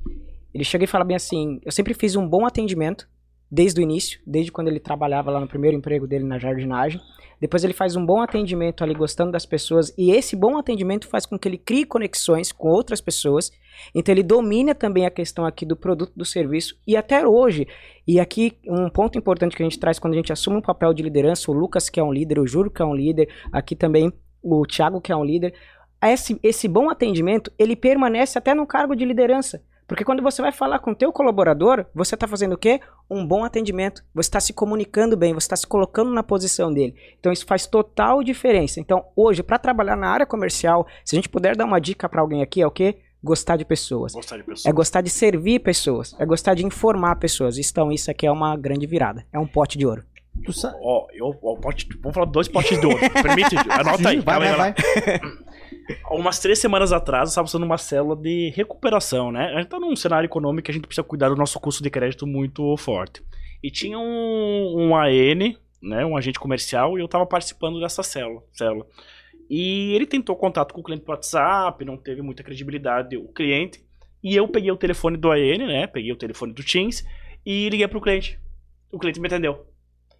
Ele 0.53 0.65
chega 0.65 0.85
e 0.85 0.87
fala 0.87 1.05
bem 1.05 1.17
assim: 1.17 1.61
eu 1.65 1.73
sempre 1.73 1.95
fiz 1.95 2.17
um 2.17 2.27
bom 2.27 2.47
atendimento 2.47 3.09
desde 3.51 3.81
o 3.81 3.83
início, 3.83 4.21
desde 4.27 4.53
quando 4.53 4.69
ele 4.69 4.81
trabalhava 4.81 5.31
lá 5.31 5.41
no 5.41 5.49
primeiro 5.49 5.77
emprego 5.77 6.07
dele 6.07 6.25
na 6.25 6.39
jardinagem. 6.39 7.01
Depois 7.41 7.63
ele 7.63 7.73
faz 7.73 7.97
um 7.97 8.05
bom 8.05 8.21
atendimento 8.21 8.83
ali 8.83 8.95
gostando 8.95 9.33
das 9.33 9.47
pessoas 9.47 9.93
e 9.97 10.11
esse 10.11 10.35
bom 10.35 10.59
atendimento 10.59 11.07
faz 11.07 11.25
com 11.25 11.39
que 11.39 11.49
ele 11.49 11.59
crie 11.59 11.85
conexões 11.85 12.51
com 12.51 12.69
outras 12.69 13.01
pessoas. 13.01 13.51
Então 13.95 14.13
ele 14.13 14.23
domina 14.23 14.75
também 14.75 15.07
a 15.07 15.11
questão 15.11 15.45
aqui 15.47 15.65
do 15.65 15.77
produto, 15.77 16.13
do 16.17 16.25
serviço 16.25 16.77
e 16.87 16.97
até 16.97 17.27
hoje. 17.27 17.67
E 18.07 18.19
aqui 18.19 18.59
um 18.67 18.91
ponto 18.91 19.17
importante 19.17 19.57
que 19.57 19.63
a 19.63 19.67
gente 19.67 19.79
traz 19.79 19.99
quando 19.99 20.15
a 20.15 20.17
gente 20.17 20.33
assume 20.33 20.57
um 20.57 20.63
papel 20.63 20.93
de 20.93 21.03
liderança, 21.03 21.51
o 21.51 21.55
Lucas 21.55 21.89
que 21.89 22.01
é 22.01 22.03
um 22.03 22.13
líder, 22.13 22.39
o 22.39 22.47
Júlio 22.47 22.71
que 22.71 22.83
é 22.83 22.85
um 22.85 22.95
líder, 22.95 23.29
aqui 23.53 23.77
também 23.77 24.13
o 24.43 24.67
Thiago 24.67 25.01
que 25.01 25.13
é 25.13 25.17
um 25.17 25.25
líder. 25.25 25.55
Esse, 26.03 26.39
esse 26.43 26.69
bom 26.69 26.89
atendimento, 26.89 27.53
ele 27.59 27.75
permanece 27.75 28.39
até 28.39 28.55
no 28.55 28.67
cargo 28.67 28.95
de 28.95 29.05
liderança. 29.05 29.63
Porque 29.89 30.05
quando 30.05 30.23
você 30.23 30.43
vai 30.43 30.53
falar 30.53 30.79
com 30.81 30.91
o 30.91 30.95
teu 30.95 31.11
colaborador, 31.11 31.87
você 31.95 32.15
está 32.15 32.29
fazendo 32.29 32.53
o 32.53 32.59
quê? 32.59 32.79
Um 33.11 33.27
bom 33.27 33.43
atendimento. 33.43 34.05
Você 34.15 34.29
está 34.29 34.39
se 34.39 34.53
comunicando 34.53 35.17
bem, 35.17 35.33
você 35.33 35.47
está 35.47 35.57
se 35.57 35.67
colocando 35.67 36.13
na 36.13 36.23
posição 36.23 36.71
dele. 36.73 36.95
Então 37.19 37.33
isso 37.33 37.47
faz 37.47 37.67
total 37.67 38.23
diferença. 38.23 38.79
Então 38.81 39.07
hoje, 39.17 39.43
para 39.43 39.59
trabalhar 39.59 39.97
na 39.97 40.09
área 40.11 40.27
comercial, 40.27 40.87
se 41.03 41.15
a 41.15 41.19
gente 41.19 41.29
puder 41.31 41.57
dar 41.57 41.65
uma 41.65 41.81
dica 41.81 42.07
para 42.07 42.21
alguém 42.21 42.43
aqui, 42.43 42.61
é 42.61 42.67
o 42.67 42.71
quê? 42.71 42.99
Gostar 43.25 43.57
de 43.57 43.65
pessoas. 43.65 44.13
Gostar 44.13 44.37
de 44.37 44.43
pessoas. 44.45 44.67
É 44.67 44.73
gostar 44.73 45.01
de 45.01 45.09
servir 45.11 45.59
pessoas. 45.61 46.15
É 46.19 46.27
gostar 46.27 46.53
de 46.55 46.65
informar 46.67 47.17
pessoas. 47.17 47.57
Então 47.59 47.91
isso 47.91 48.11
aqui 48.11 48.27
é 48.27 48.31
uma 48.31 48.55
grande 48.59 48.87
virada. 48.87 49.27
É 49.33 49.39
um 49.39 49.47
pote 49.47 49.79
de 49.79 49.87
ouro. 49.87 50.05
Tu 50.45 50.53
sabe. 50.53 50.77
Ó, 50.83 51.07
eu, 51.13 51.35
ó, 51.43 51.57
pote- 51.57 51.89
vamos 52.01 52.15
falar 52.15 52.27
dois 52.27 52.47
potes 52.47 52.79
de 52.79 52.87
ouro. 52.87 52.99
Permite? 53.23 53.57
Anota 53.57 53.91
aí. 53.91 53.97
Sim, 53.97 54.07
aí, 54.07 54.21
vai, 54.21 54.39
vai 54.39 54.55
vai. 54.57 54.75
umas 56.11 56.39
três 56.39 56.59
semanas 56.59 56.93
atrás, 56.93 57.29
eu 57.29 57.31
estava 57.31 57.47
usando 57.47 57.65
uma 57.65 57.79
célula 57.79 58.17
de 58.17 58.51
recuperação, 58.51 59.33
né? 59.33 59.53
A 59.55 59.59
gente 59.59 59.69
tá 59.69 59.79
num 59.79 59.95
cenário 59.97 60.27
econômico 60.27 60.67
que 60.67 60.71
a 60.71 60.75
gente 60.75 60.87
precisa 60.87 61.05
cuidar 61.05 61.29
do 61.29 61.37
nosso 61.37 61.59
custo 61.61 61.83
de 61.83 61.91
crédito 61.91 62.27
muito 62.27 62.77
forte. 62.77 63.23
E 63.63 63.71
tinha 63.71 63.99
um, 63.99 64.75
um 64.77 64.97
AN, 64.97 65.55
né, 65.83 66.05
um 66.05 66.17
agente 66.17 66.39
comercial, 66.39 66.97
e 66.97 67.01
eu 67.01 67.07
estava 67.07 67.27
participando 67.27 67.81
dessa 67.81 68.03
célula, 68.03 68.43
célula. 68.53 68.87
E 69.51 69.95
ele 69.95 70.07
tentou 70.07 70.37
contato 70.37 70.75
com 70.75 70.81
o 70.81 70.85
cliente 70.85 71.05
por 71.05 71.13
WhatsApp, 71.13 71.85
não 71.85 71.97
teve 71.97 72.21
muita 72.21 72.43
credibilidade 72.43 73.17
o 73.17 73.29
cliente. 73.29 73.83
E 74.23 74.37
eu 74.37 74.47
peguei 74.49 74.71
o 74.71 74.77
telefone 74.77 75.17
do 75.17 75.31
AN, 75.31 75.67
né? 75.67 75.87
Peguei 75.87 76.13
o 76.13 76.17
telefone 76.17 76.53
do 76.53 76.63
Teams 76.63 77.05
e 77.47 77.69
liguei 77.69 77.89
pro 77.89 78.01
cliente. 78.01 78.39
O 78.93 78.99
cliente 78.99 79.21
me 79.21 79.27
atendeu. 79.27 79.67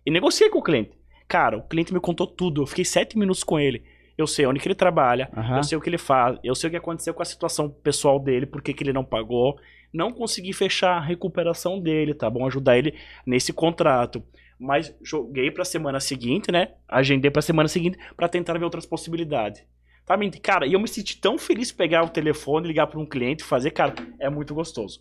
E 0.07 0.11
negociei 0.11 0.49
com 0.49 0.59
o 0.59 0.63
cliente. 0.63 0.93
Cara, 1.27 1.59
o 1.59 1.63
cliente 1.63 1.93
me 1.93 2.01
contou 2.01 2.27
tudo. 2.27 2.63
Eu 2.63 2.67
fiquei 2.67 2.85
sete 2.85 3.19
minutos 3.19 3.45
com 3.45 3.61
ele. 3.61 3.83
Eu 4.19 4.27
sei 4.27 4.45
onde 4.47 4.59
que 4.59 4.67
ele 4.67 4.75
trabalha, 4.75 5.31
Aham. 5.35 5.59
eu 5.59 5.63
sei 5.63 5.79
o 5.79 5.81
que 5.81 5.89
ele 5.89 5.97
faz, 5.97 6.37
eu 6.43 6.53
sei 6.53 6.67
o 6.67 6.71
que 6.73 6.77
aconteceu 6.77 7.15
com 7.15 7.23
a 7.23 7.25
situação 7.25 7.71
pessoal 7.71 8.19
dele, 8.19 8.47
por 8.47 8.61
que 8.61 8.75
ele 8.81 8.93
não 8.93 9.05
pagou. 9.05 9.57
Não 9.95 10.11
consegui 10.11 10.53
fechar 10.53 10.97
a 10.97 11.01
recuperação 11.01 11.81
dele, 11.81 12.13
tá 12.13 12.29
bom? 12.29 12.45
Ajudar 12.45 12.77
ele 12.77 12.95
nesse 13.25 13.53
contrato. 13.53 14.23
Mas 14.59 14.93
joguei 15.03 15.53
pra 15.53 15.65
semana 15.65 16.01
seguinte, 16.01 16.51
né? 16.51 16.73
Agendei 16.89 17.31
pra 17.31 17.41
semana 17.41 17.69
seguinte 17.69 17.97
pra 18.17 18.29
tentar 18.29 18.59
ver 18.59 18.65
outras 18.65 18.85
possibilidades. 18.85 19.65
Tá? 20.05 20.19
Cara, 20.43 20.67
e 20.67 20.73
eu 20.73 20.81
me 20.81 20.89
senti 20.89 21.21
tão 21.21 21.39
feliz 21.39 21.69
de 21.69 21.75
pegar 21.75 22.03
o 22.03 22.09
telefone, 22.09 22.67
ligar 22.67 22.89
pra 22.89 22.99
um 22.99 23.07
cliente 23.07 23.45
e 23.45 23.47
fazer, 23.47 23.71
cara, 23.71 23.95
é 24.19 24.29
muito 24.29 24.53
gostoso. 24.53 25.01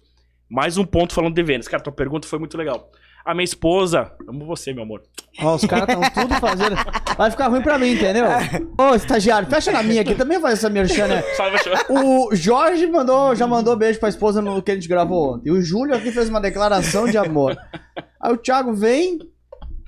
Mais 0.49 0.77
um 0.77 0.85
ponto 0.85 1.13
falando 1.13 1.33
de 1.33 1.43
vendas. 1.43 1.67
Cara, 1.67 1.81
tua 1.81 1.91
pergunta 1.91 2.27
foi 2.27 2.37
muito 2.37 2.57
legal. 2.57 2.91
A 3.27 3.33
minha 3.33 3.43
esposa, 3.43 4.09
amo 4.25 4.45
você, 4.45 4.71
meu 4.71 4.83
amor. 4.83 5.03
Ó, 5.41 5.55
os 5.55 5.65
caras 5.65 5.89
estão 5.89 6.23
tudo 6.23 6.39
fazendo. 6.39 6.77
Vai 7.17 7.29
ficar 7.29 7.49
ruim 7.49 7.61
pra 7.61 7.77
mim, 7.77 7.91
entendeu? 7.91 8.23
Ô, 8.79 8.95
estagiário, 8.95 9.49
fecha 9.49 9.69
na 9.69 9.83
minha 9.83 10.01
aqui. 10.01 10.15
Também 10.15 10.39
faz 10.39 10.53
essa 10.53 10.69
merchan, 10.69 11.07
né? 11.07 11.21
Salve. 11.35 11.57
O 11.89 12.33
Jorge 12.33 12.87
mandou, 12.87 13.35
já 13.35 13.45
mandou 13.45 13.75
beijo 13.75 13.99
pra 13.99 14.07
esposa 14.07 14.41
no 14.41 14.61
que 14.61 14.71
a 14.71 14.75
gente 14.75 14.87
gravou 14.87 15.33
ontem. 15.33 15.49
E 15.49 15.51
o 15.51 15.61
Júlio 15.61 15.93
aqui 15.93 16.09
fez 16.09 16.29
uma 16.29 16.39
declaração 16.39 17.05
de 17.05 17.17
amor. 17.17 17.57
Aí 18.21 18.31
o 18.31 18.37
Thiago 18.37 18.73
vem. 18.73 19.19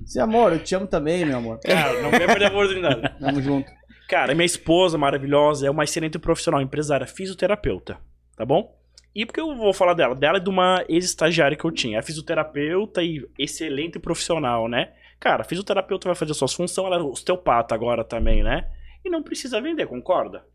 Seu 0.06 0.26
amor, 0.26 0.52
eu 0.52 0.60
te 0.60 0.76
amo 0.76 0.86
também, 0.86 1.24
meu 1.24 1.38
amor. 1.38 1.62
Cara, 1.62 2.02
não 2.02 2.12
quer 2.12 2.28
perder 2.28 2.48
a 2.48 2.50
oportunidade. 2.50 3.14
Tamo 3.22 3.42
junto. 3.42 3.72
Cara, 4.10 4.36
minha 4.36 4.46
esposa 4.46 4.98
maravilhosa 4.98 5.66
é 5.66 5.72
uma 5.72 5.86
excelente 5.86 6.20
profissional, 6.20 6.62
empresária, 6.62 7.08
fisioterapeuta, 7.08 7.98
tá 8.36 8.46
bom? 8.46 8.78
E 9.22 9.26
por 9.26 9.34
que 9.34 9.42
eu 9.42 9.54
vou 9.54 9.74
falar 9.74 9.94
dela? 9.96 10.16
Dela 10.16 10.38
é 10.38 10.40
de 10.40 10.50
uma 10.50 10.82
ex-estagiária 10.88 11.58
que 11.58 11.66
eu 11.66 11.72
tinha. 11.72 12.00
É 12.00 12.02
fisioterapeuta 12.02 13.04
e 13.04 13.28
excelente 13.38 14.00
profissional, 14.00 14.70
né? 14.70 14.94
Cara, 15.20 15.44
fisioterapeuta 15.44 16.08
vai 16.08 16.16
fazer 16.16 16.34
suas 16.34 16.54
funções, 16.54 16.86
ela 16.88 16.96
é 16.96 17.00
osteopata 17.04 17.76
agora 17.76 18.06
também, 18.06 18.42
né? 18.44 18.70
E 19.04 19.10
não 19.10 19.22
precisa 19.22 19.60
vender, 19.60 19.88
concorda? 19.88 20.46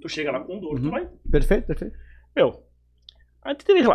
Tu 0.00 0.08
chega 0.08 0.32
lá 0.32 0.40
com 0.40 0.58
dor, 0.58 0.76
tu 0.80 0.84
Uhum. 0.86 0.90
vai. 0.92 1.06
Perfeito, 1.30 1.66
perfeito. 1.66 1.94
Meu. 2.34 2.64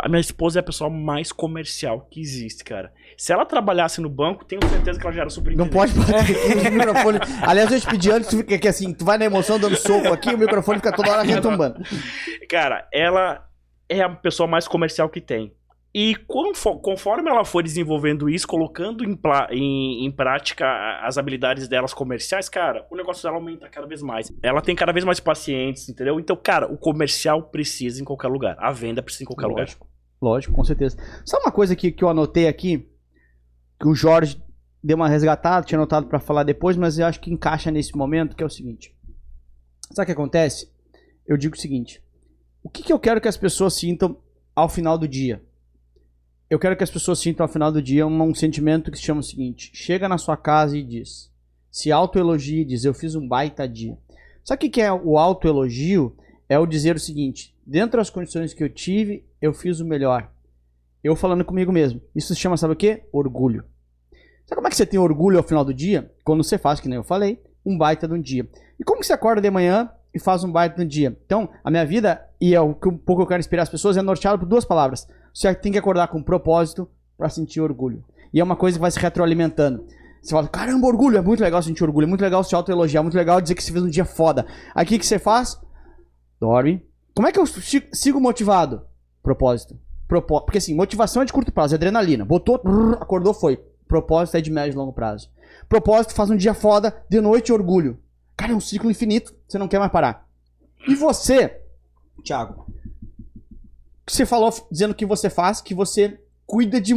A 0.02 0.08
minha 0.08 0.20
esposa 0.20 0.58
é 0.58 0.60
a 0.60 0.62
pessoa 0.62 0.88
mais 0.88 1.30
comercial 1.32 2.06
que 2.10 2.20
existe, 2.20 2.62
cara. 2.64 2.90
Se 3.18 3.32
ela 3.32 3.44
trabalhasse 3.44 4.00
no 4.00 4.08
banco, 4.08 4.44
tenho 4.44 4.64
certeza 4.66 4.98
que 5.00 5.04
ela 5.04 5.14
já 5.14 5.20
era 5.22 5.30
super 5.30 5.54
Não 5.56 5.68
pode 5.68 5.92
bater 5.94 6.70
no 6.70 6.78
microfone. 6.78 7.18
Aliás, 7.42 7.70
eu 7.72 7.80
te 7.80 7.86
pedi 7.86 8.10
antes 8.10 8.30
tu 8.30 8.42
que 8.44 8.68
assim, 8.68 8.94
tu 8.94 9.04
vai 9.04 9.18
na 9.18 9.24
emoção 9.26 9.58
dando 9.58 9.76
soco 9.76 10.08
aqui, 10.12 10.32
o 10.32 10.38
microfone 10.38 10.78
fica 10.78 10.94
toda 10.94 11.10
hora 11.10 11.22
retumbando. 11.26 11.82
Cara, 12.48 12.88
ela 12.92 13.46
é 13.88 14.00
a 14.02 14.08
pessoa 14.08 14.46
mais 14.46 14.66
comercial 14.68 15.08
que 15.08 15.20
tem. 15.20 15.54
E 15.94 16.16
confo- 16.16 16.78
conforme 16.80 17.28
ela 17.28 17.44
for 17.44 17.62
desenvolvendo 17.62 18.28
isso, 18.30 18.46
colocando 18.48 19.04
em, 19.04 19.18
em- 19.50 20.06
em 20.06 20.10
prática 20.10 20.66
as 21.02 21.18
habilidades 21.18 21.68
delas 21.68 21.92
comerciais, 21.92 22.48
cara, 22.48 22.86
o 22.90 22.96
negócio 22.96 23.22
dela 23.22 23.36
aumenta 23.36 23.68
cada 23.68 23.86
vez 23.86 24.00
mais. 24.02 24.32
Ela 24.42 24.62
tem 24.62 24.74
cada 24.74 24.90
vez 24.92 25.04
mais 25.04 25.20
pacientes, 25.20 25.86
entendeu? 25.90 26.18
Então, 26.18 26.34
cara, 26.34 26.66
o 26.72 26.78
comercial 26.78 27.42
precisa 27.42 28.00
em 28.00 28.04
qualquer 28.04 28.28
lugar. 28.28 28.56
A 28.58 28.72
venda 28.72 29.02
precisa 29.02 29.24
em 29.24 29.26
qualquer 29.26 29.46
lugar. 29.46 29.62
Lógico. 29.64 29.86
Lógico, 30.20 30.54
com 30.54 30.64
certeza. 30.64 30.96
Sabe 31.26 31.44
uma 31.44 31.52
coisa 31.52 31.76
que, 31.76 31.92
que 31.92 32.02
eu 32.02 32.08
anotei 32.08 32.48
aqui? 32.48 32.88
Que 33.78 33.86
o 33.88 33.94
Jorge 33.94 34.40
deu 34.82 34.96
uma 34.96 35.08
resgatada, 35.08 35.66
tinha 35.66 35.78
anotado 35.78 36.06
pra 36.06 36.18
falar 36.18 36.42
depois, 36.44 36.76
mas 36.76 36.98
eu 36.98 37.04
acho 37.06 37.20
que 37.20 37.30
encaixa 37.30 37.70
nesse 37.70 37.94
momento, 37.96 38.34
que 38.34 38.42
é 38.42 38.46
o 38.46 38.50
seguinte. 38.50 38.96
Sabe 39.92 40.04
o 40.04 40.06
que 40.06 40.12
acontece? 40.12 40.72
Eu 41.26 41.36
digo 41.36 41.54
o 41.54 41.58
seguinte. 41.58 42.01
O 42.62 42.68
que, 42.68 42.82
que 42.82 42.92
eu 42.92 42.98
quero 42.98 43.20
que 43.20 43.28
as 43.28 43.36
pessoas 43.36 43.74
sintam 43.74 44.16
ao 44.54 44.68
final 44.68 44.96
do 44.96 45.08
dia? 45.08 45.42
Eu 46.48 46.58
quero 46.58 46.76
que 46.76 46.84
as 46.84 46.90
pessoas 46.90 47.18
sintam 47.18 47.44
ao 47.44 47.52
final 47.52 47.72
do 47.72 47.82
dia 47.82 48.06
um, 48.06 48.22
um 48.22 48.34
sentimento 48.34 48.90
que 48.90 48.98
se 48.98 49.04
chama 49.04 49.20
o 49.20 49.24
seguinte. 49.24 49.70
Chega 49.74 50.08
na 50.08 50.18
sua 50.18 50.36
casa 50.36 50.76
e 50.76 50.82
diz. 50.82 51.30
Se 51.70 51.90
autoelogia 51.90 52.60
e 52.60 52.64
diz, 52.64 52.84
eu 52.84 52.92
fiz 52.92 53.14
um 53.14 53.26
baita 53.26 53.66
dia. 53.66 53.96
Sabe 54.44 54.66
o 54.66 54.70
que, 54.70 54.80
é 54.80 54.92
o 54.92 55.18
autoelogio? 55.18 56.16
É 56.48 56.58
o 56.58 56.66
dizer 56.66 56.94
o 56.94 57.00
seguinte. 57.00 57.56
Dentro 57.66 57.98
das 57.98 58.10
condições 58.10 58.52
que 58.52 58.62
eu 58.62 58.68
tive, 58.68 59.24
eu 59.40 59.52
fiz 59.54 59.80
o 59.80 59.84
melhor. 59.84 60.30
Eu 61.02 61.16
falando 61.16 61.44
comigo 61.44 61.72
mesmo. 61.72 62.00
Isso 62.14 62.34
se 62.34 62.40
chama, 62.40 62.56
sabe 62.56 62.74
o 62.74 62.76
quê? 62.76 63.04
Orgulho. 63.10 63.64
Sabe 64.44 64.56
como 64.56 64.66
é 64.66 64.70
que 64.70 64.76
você 64.76 64.86
tem 64.86 65.00
orgulho 65.00 65.38
ao 65.38 65.44
final 65.44 65.64
do 65.64 65.72
dia? 65.72 66.12
Quando 66.22 66.44
você 66.44 66.58
faz, 66.58 66.78
que 66.78 66.88
nem 66.88 66.96
eu 66.96 67.04
falei, 67.04 67.42
um 67.64 67.78
baita 67.78 68.06
de 68.06 68.14
um 68.14 68.20
dia. 68.20 68.46
E 68.78 68.84
como 68.84 69.00
que 69.00 69.06
você 69.06 69.12
acorda 69.12 69.40
de 69.40 69.50
manhã 69.50 69.90
e 70.14 70.20
faz 70.20 70.44
um 70.44 70.52
baita 70.52 70.76
de 70.76 70.82
um 70.82 70.86
dia? 70.86 71.16
Então, 71.24 71.48
a 71.64 71.70
minha 71.70 71.86
vida, 71.86 72.28
e 72.42 72.56
é 72.56 72.60
o 72.60 72.74
que 72.74 72.88
um 72.88 72.98
pouco 72.98 73.22
eu 73.22 73.26
quero 73.28 73.38
inspirar 73.38 73.62
as 73.62 73.68
pessoas, 73.68 73.96
é 73.96 74.02
norteado 74.02 74.40
por 74.40 74.46
duas 74.46 74.64
palavras. 74.64 75.06
Você 75.32 75.54
tem 75.54 75.70
que 75.70 75.78
acordar 75.78 76.08
com 76.08 76.20
propósito 76.20 76.90
para 77.16 77.28
sentir 77.28 77.60
orgulho. 77.60 78.04
E 78.34 78.40
é 78.40 78.42
uma 78.42 78.56
coisa 78.56 78.76
que 78.76 78.80
vai 78.80 78.90
se 78.90 78.98
retroalimentando. 78.98 79.86
Você 80.20 80.32
fala, 80.32 80.48
caramba, 80.48 80.88
orgulho, 80.88 81.16
é 81.16 81.20
muito 81.20 81.40
legal 81.40 81.62
sentir 81.62 81.84
orgulho, 81.84 82.06
é 82.06 82.08
muito 82.08 82.20
legal 82.20 82.42
se 82.42 82.52
autoelogiar, 82.52 83.00
é 83.00 83.04
muito 83.04 83.16
legal 83.16 83.40
dizer 83.40 83.54
que 83.54 83.62
você 83.62 83.70
fez 83.70 83.84
um 83.84 83.88
dia 83.88 84.04
foda. 84.04 84.44
Aí 84.74 84.84
o 84.84 84.88
que, 84.88 85.00
você 85.06 85.20
faz? 85.20 85.56
Dorme. 86.40 86.84
Como 87.14 87.28
é 87.28 87.30
que 87.30 87.38
eu 87.38 87.46
si- 87.46 87.88
sigo 87.92 88.20
motivado? 88.20 88.82
Propósito. 89.22 89.78
Propó 90.08 90.40
Porque 90.40 90.58
assim, 90.58 90.74
motivação 90.74 91.22
é 91.22 91.24
de 91.24 91.32
curto 91.32 91.52
prazo, 91.52 91.74
é 91.74 91.76
adrenalina. 91.76 92.24
Botou, 92.24 92.60
brrr, 92.60 92.94
acordou, 93.00 93.32
foi. 93.32 93.62
Propósito 93.86 94.36
é 94.36 94.40
de 94.40 94.50
médio 94.50 94.74
e 94.74 94.76
longo 94.76 94.92
prazo. 94.92 95.30
Propósito 95.68 96.12
faz 96.12 96.28
um 96.28 96.36
dia 96.36 96.54
foda, 96.54 96.92
de 97.08 97.20
noite 97.20 97.52
orgulho. 97.52 98.00
Cara, 98.36 98.50
é 98.50 98.56
um 98.56 98.60
ciclo 98.60 98.90
infinito, 98.90 99.32
você 99.46 99.58
não 99.58 99.68
quer 99.68 99.78
mais 99.78 99.92
parar. 99.92 100.26
E 100.88 100.96
você, 100.96 101.61
Thiago, 102.22 102.66
que 104.04 104.12
você 104.12 104.26
falou 104.26 104.52
dizendo 104.70 104.94
que 104.94 105.06
você 105.06 105.30
faz, 105.30 105.60
que 105.60 105.74
você 105.74 106.20
cuida 106.46 106.80
de 106.80 106.94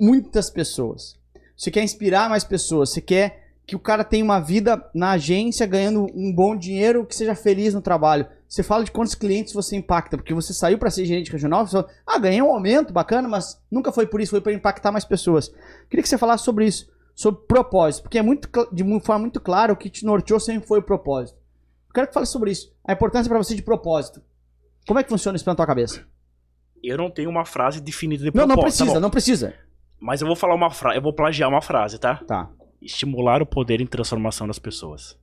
muitas 0.00 0.48
pessoas. 0.48 1.16
Você 1.56 1.70
quer 1.70 1.82
inspirar 1.82 2.28
mais 2.28 2.42
pessoas, 2.42 2.90
você 2.90 3.00
quer 3.00 3.44
que 3.66 3.76
o 3.76 3.80
cara 3.80 4.04
tenha 4.04 4.24
uma 4.24 4.40
vida 4.40 4.82
na 4.94 5.12
agência 5.12 5.66
ganhando 5.66 6.06
um 6.14 6.32
bom 6.32 6.54
dinheiro, 6.54 7.06
que 7.06 7.14
seja 7.14 7.34
feliz 7.34 7.72
no 7.72 7.80
trabalho. 7.80 8.26
Você 8.46 8.62
fala 8.62 8.84
de 8.84 8.90
quantos 8.90 9.14
clientes 9.14 9.52
você 9.52 9.74
impacta, 9.74 10.16
porque 10.16 10.34
você 10.34 10.52
saiu 10.52 10.78
para 10.78 10.90
ser 10.90 11.06
gerente 11.06 11.32
regional, 11.32 11.66
você 11.66 11.72
falou, 11.72 11.90
ah, 12.06 12.18
ganhei 12.18 12.42
um 12.42 12.52
aumento, 12.52 12.92
bacana, 12.92 13.26
mas 13.26 13.60
nunca 13.70 13.90
foi 13.90 14.06
por 14.06 14.20
isso, 14.20 14.30
foi 14.30 14.40
para 14.40 14.52
impactar 14.52 14.92
mais 14.92 15.04
pessoas. 15.04 15.50
Queria 15.88 16.02
que 16.02 16.08
você 16.08 16.18
falasse 16.18 16.44
sobre 16.44 16.66
isso, 16.66 16.88
sobre 17.14 17.42
propósito, 17.46 18.02
porque 18.02 18.18
é 18.18 18.22
muito 18.22 18.48
de 18.72 18.82
uma 18.82 19.00
forma 19.00 19.20
muito 19.20 19.40
clara 19.40 19.72
o 19.72 19.76
que 19.76 19.88
te 19.88 20.04
norteou 20.04 20.38
sempre 20.38 20.68
foi 20.68 20.80
o 20.80 20.82
propósito. 20.82 21.38
Eu 21.88 21.94
quero 21.94 22.08
que 22.08 22.14
fale 22.14 22.26
sobre 22.26 22.50
isso, 22.50 22.72
a 22.84 22.92
importância 22.92 23.28
para 23.28 23.38
você 23.38 23.54
de 23.54 23.62
propósito. 23.62 24.20
Como 24.86 24.98
é 24.98 25.02
que 25.02 25.08
funciona 25.08 25.36
isso 25.36 25.46
na 25.48 25.54
tua 25.54 25.66
cabeça? 25.66 26.06
Eu 26.82 26.98
não 26.98 27.10
tenho 27.10 27.30
uma 27.30 27.44
frase 27.44 27.80
definida 27.80 28.22
de 28.22 28.26
Não, 28.26 28.46
propósito. 28.46 28.48
não 28.48 28.56
tá 28.56 28.62
precisa, 28.62 28.94
bom. 28.94 29.00
não 29.00 29.10
precisa. 29.10 29.54
Mas 30.00 30.20
eu 30.20 30.26
vou 30.26 30.36
falar 30.36 30.54
uma 30.54 30.70
frase, 30.70 30.98
eu 30.98 31.02
vou 31.02 31.12
plagiar 31.14 31.48
uma 31.48 31.62
frase, 31.62 31.98
tá? 31.98 32.16
Tá, 32.26 32.50
Estimular 32.82 33.40
o 33.40 33.46
poder 33.46 33.80
em 33.80 33.86
transformação 33.86 34.46
das 34.46 34.58
pessoas. 34.58 35.18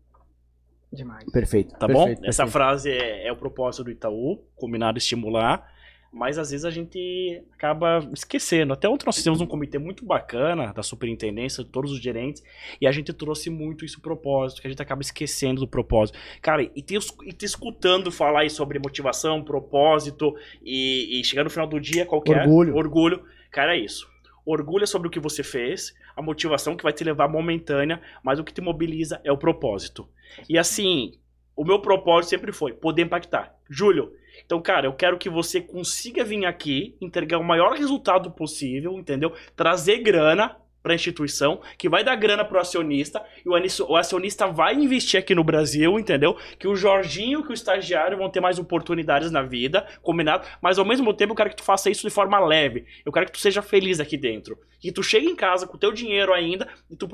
Demais. 0.92 1.24
perfeito. 1.32 1.72
Tá 1.78 1.88
perfeito, 1.88 2.20
bom? 2.22 2.28
Essa 2.28 2.44
perfeito. 2.44 2.52
frase 2.52 2.90
é, 2.90 3.28
é 3.28 3.32
o 3.32 3.36
propósito 3.38 3.84
do 3.86 3.92
Itaú, 3.92 4.44
combinado 4.56 4.98
estimular, 4.98 5.66
mas 6.12 6.38
às 6.38 6.52
vezes 6.52 6.66
a 6.66 6.70
gente 6.70 7.42
acaba 7.54 8.00
esquecendo. 8.14 8.74
Até 8.74 8.90
ontem 8.90 9.06
nós 9.06 9.16
fizemos 9.16 9.40
um 9.40 9.48
comitê 9.48 9.78
muito 9.80 10.06
bacana 10.06 10.74
da 10.74 10.84
superintendência, 10.84 11.64
de 11.64 11.70
todos 11.70 11.92
os 11.92 12.02
gerentes, 12.02 12.44
e 12.82 12.86
a 12.86 12.92
gente 12.92 13.14
trouxe 13.14 13.50
muito 13.50 13.86
isso 13.86 14.02
propósito, 14.02 14.62
que 14.62 14.68
a 14.68 14.70
gente 14.70 14.82
acaba 14.82 15.02
esquecendo 15.02 15.62
do 15.62 15.68
propósito. 15.68 16.20
Cara, 16.42 16.64
e 16.64 16.82
te, 16.82 16.98
e 17.26 17.32
te 17.32 17.46
escutando 17.46 18.12
falar 18.12 18.42
aí 18.42 18.50
sobre 18.50 18.78
motivação, 18.78 19.42
propósito, 19.42 20.36
e, 20.62 21.20
e 21.20 21.24
chegar 21.24 21.46
no 21.46 21.50
final 21.50 21.68
do 21.68 21.80
dia, 21.80 22.06
qualquer 22.06 22.42
Orgulho. 22.42 22.76
orgulho, 22.76 23.24
cara, 23.50 23.76
é 23.76 23.80
isso. 23.80 24.10
Orgulho 24.46 24.84
é 24.84 24.88
sobre 24.88 25.08
o 25.08 25.12
que 25.12 25.20
você 25.20 25.44
fez, 25.44 25.94
a 26.16 26.22
motivação 26.22 26.76
que 26.76 26.84
vai 26.84 26.92
te 26.92 27.04
levar 27.04 27.30
momentânea, 27.30 28.02
mas 28.22 28.38
o 28.38 28.44
que 28.44 28.54
te 28.54 28.60
mobiliza 28.60 29.22
é 29.24 29.32
o 29.32 29.38
propósito. 29.38 30.10
E 30.50 30.58
assim, 30.58 31.14
o 31.56 31.64
meu 31.64 31.80
propósito 31.80 32.32
sempre 32.32 32.52
foi 32.52 32.74
poder 32.74 33.04
impactar. 33.04 33.56
Júlio, 33.70 34.12
então, 34.46 34.62
cara, 34.62 34.88
eu 34.88 34.94
quero 34.94 35.18
que 35.18 35.30
você 35.30 35.62
consiga 35.62 36.24
vir 36.24 36.46
aqui, 36.46 36.96
entregar 37.02 37.38
o 37.38 37.44
maior 37.44 37.74
resultado 37.74 38.32
possível, 38.32 38.94
entendeu? 38.98 39.34
Trazer 39.56 40.00
grana 40.00 40.58
para 40.84 40.94
a 40.94 40.96
instituição, 40.96 41.62
que 41.78 41.88
vai 41.88 42.04
dar 42.04 42.16
grana 42.16 42.44
pro 42.44 42.60
acionista, 42.60 43.24
e 43.46 43.50
o 43.50 43.96
acionista 43.96 44.48
vai 44.48 44.74
investir 44.74 45.20
aqui 45.20 45.36
no 45.36 45.44
Brasil, 45.44 46.00
entendeu? 46.00 46.36
Que 46.58 46.68
o 46.68 46.76
Jorginho, 46.76 47.44
que 47.44 47.52
o 47.52 47.54
estagiário 47.54 48.18
vão 48.18 48.32
ter 48.32 48.40
mais 48.40 48.58
oportunidades 48.58 49.30
na 49.30 49.44
vida, 49.44 49.88
combinado? 50.02 50.48
Mas 50.60 50.80
ao 50.80 50.86
mesmo 50.86 51.14
tempo 51.14 51.34
eu 51.34 51.36
quero 51.36 51.52
que 51.52 51.58
tu 51.58 51.64
faça 51.64 51.90
isso 51.92 52.08
de 52.08 52.14
forma 52.14 52.40
leve. 52.40 52.86
Eu 53.06 53.12
quero 53.12 53.28
que 53.28 53.34
tu 53.34 53.40
seja 53.40 53.62
feliz 53.62 54.00
aqui 54.00 54.18
dentro. 54.18 54.58
Que 54.80 54.92
tu 54.92 55.04
chegue 55.04 55.28
em 55.28 55.36
casa 55.36 55.68
com 55.68 55.78
o 55.78 55.80
teu 55.80 55.92
dinheiro 55.92 56.34
ainda 56.34 56.68
e 56.90 56.96
tu 56.96 57.08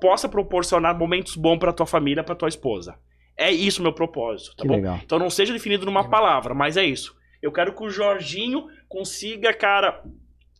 possa 0.00 0.28
proporcionar 0.28 0.98
momentos 0.98 1.36
bons 1.36 1.58
pra 1.58 1.72
tua 1.72 1.86
família, 1.86 2.24
pra 2.24 2.34
tua 2.34 2.48
esposa. 2.48 2.98
É 3.36 3.50
isso 3.50 3.80
o 3.80 3.82
meu 3.82 3.92
propósito, 3.92 4.54
tá 4.56 4.62
Que 4.62 4.68
bom? 4.68 4.74
legal. 4.76 4.98
Então 5.04 5.18
não 5.18 5.30
seja 5.30 5.52
definido 5.52 5.86
numa 5.86 6.08
palavra, 6.08 6.54
mas 6.54 6.76
é 6.76 6.84
isso. 6.84 7.16
Eu 7.40 7.50
quero 7.50 7.74
que 7.74 7.82
o 7.82 7.90
Jorginho 7.90 8.68
consiga, 8.88 9.52
cara, 9.54 10.02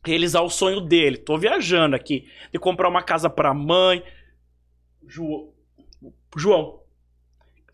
realizar 0.05 0.41
o 0.43 0.51
sonho 0.51 0.81
dele. 0.81 1.17
Tô 1.17 1.37
viajando 1.39 1.95
aqui, 1.95 2.27
de 2.53 2.59
comprar 2.59 2.89
uma 2.89 3.03
casa 3.03 3.29
pra 3.31 3.53
mãe. 3.55 4.03
João, 5.07 5.51
João, 6.37 6.81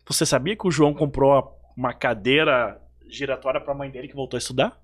você 0.07 0.25
sabia 0.25 0.55
que 0.55 0.67
o 0.67 0.71
João 0.71 0.93
comprou 0.93 1.57
uma 1.75 1.93
cadeira 1.93 2.79
giratória 3.07 3.61
pra 3.61 3.73
mãe 3.73 3.89
dele 3.89 4.07
que 4.07 4.15
voltou 4.15 4.37
a 4.37 4.39
estudar? 4.39 4.79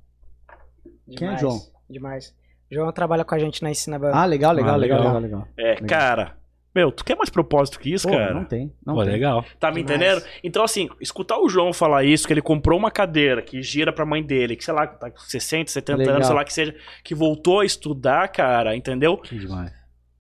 Quem 1.05 1.15
é 1.15 1.35
Demais, 1.35 1.41
João? 1.41 1.59
Demais. 1.89 2.35
João 2.71 2.91
trabalha 2.91 3.23
com 3.23 3.35
a 3.35 3.39
gente 3.39 3.61
na 3.61 3.69
Ensina. 3.69 3.97
Ah, 4.11 4.25
legal, 4.25 4.53
legal, 4.53 4.73
Ah, 4.73 4.77
legal, 4.77 4.99
legal. 4.99 5.19
legal, 5.19 5.21
legal. 5.21 5.47
É, 5.57 5.73
Legal. 5.81 5.87
cara. 5.87 6.37
Meu, 6.75 6.91
tu 6.91 7.05
quer 7.05 7.15
mais 7.15 7.29
propósito 7.29 7.79
que 7.79 7.93
isso, 7.93 8.05
Pô, 8.05 8.13
cara? 8.13 8.33
não 8.33 8.43
tem, 8.43 8.73
não 8.85 8.95
Pô, 8.95 9.03
tem. 9.03 9.13
legal. 9.13 9.45
Tá 9.57 9.71
me 9.71 9.81
Demais. 9.81 9.95
entendendo? 10.01 10.25
Então, 10.43 10.61
assim, 10.61 10.89
escutar 10.99 11.39
o 11.39 11.47
João 11.47 11.71
falar 11.71 12.03
isso, 12.03 12.27
que 12.27 12.33
ele 12.33 12.41
comprou 12.41 12.77
uma 12.77 12.91
cadeira 12.91 13.41
que 13.41 13.61
gira 13.61 13.93
pra 13.93 14.05
mãe 14.05 14.21
dele, 14.21 14.57
que 14.57 14.63
sei 14.65 14.73
lá, 14.73 14.85
tá 14.85 15.09
com 15.09 15.17
60, 15.17 15.71
70 15.71 15.97
Legal. 15.97 16.15
anos, 16.15 16.27
sei 16.27 16.35
lá 16.35 16.43
que 16.43 16.53
seja, 16.53 16.75
que 17.01 17.15
voltou 17.15 17.61
a 17.61 17.65
estudar, 17.65 18.27
cara, 18.27 18.75
entendeu? 18.75 19.17
Que 19.17 19.39
demais. 19.39 19.71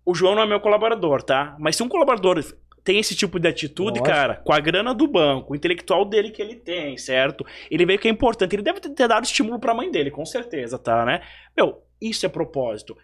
O 0.05 0.15
João 0.15 0.33
não 0.33 0.43
é 0.43 0.47
meu 0.47 0.61
colaborador, 0.61 1.21
tá? 1.21 1.57
Mas 1.59 1.75
se 1.75 1.83
um 1.83 1.89
colaborador 1.89 2.41
tem 2.85 2.99
esse 2.99 3.15
tipo 3.15 3.39
de 3.39 3.47
atitude, 3.49 3.99
Lógico. 3.99 4.05
cara, 4.07 4.35
com 4.35 4.53
a 4.53 4.59
grana 4.59 4.93
do 4.93 5.07
banco, 5.07 5.51
o 5.51 5.55
intelectual 5.55 6.05
dele 6.05 6.29
que 6.29 6.41
ele 6.41 6.55
tem, 6.55 6.95
certo? 6.97 7.43
Ele 7.69 7.85
vê 7.85 7.97
que 7.97 8.07
é 8.07 8.11
importante. 8.11 8.55
Ele 8.55 8.61
deve 8.61 8.79
ter 8.79 8.89
ter 8.91 9.07
dado 9.07 9.25
estímulo 9.25 9.59
pra 9.59 9.73
mãe 9.73 9.91
dele, 9.91 10.11
com 10.11 10.23
certeza, 10.23 10.77
tá, 10.77 11.03
né? 11.03 11.21
Meu, 11.57 11.81
isso 11.99 12.25
é 12.25 12.29
propósito. 12.29 12.95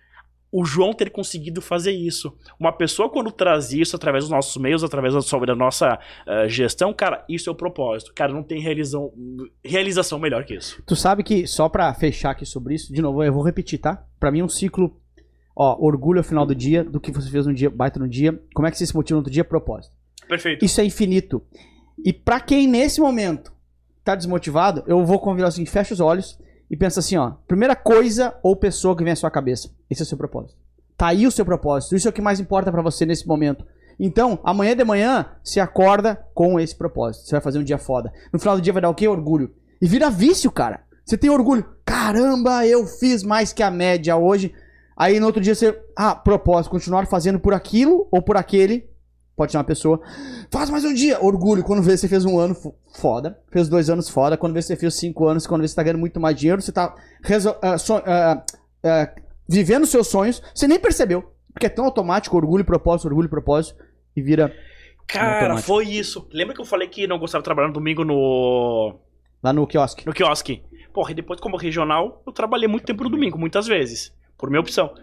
O 0.52 0.66
João 0.66 0.94
ter 0.94 1.10
conseguido 1.10 1.62
fazer 1.62 1.92
isso. 1.92 2.36
Uma 2.60 2.74
pessoa, 2.74 3.10
quando 3.10 3.32
traz 3.32 3.72
isso 3.72 3.96
através 3.96 4.26
dos 4.26 4.32
nossos 4.32 4.62
meios, 4.62 4.84
através 4.84 5.14
da, 5.14 5.56
nossa 5.56 5.98
eh, 6.28 6.50
gestão, 6.50 6.94
cara, 6.94 7.24
isso 7.30 7.50
é 7.50 7.54
o 7.54 7.56
propósito. 7.56 8.12
Cara, 8.14 8.34
não 8.34 8.44
tem 8.44 8.60
realização, 8.60 9.14
realização 9.64 10.20
melhor 10.20 10.44
que 10.44 10.56
isso. 10.56 10.84
Tu 10.86 10.96
sabe 10.96 11.24
que, 11.24 11.48
só 11.48 11.70
pra 11.70 11.94
fechar 11.94 12.32
aqui 12.32 12.46
sobre 12.46 12.76
isso, 12.76 12.94
de 12.94 13.02
novo, 13.02 13.24
eu 13.24 13.32
vou 13.32 13.44
repetir, 13.44 13.80
tá? 13.80 14.04
Pra 14.20 14.30
mim, 14.30 14.42
um 14.42 14.50
ciclo, 14.50 15.00
ó, 15.56 15.78
orgulho 15.80 16.20
ao 16.20 16.24
final 16.24 16.46
do 16.46 16.54
dia, 16.54 16.84
do 16.84 17.00
que 17.00 17.12
você 17.12 17.30
fez 17.30 17.48
no 17.48 17.54
dia, 17.54 17.70
baita 17.70 17.98
no 17.98 18.10
dia. 18.10 18.38
Como 18.54 18.68
é 18.68 18.72
que 18.72 18.78
você 18.78 18.86
se 18.86 18.96
motiva 18.96 19.16
no 19.16 19.22
outro 19.22 19.32
dia? 19.32 19.46
Propósito. 19.46 19.96
Perfeito. 20.28 20.66
Isso 20.66 20.82
é 20.82 20.84
infinito. 20.84 21.42
E 22.04 22.12
pra 22.12 22.42
quem 22.42 22.68
nesse 22.68 23.00
momento 23.00 23.54
tá 24.04 24.16
desmotivado, 24.16 24.84
eu 24.86 25.06
vou 25.06 25.20
convidar 25.20 25.48
assim, 25.48 25.66
fecha 25.66 25.94
os 25.94 26.00
olhos 26.00 26.38
e 26.72 26.78
pensa 26.78 27.02
assim, 27.02 27.18
ó, 27.18 27.34
primeira 27.46 27.76
coisa 27.76 28.34
ou 28.42 28.56
pessoa 28.56 28.96
que 28.96 29.04
vem 29.04 29.12
à 29.12 29.16
sua 29.18 29.30
cabeça. 29.30 29.70
Esse 29.90 30.04
é 30.04 30.06
o 30.06 30.08
seu 30.08 30.18
propósito. 30.18 30.58
Tá 30.96 31.08
aí 31.08 31.28
o 31.28 31.32
seu 31.32 31.44
propósito. 31.44 31.98
Isso 31.98 32.08
é 32.08 32.10
o 32.10 32.14
que 32.14 32.22
mais 32.22 32.40
importa 32.40 32.72
pra 32.72 32.82
você 32.82 33.06
nesse 33.06 33.28
momento. 33.28 33.66
Então, 34.00 34.40
amanhã 34.42 34.74
de 34.74 34.86
manhã, 34.86 35.26
você 35.44 35.60
acorda 35.60 36.26
com 36.34 36.58
esse 36.58 36.74
propósito. 36.74 37.26
Você 37.26 37.32
vai 37.34 37.42
fazer 37.42 37.60
um 37.60 37.64
dia 37.64 37.78
foda. 37.78 38.14
No 38.32 38.40
final 38.40 38.56
do 38.56 38.62
dia 38.62 38.72
vai 38.72 38.82
dar 38.82 38.90
o 38.90 38.96
quê? 38.96 39.06
Orgulho. 39.06 39.54
E 39.82 39.86
vira 39.86 40.10
vício, 40.10 40.50
cara. 40.50 40.82
Você 41.04 41.18
tem 41.18 41.30
orgulho. 41.30 41.66
Caramba, 41.84 42.66
eu 42.66 42.88
fiz 42.88 43.22
mais 43.22 43.52
que 43.52 43.62
a 43.62 43.70
média 43.70 44.16
hoje. 44.16 44.54
Aí 44.96 45.20
no 45.20 45.26
outro 45.26 45.42
dia 45.42 45.54
você, 45.54 45.78
ah, 45.94 46.16
propósito, 46.16 46.72
continuar 46.72 47.06
fazendo 47.06 47.38
por 47.38 47.54
aquilo 47.54 48.08
ou 48.10 48.22
por 48.22 48.38
aquele. 48.38 48.90
Pode 49.36 49.52
ser 49.52 49.58
uma 49.58 49.64
pessoa. 49.64 50.00
Faz 50.52 50.70
mais 50.70 50.84
um 50.86 50.94
dia. 50.94 51.24
Orgulho. 51.24 51.64
Quando 51.64 51.82
vê 51.82 51.96
você 51.98 52.08
fez 52.08 52.26
um 52.26 52.38
ano 52.40 52.54
fo- 52.54 52.76
foda. 53.00 53.40
Fez 53.52 53.68
dois 53.70 53.90
anos 53.90 54.10
foda. 54.10 54.38
Quando 54.38 54.54
vê 54.54 54.62
você 54.62 54.76
fez 54.76 54.94
cinco 54.96 55.28
anos. 55.28 55.48
Quando 55.48 55.62
vê 55.62 55.68
você 55.68 55.76
tá 55.76 55.84
ganhando 55.84 56.00
muito 56.00 56.20
mais 56.20 56.36
dinheiro. 56.36 56.62
Você 56.62 56.72
tá 56.72 56.96
ah, 57.62 57.78
so- 57.78 58.02
ah, 58.06 58.44
ah, 58.84 59.10
vivendo 59.48 59.86
seus 59.86 60.08
sonhos. 60.08 60.42
Você 60.54 60.68
nem 60.68 60.80
percebeu. 60.80 61.32
Porque 61.54 61.66
é 61.66 61.70
tão 61.70 61.86
automático. 61.86 62.36
Orgulho, 62.36 62.64
propósito, 62.66 63.08
orgulho, 63.08 63.30
propósito. 63.30 63.82
E 64.16 64.22
vira 64.22 64.54
Cara, 65.08 65.58
foi 65.58 65.86
isso. 65.88 66.28
Lembra 66.32 66.54
que 66.56 66.62
eu 66.62 66.66
falei 66.66 66.88
que 66.88 67.08
não 67.08 67.20
gostava 67.20 67.42
de 67.42 67.46
trabalhar 67.46 67.68
no 67.68 67.74
domingo 67.74 68.04
no, 68.06 68.98
lá 69.44 69.52
no 69.52 69.68
quiosque. 69.68 70.06
no 70.06 70.14
quiosque? 70.14 70.64
Porra, 70.94 71.12
e 71.12 71.16
depois, 71.16 71.40
como 71.40 71.58
regional, 71.58 72.22
eu 72.26 72.32
trabalhei 72.32 72.68
muito 72.68 72.86
tempo 72.86 73.04
no 73.04 73.10
domingo, 73.10 73.38
muitas 73.38 73.66
vezes. 73.68 74.14
Por 74.38 74.50
minha 74.50 74.60
opção. 74.62 74.94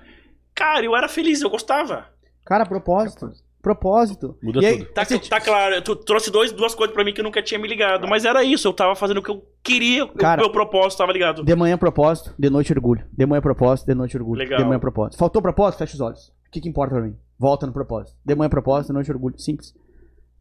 Cara, 0.54 0.84
eu 0.84 0.96
era 0.96 1.08
feliz, 1.08 1.40
eu 1.42 1.50
gostava. 1.50 2.06
Cara, 2.44 2.64
propósito. 2.64 3.32
Propósito. 3.74 4.36
Muda 4.42 4.60
E 4.60 4.66
aí, 4.66 4.78
tudo. 4.78 4.92
Tá, 4.92 5.04
você- 5.04 5.18
tá 5.18 5.40
claro, 5.40 5.82
tu 5.82 5.94
trouxe 5.94 6.30
dois, 6.30 6.50
duas 6.52 6.74
coisas 6.74 6.94
pra 6.94 7.04
mim 7.04 7.12
que 7.12 7.20
eu 7.20 7.24
nunca 7.24 7.42
tinha 7.42 7.58
me 7.60 7.68
ligado. 7.68 8.08
Mas 8.08 8.24
era 8.24 8.42
isso, 8.42 8.66
eu 8.66 8.72
tava 8.72 8.94
fazendo 8.94 9.18
o 9.18 9.22
que 9.22 9.30
eu 9.30 9.42
queria, 9.62 10.06
Cara, 10.06 10.40
o 10.40 10.44
meu 10.44 10.52
propósito 10.52 10.98
tava 10.98 11.12
ligado. 11.12 11.44
De 11.44 11.54
manhã 11.54 11.76
propósito, 11.76 12.34
de 12.38 12.48
noite 12.48 12.72
orgulho. 12.72 13.04
De 13.12 13.26
manhã 13.26 13.40
propósito, 13.42 13.86
de 13.86 13.94
noite 13.94 14.16
orgulho. 14.16 14.38
Legal. 14.38 14.58
De 14.58 14.64
manhã 14.64 14.78
propósito. 14.80 15.18
Faltou 15.18 15.42
propósito? 15.42 15.78
Fecha 15.80 15.94
os 15.94 16.00
olhos. 16.00 16.28
O 16.46 16.50
que, 16.50 16.60
que 16.60 16.68
importa 16.68 16.94
pra 16.94 17.04
mim? 17.04 17.14
Volta 17.38 17.66
no 17.66 17.72
propósito. 17.72 18.16
De 18.24 18.34
manhã 18.34 18.48
propósito, 18.48 18.88
de 18.88 18.94
noite 18.94 19.10
orgulho. 19.12 19.38
Simples. 19.38 19.74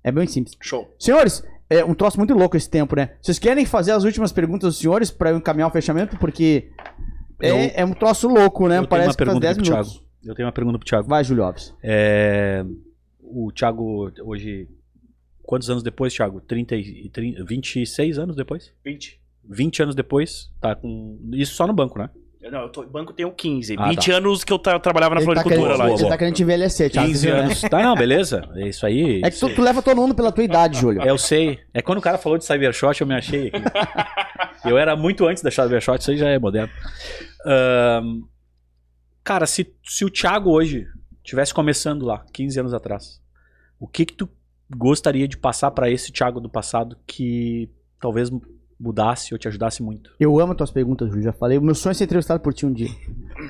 É 0.03 0.11
bem 0.11 0.25
simples. 0.25 0.55
Show. 0.61 0.87
Senhores, 0.97 1.43
é 1.69 1.83
um 1.83 1.93
troço 1.93 2.17
muito 2.17 2.33
louco 2.33 2.55
esse 2.55 2.69
tempo, 2.69 2.95
né? 2.95 3.11
Vocês 3.21 3.37
querem 3.37 3.65
fazer 3.65 3.91
as 3.91 4.05
últimas 4.05 4.31
perguntas 4.31 4.69
dos 4.69 4.79
senhores 4.79 5.11
pra 5.11 5.31
eu 5.31 5.37
encaminhar 5.37 5.67
o 5.67 5.71
fechamento? 5.71 6.15
Porque 6.17 6.69
é, 7.41 7.49
Eu- 7.51 7.71
é 7.75 7.85
um 7.85 7.93
troço 7.93 8.27
louco, 8.29 8.67
né? 8.69 8.75
Eu 8.77 8.79
tenho 8.81 8.89
Parece 8.89 9.09
uma 9.09 9.13
que 9.13 9.17
faz 9.17 9.27
pergunta 9.27 9.41
10 9.41 9.57
pro 9.57 9.65
minutos. 9.65 9.91
Thiago. 9.93 10.07
Eu 10.25 10.35
tenho 10.35 10.45
uma 10.47 10.51
pergunta 10.53 10.79
pro 10.79 10.87
Thiago. 10.87 11.07
Vai, 11.07 11.23
Júlio 11.23 11.43
Alves. 11.43 11.73
É, 11.83 12.65
o 13.29 13.51
Thiago, 13.51 14.11
hoje. 14.23 14.67
Quantos 15.43 15.69
anos 15.69 15.81
depois, 15.81 16.13
Thiago? 16.13 16.41
30 16.41 16.75
e 16.75 17.09
30, 17.09 17.43
26 17.45 18.19
anos 18.19 18.35
depois? 18.35 18.73
20. 18.83 19.19
20 19.49 19.83
anos 19.83 19.95
depois, 19.95 20.51
tá 20.59 20.75
com. 20.75 21.17
Isso 21.33 21.53
só 21.55 21.65
no 21.65 21.73
banco, 21.73 21.97
né? 21.97 22.09
Não, 22.51 22.61
eu 22.61 22.69
tô, 22.69 22.85
banco 22.85 23.11
tenho 23.11 23.29
15. 23.31 23.75
Ah, 23.77 23.89
20 23.89 24.11
anos 24.11 24.43
que 24.45 24.53
eu 24.53 24.59
tra- 24.59 24.79
trabalhava 24.79 25.15
na 25.15 25.21
Ele 25.21 25.27
tá, 25.33 25.41
floricultura 25.41 25.75
querendo, 25.75 25.93
lá. 25.95 25.99
ele 25.99 26.09
tá 26.09 26.17
querendo 26.17 26.33
te 26.35 26.43
envelhecer, 26.43 26.89
Thiago. 26.89 27.07
15 27.09 27.27
anos. 27.29 27.61
Tá, 27.61 27.81
não, 27.83 27.93
beleza. 27.95 28.49
É 28.55 28.67
isso 28.69 28.85
aí. 28.85 29.21
É 29.23 29.29
que 29.29 29.37
tu, 29.39 29.53
tu 29.53 29.61
leva 29.61 29.81
todo 29.81 29.97
mundo 29.99 30.15
pela 30.15 30.31
tua 30.31 30.43
idade, 30.45 30.79
Júlio. 30.79 31.01
Eu 31.01 31.17
sei. 31.17 31.59
É 31.73 31.81
quando 31.81 31.97
o 31.97 32.01
cara 32.01 32.17
falou 32.17 32.37
de 32.37 32.45
Cybershot, 32.45 33.01
eu 33.01 33.07
me 33.07 33.15
achei 33.15 33.47
aqui. 33.47 33.61
eu 34.69 34.77
era 34.77 34.95
muito 34.95 35.25
antes 35.27 35.43
da 35.43 35.51
Cybershot, 35.51 35.99
isso 35.99 36.11
aí 36.11 36.17
já 36.17 36.29
é 36.29 36.39
moderno. 36.39 36.71
Ahn, 37.45 38.21
cara, 39.23 39.45
se, 39.45 39.73
se 39.83 40.05
o 40.05 40.09
Thiago 40.09 40.49
hoje 40.51 40.85
tivesse 41.27 41.53
começando 41.53 42.05
lá, 42.05 42.25
15 42.31 42.59
anos 42.61 42.73
atrás, 42.73 43.21
o 43.77 43.85
que 43.85 44.05
que 44.05 44.13
tu 44.13 44.29
gostaria 44.73 45.27
de 45.27 45.37
passar 45.37 45.71
pra 45.71 45.89
esse 45.89 46.11
Thiago 46.11 46.39
do 46.39 46.49
passado 46.49 46.97
que 47.05 47.69
talvez 47.99 48.31
mudasse 48.79 49.33
ou 49.33 49.37
te 49.37 49.47
ajudasse 49.47 49.83
muito? 49.83 50.15
Eu 50.19 50.39
amo 50.39 50.55
tuas 50.55 50.71
perguntas, 50.71 51.09
Júlio. 51.09 51.23
Já 51.23 51.33
falei. 51.33 51.57
O 51.57 51.61
meu 51.61 51.75
sonho 51.75 51.91
é 51.91 51.93
ser 51.93 52.05
entrevistado 52.05 52.41
por 52.41 52.53
ti 52.53 52.65
um 52.65 52.71
dia. 52.71 52.89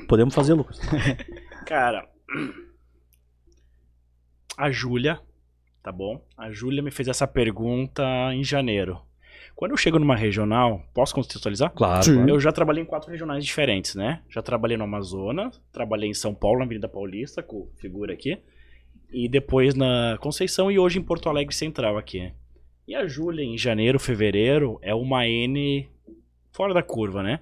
Podemos 0.09 0.33
fazer, 0.33 0.55
Lucas? 0.55 0.79
Cara, 1.67 2.07
a 4.57 4.71
Júlia, 4.71 5.19
tá 5.83 5.91
bom? 5.91 6.25
A 6.35 6.49
Júlia 6.49 6.81
me 6.81 6.89
fez 6.89 7.07
essa 7.07 7.27
pergunta 7.27 8.03
em 8.33 8.43
janeiro. 8.43 8.99
Quando 9.57 9.71
eu 9.71 9.77
chego 9.77 9.97
numa 9.97 10.15
regional, 10.15 10.83
posso 10.93 11.15
contextualizar? 11.15 11.71
Claro. 11.71 12.03
Sim. 12.03 12.29
Eu 12.29 12.39
já 12.39 12.51
trabalhei 12.51 12.83
em 12.83 12.85
quatro 12.85 13.09
regionais 13.09 13.43
diferentes, 13.43 13.95
né? 13.95 14.21
Já 14.29 14.39
trabalhei 14.39 14.77
no 14.77 14.83
Amazonas, 14.83 15.59
trabalhei 15.73 16.07
em 16.07 16.13
São 16.13 16.31
Paulo, 16.31 16.59
na 16.59 16.65
Avenida 16.65 16.87
Paulista, 16.87 17.41
com 17.41 17.67
figura 17.75 18.13
aqui. 18.13 18.37
E 19.11 19.27
depois 19.27 19.73
na 19.73 20.15
Conceição 20.21 20.69
e 20.69 20.77
hoje 20.77 20.99
em 20.99 21.01
Porto 21.01 21.27
Alegre 21.27 21.55
Central 21.55 21.97
aqui. 21.97 22.31
E 22.87 22.93
a 22.93 23.07
Júlia, 23.07 23.43
em 23.43 23.57
janeiro, 23.57 23.99
fevereiro, 23.99 24.77
é 24.79 24.93
uma 24.93 25.27
N 25.27 25.89
fora 26.51 26.71
da 26.71 26.83
curva, 26.83 27.23
né? 27.23 27.39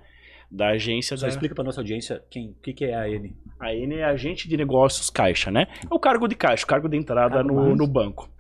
Da 0.50 0.70
agência 0.70 1.18
Só 1.18 1.26
da... 1.26 1.30
explica 1.30 1.54
pra 1.54 1.66
nossa 1.66 1.82
audiência 1.82 2.24
quem, 2.30 2.52
o 2.52 2.56
que, 2.64 2.72
que 2.72 2.86
é 2.86 2.96
a 2.96 3.10
N. 3.10 3.36
A 3.60 3.76
N 3.76 3.94
é 3.94 4.06
agente 4.06 4.48
de 4.48 4.56
negócios 4.56 5.10
caixa, 5.10 5.52
né? 5.52 5.68
É 5.84 5.94
o 5.94 6.00
cargo 6.00 6.30
de 6.30 6.36
caixa, 6.36 6.64
o 6.64 6.68
cargo 6.68 6.88
de 6.88 6.96
entrada 6.96 7.36
Cargo 7.36 7.50
no, 7.50 7.56
mais. 7.56 7.78
no 7.78 7.88
banco. 7.88 8.34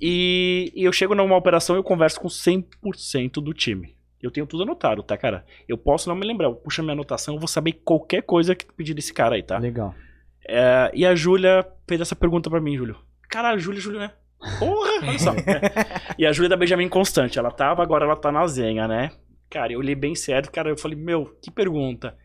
E, 0.00 0.72
e 0.74 0.84
eu 0.84 0.92
chego 0.92 1.14
numa 1.14 1.36
operação 1.36 1.76
e 1.76 1.78
eu 1.78 1.84
converso 1.84 2.20
com 2.20 2.28
100% 2.28 3.34
do 3.42 3.52
time. 3.52 3.96
Eu 4.22 4.30
tenho 4.30 4.46
tudo 4.46 4.64
anotado, 4.64 5.02
tá, 5.02 5.16
cara? 5.16 5.44
Eu 5.68 5.78
posso 5.78 6.08
não 6.08 6.16
me 6.16 6.26
lembrar, 6.26 6.46
eu 6.46 6.54
puxo 6.54 6.80
a 6.80 6.84
minha 6.84 6.92
anotação, 6.92 7.34
eu 7.34 7.40
vou 7.40 7.48
saber 7.48 7.72
qualquer 7.84 8.22
coisa 8.22 8.54
que 8.54 8.66
pedir 8.72 8.94
desse 8.94 9.12
cara 9.12 9.36
aí, 9.36 9.42
tá? 9.42 9.58
Legal. 9.58 9.94
É, 10.46 10.90
e 10.94 11.06
a 11.06 11.14
Júlia 11.14 11.66
fez 11.86 12.00
essa 12.00 12.16
pergunta 12.16 12.50
pra 12.50 12.60
mim, 12.60 12.76
Júlio. 12.76 12.96
Cara, 13.28 13.50
a 13.50 13.58
Júlia, 13.58 13.80
Júlia, 13.80 14.00
né? 14.00 14.12
Porra, 14.58 14.90
olha 15.02 15.18
só. 15.18 15.32
É. 15.32 16.14
E 16.18 16.26
a 16.26 16.32
Júlia 16.32 16.48
da 16.48 16.56
Benjamin 16.56 16.88
Constante, 16.88 17.38
ela 17.38 17.50
tava, 17.50 17.82
agora 17.82 18.04
ela 18.04 18.16
tá 18.16 18.32
na 18.32 18.44
Zenha, 18.46 18.88
né? 18.88 19.12
Cara, 19.48 19.72
eu 19.72 19.78
olhei 19.78 19.94
bem 19.94 20.14
sério, 20.14 20.50
cara, 20.50 20.70
eu 20.70 20.76
falei, 20.76 20.98
meu, 20.98 21.36
que 21.40 21.50
pergunta. 21.50 22.16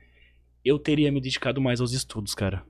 Eu 0.65 0.79
teria 0.79 1.11
me 1.11 1.21
dedicado 1.21 1.61
mais 1.61 1.79
aos 1.79 1.91
estudos, 1.91 2.33
cara. 2.33 2.63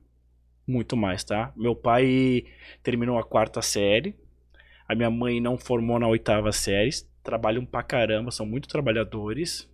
Muito 0.68 0.98
mais, 0.98 1.24
tá? 1.24 1.54
Meu 1.56 1.76
pai 1.76 2.46
terminou 2.82 3.18
a 3.18 3.24
quarta 3.24 3.62
série, 3.62 4.16
a 4.94 4.96
minha 4.96 5.10
mãe 5.12 5.42
não 5.42 5.58
formou 5.58 6.00
na 6.00 6.08
oitava 6.08 6.52
série, 6.52 6.90
trabalham 7.24 7.66
pra 7.66 7.84
caramba, 7.84 8.32
são 8.32 8.46
muito 8.46 8.68
trabalhadores. 8.68 9.70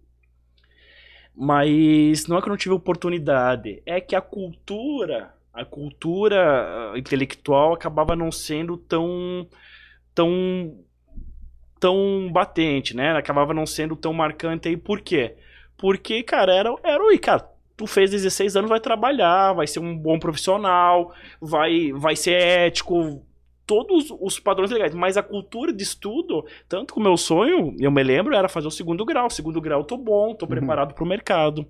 Mas 1.36 2.28
não 2.28 2.38
é 2.38 2.42
que 2.42 2.48
eu 2.48 2.52
não 2.52 2.58
tive 2.58 2.76
oportunidade, 2.76 3.82
é 3.86 4.02
que 4.02 4.16
a 4.16 4.22
cultura, 4.22 5.34
a 5.54 5.64
cultura 5.64 6.92
ah, 6.94 7.00
intelectual 7.00 7.74
acabava 7.74 8.16
não 8.16 8.32
sendo 8.32 8.78
tão 8.78 9.48
tão 10.14 10.84
tão 11.80 12.30
batente, 12.32 12.96
né? 12.96 13.12
Acabava 13.16 13.54
não 13.54 13.66
sendo 13.66 13.96
tão 13.96 14.14
marcante 14.14 14.68
aí 14.68 14.76
por 14.76 15.02
quê? 15.02 15.38
Porque, 15.78 16.24
cara, 16.24 16.54
era 16.54 16.76
era 16.84 17.04
oi, 17.06 17.18
cara, 17.18 17.48
tu 17.78 17.88
fez 17.88 18.12
16 18.12 18.58
anos, 18.58 18.70
vai 18.70 18.82
trabalhar, 18.82 19.54
vai 19.54 19.66
ser 19.66 19.80
um 19.80 19.98
bom 19.98 20.20
profissional, 20.20 21.14
vai 21.40 21.94
vai 21.94 22.16
ser 22.18 22.34
ético, 22.34 23.26
todos 23.70 24.08
os 24.20 24.40
padrões 24.40 24.72
legais, 24.72 24.96
mas 24.96 25.16
a 25.16 25.22
cultura 25.22 25.72
de 25.72 25.84
estudo, 25.84 26.44
tanto 26.68 26.92
que 26.96 27.00
o 27.00 27.04
meu 27.04 27.16
sonho, 27.16 27.76
eu 27.80 27.92
me 27.92 28.02
lembro, 28.02 28.34
era 28.36 28.50
fazer 28.50 28.66
o 28.68 28.72
segundo 28.72 29.06
grau. 29.06 29.28
O 29.28 29.30
segundo 29.30 29.62
grau, 29.62 29.82
eu 29.82 29.86
tô 29.86 29.96
bom, 29.96 30.34
tô 30.34 30.46
Uhum. 30.46 30.50
preparado 30.50 30.96
pro 30.96 31.06
mercado. 31.06 31.68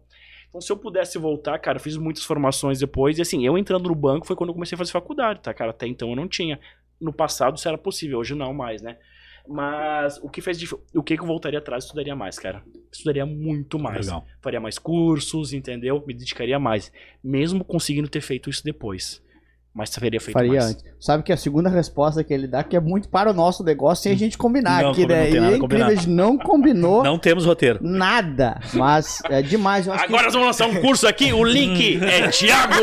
Então, 0.47 0.61
se 0.61 0.71
eu 0.71 0.77
pudesse 0.77 1.17
voltar, 1.17 1.59
cara, 1.59 1.77
eu 1.77 1.81
fiz 1.81 1.97
muitas 1.97 2.23
formações 2.23 2.79
depois. 2.79 3.17
E 3.17 3.21
assim, 3.21 3.45
eu 3.45 3.57
entrando 3.57 3.89
no 3.89 3.93
banco 3.95 4.25
foi 4.25 4.35
quando 4.37 4.51
eu 4.51 4.53
comecei 4.53 4.75
a 4.75 4.79
fazer 4.79 4.93
faculdade, 4.93 5.41
tá, 5.41 5.53
cara? 5.53 5.71
Até 5.71 5.85
então 5.87 6.09
eu 6.09 6.15
não 6.15 6.27
tinha. 6.27 6.57
No 7.01 7.11
passado 7.11 7.57
isso 7.57 7.67
era 7.67 7.77
possível, 7.77 8.17
hoje 8.19 8.33
não 8.33 8.53
mais, 8.53 8.81
né? 8.81 8.97
Mas 9.47 10.17
o 10.23 10.29
que 10.29 10.41
fez 10.41 10.57
o 10.95 11.03
que 11.03 11.15
que 11.17 11.21
eu 11.23 11.27
voltaria 11.27 11.59
atrás, 11.59 11.83
estudaria 11.83 12.15
mais, 12.15 12.37
cara. 12.39 12.63
Estudaria 12.91 13.25
muito 13.25 13.77
mais. 13.77 14.05
Legal. 14.07 14.25
Faria 14.41 14.59
mais 14.59 14.77
cursos, 14.79 15.53
entendeu? 15.53 16.01
Me 16.07 16.13
dedicaria 16.13 16.57
mais. 16.59 16.91
Mesmo 17.23 17.63
conseguindo 17.65 18.07
ter 18.07 18.21
feito 18.21 18.49
isso 18.49 18.63
depois. 18.63 19.21
Mas 19.73 19.91
teria 19.91 20.19
feito 20.19 20.33
Faria 20.33 20.51
mais. 20.53 20.65
antes. 20.71 20.83
Sabe 20.99 21.23
que 21.23 21.31
a 21.31 21.37
segunda 21.37 21.69
resposta 21.69 22.23
que 22.23 22.33
ele 22.33 22.47
dá, 22.47 22.63
que 22.63 22.75
é 22.75 22.79
muito 22.79 23.07
para 23.07 23.29
o 23.29 23.33
nosso 23.33 23.63
negócio, 23.63 24.03
sem 24.03 24.11
a 24.11 24.15
gente 24.17 24.37
combinar 24.37 24.81
Não, 24.81 24.91
aqui, 24.91 25.05
né? 25.05 25.23
E 25.23 25.25
é 25.27 25.29
incrível, 25.39 25.59
combinado. 25.59 25.91
a 25.91 25.95
gente 25.95 26.09
não 26.09 26.37
combinou 26.39 27.03
Não 27.03 27.17
temos 27.19 27.45
roteiro. 27.45 27.79
nada. 27.81 28.59
Mas 28.73 29.19
é 29.29 29.41
demais. 29.41 29.85
Eu 29.87 29.93
acho 29.93 30.03
Agora 30.05 30.23
nós 30.23 30.33
vamos 30.33 30.47
lançar 30.47 30.67
um 30.67 30.81
curso 30.81 31.07
aqui, 31.07 31.31
o 31.31 31.43
link 31.43 32.03
é 32.03 32.27
Thiago 32.29 32.73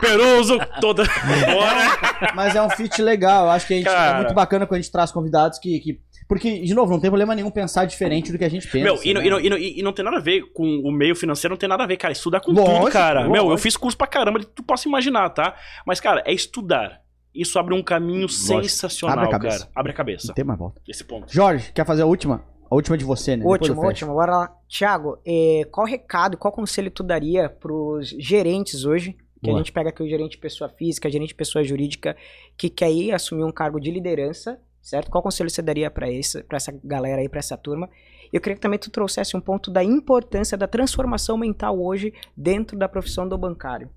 Peruso, 0.00 0.58
toda 0.80 1.02
hora. 1.02 1.96
que, 2.28 2.34
mas 2.34 2.54
é 2.54 2.62
um 2.62 2.70
fit 2.70 3.02
legal. 3.02 3.46
Eu 3.46 3.50
acho 3.50 3.66
que 3.66 3.74
a 3.74 3.76
gente, 3.76 3.88
é 3.88 3.92
Cara. 3.92 4.16
muito 4.18 4.34
bacana 4.34 4.66
quando 4.66 4.78
a 4.78 4.82
gente 4.82 4.92
traz 4.92 5.10
convidados 5.10 5.58
que, 5.58 5.78
que. 5.80 6.00
Porque, 6.28 6.58
de 6.60 6.74
novo, 6.74 6.90
não 6.92 6.98
tem 7.00 7.08
problema 7.10 7.34
nenhum 7.34 7.50
pensar 7.50 7.84
diferente 7.84 8.32
do 8.32 8.38
que 8.38 8.44
a 8.44 8.48
gente 8.48 8.66
pensa. 8.68 8.84
Meu, 8.84 8.98
e, 9.04 9.14
não- 9.14 9.20
né? 9.20 9.26
e 9.26 9.30
não, 9.30 9.40
e 9.40 9.50
não- 9.50 9.58
e 9.58 9.82
não 9.82 9.92
tem 9.92 10.04
nada 10.04 10.16
a 10.16 10.20
ver 10.20 10.42
com 10.52 10.64
o 10.64 10.90
meio 10.90 11.14
financeiro, 11.14 11.52
não 11.52 11.58
tem 11.58 11.68
nada 11.68 11.84
a 11.84 11.86
ver, 11.86 11.96
cara. 11.96 12.12
Estuda 12.12 12.40
com 12.40 12.50
Lógico, 12.52 12.80
tudo, 12.80 12.90
cara. 12.92 13.24
Meu, 13.28 13.36
eu 13.36 13.42
lógico. 13.44 13.58
fiz 13.62 13.76
curso 13.76 13.96
pra 13.96 14.06
caramba, 14.06 14.40
tu 14.42 14.62
possa 14.62 14.88
imaginar, 14.88 15.30
tá? 15.30 15.54
Mas, 15.86 16.00
cara, 16.00 16.22
é 16.26 16.32
estudar. 16.32 17.00
Isso 17.34 17.58
abre 17.58 17.74
um 17.74 17.82
caminho 17.82 18.28
sensacional, 18.28 19.18
Abre 19.18 19.28
a 19.28 19.30
cabeça. 19.38 19.58
cara. 19.60 19.70
Abre 19.74 19.92
a 19.92 19.94
cabeça. 19.94 20.26
Não 20.28 20.34
tem 20.34 20.44
mais 20.44 20.58
volta. 20.58 20.80
Esse 20.88 21.04
ponto. 21.04 21.32
Jorge, 21.32 21.70
quer 21.72 21.84
fazer 21.86 22.02
a 22.02 22.06
última? 22.06 22.42
A 22.68 22.74
última 22.74 22.96
de 22.98 23.04
você, 23.04 23.36
né? 23.36 23.44
Fecho. 23.58 23.74
último. 23.80 24.12
Bora 24.14 24.36
lá. 24.36 24.56
Tiago, 24.66 25.18
eh, 25.24 25.62
qual 25.70 25.86
recado, 25.86 26.36
qual 26.36 26.52
conselho 26.52 26.90
tu 26.90 27.04
daria 27.04 27.48
pros 27.48 28.08
gerentes 28.18 28.84
hoje? 28.84 29.12
Que 29.12 29.50
Boa. 29.50 29.56
a 29.56 29.58
gente 29.58 29.70
pega 29.70 29.90
aqui 29.90 30.02
o 30.02 30.08
gerente 30.08 30.32
de 30.32 30.38
pessoa 30.38 30.68
física, 30.70 31.08
gerente 31.10 31.28
de 31.28 31.34
pessoa 31.34 31.62
jurídica, 31.62 32.16
que 32.56 32.68
quer 32.70 32.90
ir 32.90 33.12
assumir 33.12 33.44
um 33.44 33.52
cargo 33.52 33.78
de 33.78 33.90
liderança, 33.90 34.58
certo? 34.86 35.10
Qual 35.10 35.22
conselho 35.22 35.50
você 35.50 35.60
daria 35.60 35.90
pra 35.90 36.08
esse, 36.08 36.44
pra 36.44 36.56
essa 36.56 36.72
galera 36.84 37.20
aí, 37.20 37.28
pra 37.28 37.40
essa 37.40 37.56
turma? 37.56 37.90
Eu 38.32 38.40
queria 38.40 38.54
que 38.54 38.62
também 38.62 38.78
tu 38.78 38.88
trouxesse 38.88 39.36
um 39.36 39.40
ponto 39.40 39.68
da 39.68 39.82
importância 39.82 40.56
da 40.56 40.68
transformação 40.68 41.36
mental 41.36 41.80
hoje 41.80 42.14
dentro 42.36 42.78
da 42.78 42.88
profissão 42.88 43.28
do 43.28 43.36
bancário. 43.36 43.90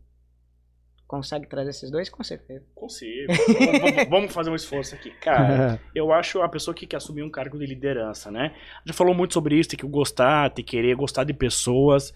Consegue 1.08 1.48
trazer 1.48 1.70
esses 1.70 1.92
dois? 1.92 2.10
Com 2.10 2.24
certeza. 2.24 2.66
Consigo. 2.74 3.32
vamos 4.10 4.34
fazer 4.34 4.50
um 4.50 4.56
esforço 4.56 4.96
aqui. 4.96 5.12
Cara, 5.22 5.80
eu 5.94 6.12
acho 6.12 6.42
a 6.42 6.50
pessoa 6.50 6.74
que 6.74 6.88
quer 6.88 6.98
assumir 6.98 7.24
um 7.24 7.30
cargo 7.30 7.58
de 7.58 7.66
liderança, 7.68 8.32
né? 8.32 8.56
Já 8.86 8.94
falou 8.94 9.14
muito 9.14 9.34
sobre 9.34 9.60
isso, 9.60 9.70
tem 9.70 9.80
que 9.80 9.88
gostar, 9.88 10.50
tem 10.52 10.66
que 10.66 10.72
querer 10.72 10.96
gostar 10.96 11.24
de 11.24 11.34
pessoas. 11.34 12.14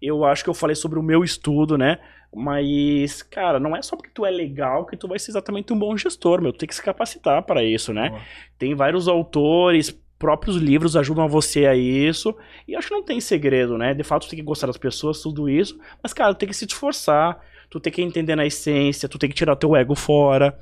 Eu 0.00 0.24
acho 0.24 0.44
que 0.44 0.50
eu 0.50 0.54
falei 0.54 0.74
sobre 0.76 0.98
o 0.98 1.02
meu 1.02 1.24
estudo, 1.24 1.76
né? 1.78 1.98
Mas, 2.34 3.22
cara, 3.22 3.60
não 3.60 3.76
é 3.76 3.82
só 3.82 3.96
porque 3.96 4.10
tu 4.12 4.26
é 4.26 4.30
legal 4.30 4.84
que 4.86 4.96
tu 4.96 5.06
vai 5.06 5.18
ser 5.18 5.30
exatamente 5.30 5.72
um 5.72 5.78
bom 5.78 5.96
gestor, 5.96 6.42
meu. 6.42 6.52
Tu 6.52 6.58
tem 6.58 6.68
que 6.68 6.74
se 6.74 6.82
capacitar 6.82 7.42
para 7.44 7.62
isso, 7.62 7.92
né? 7.92 8.10
Boa. 8.10 8.22
Tem 8.58 8.74
vários 8.74 9.06
autores, 9.06 9.96
próprios 10.18 10.56
livros 10.56 10.96
ajudam 10.96 11.28
você 11.28 11.66
a 11.66 11.76
isso. 11.76 12.34
E 12.66 12.74
acho 12.74 12.88
que 12.88 12.94
não 12.94 13.04
tem 13.04 13.20
segredo, 13.20 13.78
né? 13.78 13.94
De 13.94 14.02
fato, 14.02 14.26
tu 14.26 14.30
tem 14.30 14.38
que 14.38 14.44
gostar 14.44 14.66
das 14.66 14.76
pessoas, 14.76 15.20
tudo 15.22 15.48
isso. 15.48 15.78
Mas, 16.02 16.12
cara, 16.12 16.34
tu 16.34 16.38
tem 16.38 16.48
que 16.48 16.56
se 16.56 16.64
esforçar. 16.64 17.38
Tu 17.70 17.80
tem 17.80 17.92
que 17.92 18.02
entender 18.02 18.36
na 18.36 18.46
essência, 18.46 19.08
tu 19.08 19.18
tem 19.18 19.28
que 19.28 19.34
tirar 19.34 19.56
teu 19.56 19.74
ego 19.74 19.96
fora. 19.96 20.56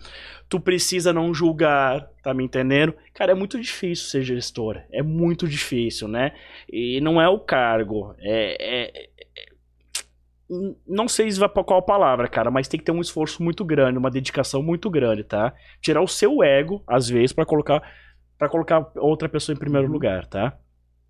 Tu 0.49 0.59
precisa 0.59 1.12
não 1.12 1.35
julgar, 1.35 2.09
tá 2.22 2.33
me 2.33 2.43
entendendo? 2.45 2.95
Cara, 3.12 3.33
é 3.33 3.35
muito 3.35 3.61
difícil 3.61 4.07
ser 4.07 4.22
gestor. 4.22 4.80
É 4.91 5.03
muito 5.03 5.47
difícil, 5.47 6.09
né? 6.09 6.33
E 6.70 7.01
não 7.03 7.20
é 7.20 7.28
o 7.28 7.39
cargo. 7.39 8.14
É. 8.18 8.57
é- 8.59 8.91
é- 9.05 9.09
não 10.86 11.09
sei 11.09 11.28
qual 11.64 11.82
palavra, 11.82 12.28
cara, 12.28 12.50
mas 12.50 12.68
tem 12.68 12.78
que 12.78 12.84
ter 12.84 12.92
um 12.92 13.00
esforço 13.00 13.42
muito 13.42 13.64
grande, 13.64 13.98
uma 13.98 14.11
dedicação 14.11 14.62
muito 14.62 14.90
grande, 14.90 15.24
tá? 15.24 15.55
Tirar 15.80 16.03
o 16.03 16.09
seu 16.09 16.42
ego, 16.42 16.82
às 16.86 17.09
vezes, 17.09 17.32
pra 17.32 17.46
colocar 17.46 17.82
para 18.38 18.48
colocar 18.48 18.90
outra 18.96 19.28
pessoa 19.28 19.55
em 19.55 19.59
primeiro 19.59 19.86
lugar, 19.90 20.26
tá? 20.26 20.59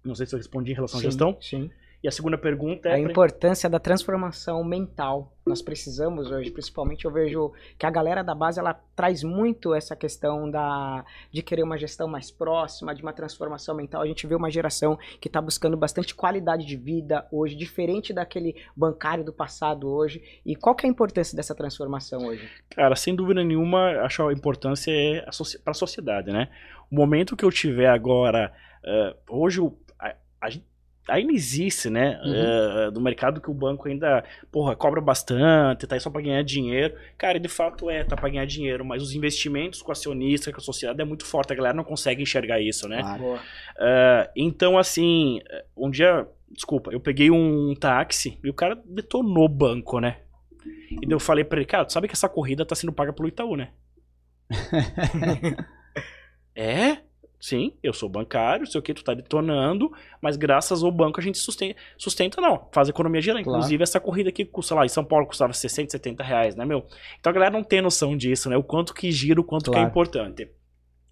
Não 0.04 0.14
sei 0.14 0.26
se 0.26 0.34
eu 0.34 0.38
respondi 0.38 0.72
em 0.72 0.74
relação 0.74 1.00
à 1.00 1.02
gestão. 1.02 1.36
Sim. 1.40 1.70
E 2.02 2.08
a 2.08 2.10
segunda 2.10 2.36
pergunta 2.36 2.88
é 2.88 2.94
A 2.94 2.98
importância 2.98 3.70
da 3.70 3.78
transformação 3.78 4.64
mental. 4.64 5.36
Nós 5.46 5.62
precisamos 5.62 6.32
hoje, 6.32 6.50
principalmente 6.50 7.04
eu 7.04 7.12
vejo 7.12 7.52
que 7.78 7.86
a 7.86 7.90
galera 7.90 8.24
da 8.24 8.34
base 8.34 8.58
ela 8.58 8.74
traz 8.96 9.22
muito 9.22 9.72
essa 9.72 9.94
questão 9.94 10.50
da 10.50 11.04
de 11.30 11.42
querer 11.42 11.62
uma 11.62 11.78
gestão 11.78 12.08
mais 12.08 12.28
próxima, 12.30 12.92
de 12.92 13.02
uma 13.02 13.12
transformação 13.12 13.76
mental. 13.76 14.02
A 14.02 14.06
gente 14.06 14.26
vê 14.26 14.34
uma 14.34 14.50
geração 14.50 14.98
que 15.20 15.28
está 15.28 15.40
buscando 15.40 15.76
bastante 15.76 16.12
qualidade 16.12 16.66
de 16.66 16.76
vida 16.76 17.24
hoje, 17.30 17.54
diferente 17.54 18.12
daquele 18.12 18.56
bancário 18.76 19.22
do 19.22 19.32
passado 19.32 19.88
hoje. 19.88 20.20
E 20.44 20.56
qual 20.56 20.74
que 20.74 20.84
é 20.84 20.88
a 20.88 20.92
importância 20.92 21.36
dessa 21.36 21.54
transformação 21.54 22.26
hoje? 22.26 22.48
Cara, 22.70 22.96
sem 22.96 23.14
dúvida 23.14 23.44
nenhuma, 23.44 24.00
acho 24.00 24.26
a 24.26 24.32
importância 24.32 24.90
é 24.90 25.24
para 25.62 25.70
a 25.70 25.74
sociedade, 25.74 26.32
né? 26.32 26.48
O 26.90 26.96
momento 26.96 27.36
que 27.36 27.44
eu 27.44 27.50
tiver 27.52 27.88
agora, 27.88 28.52
eh, 28.84 29.16
hoje 29.28 29.60
a- 30.00 30.16
a 30.40 30.50
gente- 30.50 30.66
ainda 31.08 31.32
existe, 31.32 31.90
né, 31.90 32.20
Uhum. 32.24 32.34
eh, 32.34 32.90
do 32.92 33.00
mercado 33.00 33.40
que 33.40 33.50
o 33.50 33.54
banco 33.54 33.88
ainda, 33.88 34.24
porra, 34.50 34.76
cobra 34.76 35.00
bastante, 35.00 35.86
tá 35.86 35.96
aí 35.96 36.00
só 36.00 36.10
para 36.10 36.22
ganhar 36.22 36.42
dinheiro. 36.42 36.94
Cara, 37.18 37.38
de 37.40 37.48
fato 37.48 37.90
é, 37.90 38.04
tá 38.04 38.16
para 38.16 38.28
ganhar 38.28 38.44
dinheiro, 38.46 38.84
mas 38.84 39.02
os 39.02 39.14
investimentos 39.14 39.82
com 39.82 39.88
o 39.88 39.92
acionista, 39.92 40.52
com 40.52 40.58
a 40.58 40.62
sociedade 40.62 41.00
é 41.00 41.04
muito 41.04 41.24
forte, 41.26 41.52
a 41.52 41.56
galera 41.56 41.74
não 41.74 41.84
consegue 41.84 42.22
enxergar 42.22 42.60
isso, 42.60 42.88
né? 42.88 43.00
Claro. 43.02 43.38
Eh, 43.78 44.30
então, 44.36 44.78
assim, 44.78 45.40
um 45.76 45.90
dia, 45.90 46.26
desculpa, 46.50 46.92
eu 46.92 47.00
peguei 47.00 47.30
um 47.30 47.74
táxi 47.74 48.38
e 48.42 48.48
o 48.48 48.54
cara 48.54 48.80
detonou 48.86 49.46
o 49.46 49.48
banco, 49.48 49.98
né? 49.98 50.18
E 50.90 51.00
daí 51.06 51.12
eu 51.12 51.20
falei 51.20 51.42
pra 51.42 51.58
ele, 51.58 51.66
cara, 51.66 51.84
tu 51.84 51.92
sabe 51.92 52.06
que 52.06 52.14
essa 52.14 52.28
corrida 52.28 52.64
tá 52.64 52.74
sendo 52.74 52.92
paga 52.92 53.12
pelo 53.12 53.28
Itaú, 53.28 53.56
né? 53.56 53.70
é? 56.54 56.98
Sim, 57.42 57.72
eu 57.82 57.92
sou 57.92 58.08
bancário, 58.08 58.64
sei 58.68 58.78
o 58.78 58.82
que, 58.82 58.94
tu 58.94 59.02
tá 59.02 59.14
detonando, 59.14 59.90
mas 60.20 60.36
graças 60.36 60.80
ao 60.80 60.92
banco 60.92 61.18
a 61.18 61.22
gente 61.22 61.38
sustenta, 61.38 61.74
sustenta 61.98 62.40
não, 62.40 62.68
faz 62.70 62.88
economia 62.88 63.20
geral. 63.20 63.42
Claro. 63.42 63.58
Inclusive 63.58 63.82
essa 63.82 63.98
corrida 63.98 64.28
aqui, 64.28 64.44
custa 64.44 64.76
lá, 64.76 64.84
em 64.84 64.88
São 64.88 65.04
Paulo 65.04 65.26
custava 65.26 65.52
60, 65.52 65.90
70 65.90 66.22
reais, 66.22 66.54
né, 66.54 66.64
meu? 66.64 66.86
Então 67.18 67.30
a 67.30 67.32
galera 67.34 67.50
não 67.52 67.64
tem 67.64 67.82
noção 67.82 68.16
disso, 68.16 68.48
né? 68.48 68.56
O 68.56 68.62
quanto 68.62 68.94
que 68.94 69.10
gira, 69.10 69.40
o 69.40 69.44
quanto 69.44 69.64
que 69.64 69.76
é 69.76 69.80
Claro. 69.80 69.88
importante. 69.88 70.48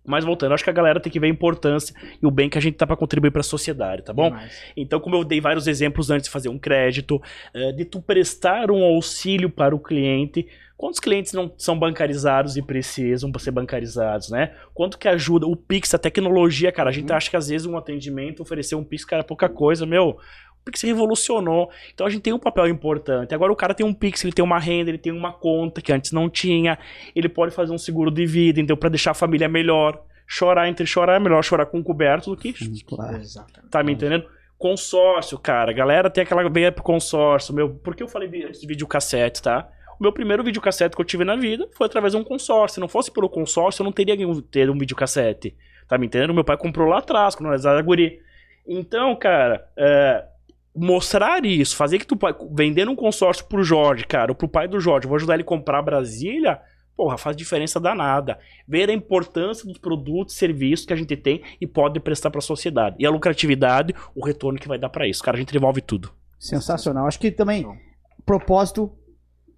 Mas 0.07 0.25
voltando, 0.25 0.55
acho 0.55 0.63
que 0.63 0.71
a 0.71 0.73
galera 0.73 1.01
tem 1.01 1.11
que 1.13 1.19
ver 1.19 1.27
a 1.27 1.31
importância 1.31 1.95
e 2.23 2.25
o 2.25 2.31
bem 2.31 2.49
que 2.49 2.57
a 2.57 2.61
gente 2.61 2.77
tá 2.77 2.87
pra 2.87 2.97
contribuir 2.97 3.33
pra 3.33 3.43
sociedade, 3.43 4.03
tá 4.05 4.13
bom? 4.13 4.29
Demais. 4.31 4.73
Então, 4.77 5.01
como 5.01 5.17
eu 5.17 5.25
dei 5.25 5.41
vários 5.41 5.67
exemplos 5.67 6.11
antes 6.11 6.27
de 6.27 6.31
fazer 6.31 6.49
um 6.49 6.59
crédito, 6.59 7.21
eh, 7.53 7.73
de 7.73 7.85
tu 7.85 8.01
prestar 8.01 8.71
um 8.71 8.85
auxílio 8.85 9.51
para 9.51 9.75
o 9.75 9.81
cliente, 9.81 10.47
quantos 10.81 10.99
clientes 10.99 11.35
não 11.35 11.53
são 11.59 11.79
bancarizados 11.79 12.57
e 12.57 12.63
precisam 12.63 13.31
ser 13.39 13.51
bancarizados, 13.51 14.31
né? 14.31 14.55
Quanto 14.73 14.97
que 14.97 15.07
ajuda 15.07 15.47
o 15.47 15.55
Pix, 15.55 15.93
a 15.93 15.99
tecnologia, 15.99 16.73
cara, 16.73 16.89
a 16.89 16.93
gente 16.93 17.13
acha 17.13 17.29
que 17.29 17.37
às 17.37 17.49
vezes 17.49 17.67
um 17.67 17.77
atendimento, 17.77 18.41
oferecer 18.41 18.77
um 18.77 18.83
Pix, 18.83 19.05
cara, 19.05 19.21
é 19.21 19.23
pouca 19.23 19.47
coisa, 19.47 19.85
meu. 19.85 20.09
O 20.09 20.65
Pix 20.65 20.81
revolucionou. 20.81 21.69
Então 21.93 22.07
a 22.07 22.11
gente 22.11 22.23
tem 22.23 22.33
um 22.33 22.39
papel 22.39 22.67
importante. 22.67 23.35
Agora 23.35 23.53
o 23.53 23.57
cara 23.57 23.75
tem 23.75 23.85
um 23.85 23.93
Pix, 23.93 24.25
ele 24.25 24.33
tem 24.33 24.43
uma 24.43 24.59
renda, 24.59 24.91
ele 24.91 24.97
tem 24.97 25.13
uma 25.13 25.35
conta 25.35 25.83
que 25.83 25.93
antes 25.93 26.13
não 26.13 26.31
tinha. 26.31 26.79
Ele 27.15 27.29
pode 27.29 27.55
fazer 27.55 27.75
um 27.75 27.79
seguro 27.79 28.11
de 28.11 28.25
vida, 28.25 28.59
então 28.59 28.75
para 28.75 28.89
deixar 28.89 29.11
a 29.11 29.15
família 29.15 29.51
melhor. 29.51 30.03
Chorar 30.27 30.67
entre 30.67 30.87
chorar 30.87 31.17
é 31.17 31.19
melhor 31.19 31.45
chorar 31.45 31.67
com 31.67 31.83
coberto 31.85 32.31
do 32.31 32.37
que 32.39 32.55
Claro. 32.87 33.19
Exatamente. 33.19 33.71
Tá 33.71 33.83
me 33.83 33.93
entendendo? 33.93 34.25
Consórcio, 34.57 35.39
cara. 35.39 35.73
A 35.73 35.75
galera 35.75 36.09
tem 36.09 36.23
aquela 36.23 36.49
veia 36.49 36.73
pro 36.73 36.83
consórcio. 36.83 37.55
Meu, 37.55 37.69
por 37.69 37.95
que 37.95 38.03
eu 38.03 38.09
falei 38.09 38.29
de, 38.29 38.51
de 38.51 38.67
videocassete, 38.67 39.43
tá? 39.43 39.69
Meu 40.01 40.13
primeiro 40.13 40.43
videocassete 40.43 40.97
que 40.97 41.03
eu 41.03 41.05
tive 41.05 41.25
na 41.25 41.37
vida 41.37 41.69
foi 41.73 41.87
através 41.87 42.15
de 42.15 42.19
um 42.19 42.25
consórcio. 42.25 42.77
Se 42.77 42.81
não 42.81 42.89
fosse 42.89 43.11
pelo 43.11 43.29
consórcio, 43.29 43.83
eu 43.83 43.85
não 43.85 43.93
teria 43.93 44.17
que 44.17 44.43
ter 44.51 44.71
um 44.71 44.79
videocassete. 44.79 45.55
Tá 45.87 45.99
me 45.99 46.07
entendendo? 46.07 46.33
Meu 46.33 46.45
pai 46.45 46.57
comprou 46.57 46.89
lá 46.89 46.99
atrás, 46.99 47.35
quando 47.35 47.51
nós 47.51 47.67
era 47.67 47.83
guri. 47.83 48.19
Então, 48.67 49.15
cara, 49.17 49.69
é, 49.77 50.25
mostrar 50.75 51.45
isso, 51.45 51.77
fazer 51.77 51.99
que 51.99 52.07
tu 52.07 52.17
pai, 52.17 52.35
vendendo 52.53 52.91
um 52.91 52.97
consórcio 52.97 53.45
pro 53.45 53.63
Jorge, 53.63 54.07
cara, 54.07 54.31
ou 54.31 54.35
pro 54.35 54.49
pai 54.49 54.69
do 54.69 54.81
Jorge, 54.81 55.07
vou 55.07 55.17
ajudar 55.17 55.35
ele 55.35 55.43
a 55.43 55.47
comprar 55.47 55.83
Brasília, 55.83 56.61
porra, 56.97 57.19
faz 57.19 57.37
diferença 57.37 57.81
danada. 57.81 58.39
Ver 58.67 58.89
a 58.89 58.93
importância 58.93 59.67
dos 59.67 59.79
produtos 59.79 60.35
e 60.35 60.39
serviços 60.39 60.87
que 60.87 60.93
a 60.93 60.97
gente 60.97 61.17
tem 61.17 61.43
e 61.61 61.67
pode 61.67 61.99
prestar 62.01 62.31
pra 62.31 62.41
sociedade. 62.41 62.97
E 62.99 63.05
a 63.05 63.11
lucratividade, 63.11 63.95
o 64.15 64.25
retorno 64.25 64.59
que 64.59 64.69
vai 64.69 64.79
dar 64.79 64.89
pra 64.89 65.09
isso. 65.09 65.23
Cara, 65.23 65.37
a 65.37 65.41
gente 65.41 65.53
devolve 65.53 65.81
tudo. 65.81 66.11
Sensacional. 66.39 67.07
Acho 67.07 67.19
que 67.19 67.31
também, 67.31 67.67
propósito, 68.25 68.93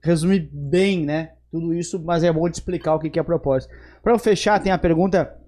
resume 0.03 0.41
bem, 0.53 1.05
né? 1.05 1.33
Tudo 1.51 1.73
isso, 1.73 2.03
mas 2.03 2.25
é 2.25 2.33
bom 2.33 2.49
de 2.49 2.57
explicar 2.57 2.95
o 2.95 2.99
que 2.99 3.11
que 3.11 3.19
é 3.19 3.23
propósito. 3.23 3.73
Pra 4.03 4.13
eu 4.13 4.19
fechar, 4.19 4.61
tem 4.61 4.73
a 4.73 4.79
pergunta, 4.79 5.39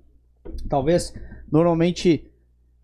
talvez, 0.69 1.13
normalmente, 1.51 2.31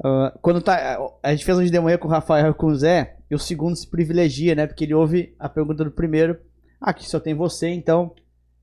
ah, 0.03 0.37
quando 0.43 0.61
tá. 0.61 0.99
A 1.23 1.31
gente 1.31 1.45
fez 1.45 1.57
um 1.59 1.65
de 1.65 1.81
manhã 1.81 1.97
com 1.97 2.09
o 2.09 2.11
Rafael 2.11 2.51
e 2.51 2.55
com 2.55 2.67
o 2.67 2.77
Zé, 2.77 3.17
e 3.31 3.35
o 3.35 3.39
segundo 3.39 3.77
se 3.77 3.87
privilegia, 3.87 4.55
né? 4.55 4.67
Porque 4.67 4.85
ele 4.85 4.95
ouve 4.95 5.35
a 5.39 5.49
pergunta 5.49 5.85
do 5.85 5.91
primeiro. 5.91 6.39
Ah, 6.81 6.93
que 6.95 7.09
só 7.09 7.21
tem 7.21 7.35
você, 7.35 7.69
então 7.69 8.15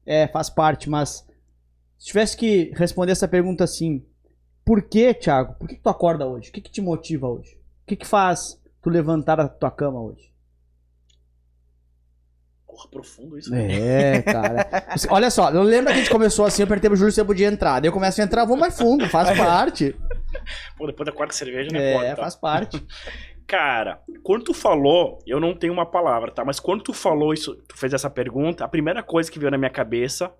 é, 0.05 0.27
faz 0.27 0.49
parte, 0.49 0.89
mas 0.89 1.25
Se 1.97 2.07
tivesse 2.07 2.37
que 2.37 2.71
responder 2.75 3.11
essa 3.11 3.27
pergunta 3.27 3.63
assim, 3.63 4.05
por 4.63 4.83
que, 4.83 5.13
Thiago? 5.13 5.55
Por 5.55 5.67
que, 5.67 5.75
que 5.75 5.81
tu 5.81 5.89
acorda 5.89 6.27
hoje? 6.27 6.49
O 6.49 6.53
que, 6.53 6.61
que 6.61 6.71
te 6.71 6.81
motiva 6.81 7.27
hoje? 7.27 7.55
O 7.83 7.87
que, 7.87 7.95
que 7.95 8.07
faz 8.07 8.61
tu 8.81 8.89
levantar 8.89 9.37
da 9.37 9.47
tua 9.47 9.71
cama 9.71 10.01
hoje? 10.01 10.31
Porra, 12.77 12.89
profundo 12.91 13.39
isso. 13.39 13.53
É, 13.55 14.21
cara. 14.21 14.67
Olha 15.09 15.31
só, 15.31 15.49
eu 15.49 15.63
lembro 15.63 15.87
que 15.87 15.93
a 15.93 15.97
gente 15.97 16.11
começou 16.11 16.45
assim, 16.45 16.61
eu 16.61 16.65
apertei 16.67 16.91
o 16.91 16.95
Júlio 16.95 17.11
você 17.11 17.25
podia 17.25 17.47
entrar. 17.47 17.79
Daí 17.79 17.89
eu 17.89 17.93
começo 17.93 18.21
a 18.21 18.23
entrar, 18.23 18.45
vou 18.45 18.55
mais 18.55 18.77
fundo, 18.77 19.09
faz 19.09 19.33
parte. 19.35 19.95
Pô, 20.77 20.85
depois 20.85 21.07
da 21.07 21.11
quarta 21.11 21.33
cerveja, 21.33 21.71
né? 21.71 21.93
É, 21.93 21.93
Pode, 21.95 22.09
tá? 22.09 22.15
faz 22.17 22.35
parte. 22.35 22.85
Cara, 23.47 24.01
quando 24.21 24.43
tu 24.43 24.53
falou, 24.53 25.17
eu 25.25 25.39
não 25.39 25.55
tenho 25.55 25.73
uma 25.73 25.85
palavra, 25.85 26.29
tá? 26.31 26.45
Mas 26.45 26.59
quando 26.59 26.83
tu 26.83 26.93
falou 26.93 27.33
isso, 27.33 27.55
tu 27.67 27.75
fez 27.75 27.93
essa 27.93 28.09
pergunta, 28.09 28.63
a 28.63 28.67
primeira 28.67 29.01
coisa 29.01 29.31
que 29.31 29.39
veio 29.39 29.49
na 29.49 29.57
minha 29.57 29.71
cabeça 29.71 30.31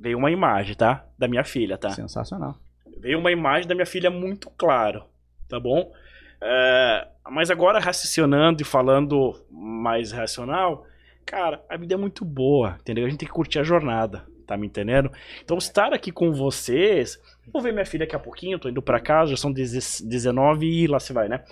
veio 0.00 0.18
uma 0.18 0.30
imagem, 0.30 0.74
tá? 0.74 1.04
Da 1.16 1.28
minha 1.28 1.44
filha, 1.44 1.78
tá? 1.78 1.90
Sensacional. 1.90 2.56
Veio 2.98 3.18
uma 3.20 3.30
imagem 3.30 3.68
da 3.68 3.74
minha 3.74 3.86
filha 3.86 4.10
muito 4.10 4.50
claro, 4.50 5.04
tá 5.48 5.60
bom? 5.60 5.92
É, 6.40 7.06
mas 7.30 7.50
agora, 7.50 7.78
raciocinando 7.78 8.62
e 8.62 8.64
falando 8.64 9.34
mais 9.50 10.10
racional, 10.10 10.86
cara, 11.28 11.62
a 11.68 11.76
vida 11.76 11.92
é 11.92 11.96
muito 11.96 12.24
boa, 12.24 12.78
entendeu? 12.80 13.04
A 13.04 13.08
gente 13.08 13.18
tem 13.18 13.28
que 13.28 13.34
curtir 13.34 13.58
a 13.58 13.62
jornada, 13.62 14.24
tá 14.46 14.56
me 14.56 14.66
entendendo? 14.66 15.12
Então, 15.44 15.58
estar 15.58 15.92
aqui 15.92 16.10
com 16.10 16.32
vocês. 16.32 17.20
Vou 17.52 17.60
ver 17.60 17.72
minha 17.72 17.84
filha 17.84 18.06
daqui 18.06 18.16
a 18.16 18.18
pouquinho, 18.18 18.58
tô 18.58 18.68
indo 18.68 18.80
pra 18.80 18.98
casa, 18.98 19.32
já 19.32 19.36
são 19.36 19.52
10 19.52 20.00
19 20.00 20.66
e 20.66 20.86
lá 20.86 20.98
se 20.98 21.12
vai, 21.12 21.28
né? 21.28 21.44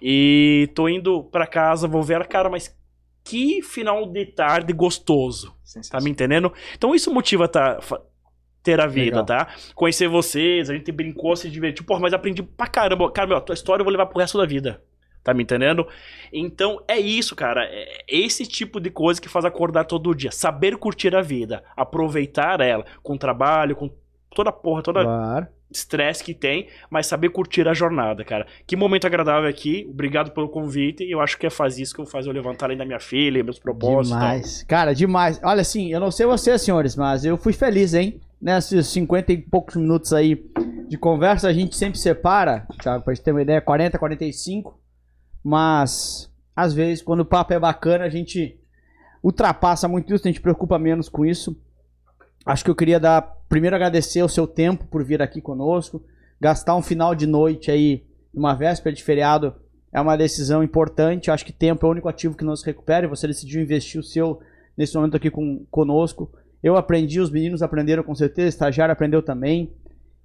E 0.00 0.70
tô 0.74 0.88
indo 0.88 1.24
pra 1.24 1.48
casa, 1.48 1.88
vou 1.88 2.02
ver 2.02 2.14
ela, 2.14 2.24
cara, 2.24 2.48
mas 2.48 2.76
que 3.24 3.60
final 3.60 4.06
de 4.06 4.24
tarde 4.26 4.72
gostoso. 4.72 5.54
Tá 5.90 6.00
me 6.00 6.10
entendendo? 6.10 6.52
Então 6.76 6.94
isso 6.94 7.12
motiva 7.12 7.48
tá, 7.48 7.80
ter 8.62 8.80
a 8.80 8.86
vida, 8.86 9.20
Legal. 9.20 9.26
tá? 9.26 9.48
Conhecer 9.74 10.06
vocês, 10.06 10.70
a 10.70 10.74
gente 10.74 10.92
brincou, 10.92 11.34
se 11.34 11.50
divertiu. 11.50 11.84
Porra, 11.84 12.00
mas 12.00 12.14
aprendi 12.14 12.42
pra 12.42 12.66
caramba. 12.68 13.10
Cara, 13.10 13.26
meu, 13.26 13.36
a 13.36 13.40
tua 13.40 13.54
história 13.54 13.80
eu 13.80 13.84
vou 13.84 13.90
levar 13.92 14.06
pro 14.06 14.20
resto 14.20 14.38
da 14.38 14.46
vida. 14.46 14.80
Tá 15.24 15.32
me 15.32 15.42
entendendo? 15.42 15.88
Então 16.30 16.82
é 16.86 17.00
isso, 17.00 17.34
cara. 17.34 17.64
É 17.64 18.04
esse 18.06 18.46
tipo 18.46 18.78
de 18.78 18.90
coisa 18.90 19.18
que 19.20 19.28
faz 19.28 19.46
acordar 19.46 19.84
todo 19.84 20.14
dia. 20.14 20.30
Saber 20.30 20.76
curtir 20.76 21.16
a 21.16 21.22
vida. 21.22 21.64
Aproveitar 21.74 22.60
ela 22.60 22.84
com 23.02 23.16
trabalho, 23.16 23.74
com 23.74 23.90
toda 24.34 24.50
a 24.50 24.52
porra, 24.52 24.82
toda 24.82 25.02
Claro. 25.02 25.46
estresse 25.70 26.22
que 26.22 26.34
tem, 26.34 26.68
mas 26.90 27.06
saber 27.06 27.30
curtir 27.30 27.66
a 27.66 27.72
jornada, 27.72 28.22
cara. 28.22 28.46
Que 28.66 28.76
momento 28.76 29.06
agradável 29.06 29.48
aqui. 29.48 29.86
Obrigado 29.88 30.30
pelo 30.32 30.48
convite. 30.48 31.02
E 31.02 31.10
eu 31.10 31.20
acho 31.22 31.38
que 31.38 31.46
é 31.46 31.50
faz 31.50 31.78
isso 31.78 31.94
que 31.94 32.04
faz 32.04 32.26
eu 32.26 32.32
levantar 32.32 32.66
além 32.66 32.76
da 32.76 32.84
minha 32.84 33.00
filha, 33.00 33.42
meus 33.42 33.58
propósitos. 33.58 34.10
Demais. 34.10 34.62
Cara, 34.64 34.94
demais. 34.94 35.40
Olha, 35.42 35.62
assim, 35.62 35.90
eu 35.90 35.98
não 36.00 36.10
sei 36.10 36.26
vocês, 36.26 36.60
senhores, 36.60 36.94
mas 36.96 37.24
eu 37.24 37.38
fui 37.38 37.54
feliz, 37.54 37.94
hein? 37.94 38.20
Nesses 38.42 38.88
50 38.88 39.32
e 39.32 39.38
poucos 39.38 39.74
minutos 39.76 40.12
aí 40.12 40.44
de 40.86 40.98
conversa, 40.98 41.48
a 41.48 41.52
gente 41.52 41.74
sempre 41.74 41.98
separa, 41.98 42.66
Thiago, 42.82 43.02
pra 43.02 43.14
gente 43.14 43.24
ter 43.24 43.30
uma 43.30 43.40
ideia, 43.40 43.60
40, 43.60 43.98
45. 43.98 44.78
Mas, 45.44 46.32
às 46.56 46.72
vezes, 46.72 47.02
quando 47.02 47.20
o 47.20 47.26
papo 47.26 47.52
é 47.52 47.58
bacana, 47.58 48.04
a 48.04 48.08
gente 48.08 48.58
ultrapassa 49.22 49.86
muito 49.86 50.14
isso, 50.14 50.26
a 50.26 50.30
gente 50.30 50.40
preocupa 50.40 50.78
menos 50.78 51.08
com 51.08 51.24
isso. 51.24 51.54
Acho 52.46 52.64
que 52.64 52.70
eu 52.70 52.74
queria 52.74 52.98
dar, 52.98 53.22
primeiro 53.48 53.76
agradecer 53.76 54.22
o 54.22 54.28
seu 54.28 54.46
tempo 54.46 54.86
por 54.86 55.04
vir 55.04 55.20
aqui 55.20 55.40
conosco, 55.40 56.02
gastar 56.40 56.74
um 56.76 56.82
final 56.82 57.14
de 57.14 57.26
noite 57.26 57.70
aí, 57.70 58.04
uma 58.32 58.54
véspera 58.54 58.94
de 58.94 59.02
feriado, 59.02 59.54
é 59.92 60.00
uma 60.00 60.16
decisão 60.16 60.62
importante. 60.62 61.30
Acho 61.30 61.44
que 61.44 61.52
tempo 61.52 61.86
é 61.86 61.88
o 61.88 61.92
único 61.92 62.08
ativo 62.08 62.36
que 62.36 62.44
não 62.44 62.56
se 62.56 62.66
recupera 62.66 63.06
e 63.06 63.08
você 63.08 63.26
decidiu 63.26 63.62
investir 63.62 64.00
o 64.00 64.04
seu 64.04 64.40
nesse 64.76 64.94
momento 64.96 65.16
aqui 65.16 65.30
com, 65.30 65.64
conosco. 65.70 66.30
Eu 66.62 66.76
aprendi, 66.76 67.20
os 67.20 67.30
meninos 67.30 67.62
aprenderam 67.62 68.02
com 68.02 68.14
certeza, 68.14 68.48
o 68.48 68.48
estagiário 68.48 68.92
aprendeu 68.92 69.22
também. 69.22 69.72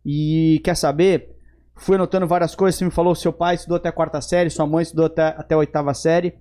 E 0.05 0.59
quer 0.63 0.75
saber? 0.75 1.38
Fui 1.79 1.95
anotando 1.95 2.27
várias 2.27 2.53
coisas. 2.55 2.77
Você 2.77 2.85
me 2.85 2.91
falou 2.91 3.15
seu 3.15 3.31
pai 3.33 3.55
estudou 3.55 3.77
até 3.77 3.89
a 3.89 3.91
quarta 3.93 4.21
série, 4.21 4.49
sua 4.49 4.67
mãe 4.67 4.83
estudou 4.83 5.05
até, 5.05 5.23
até 5.23 5.55
a 5.55 5.57
oitava 5.57 5.93
série. 5.93 6.35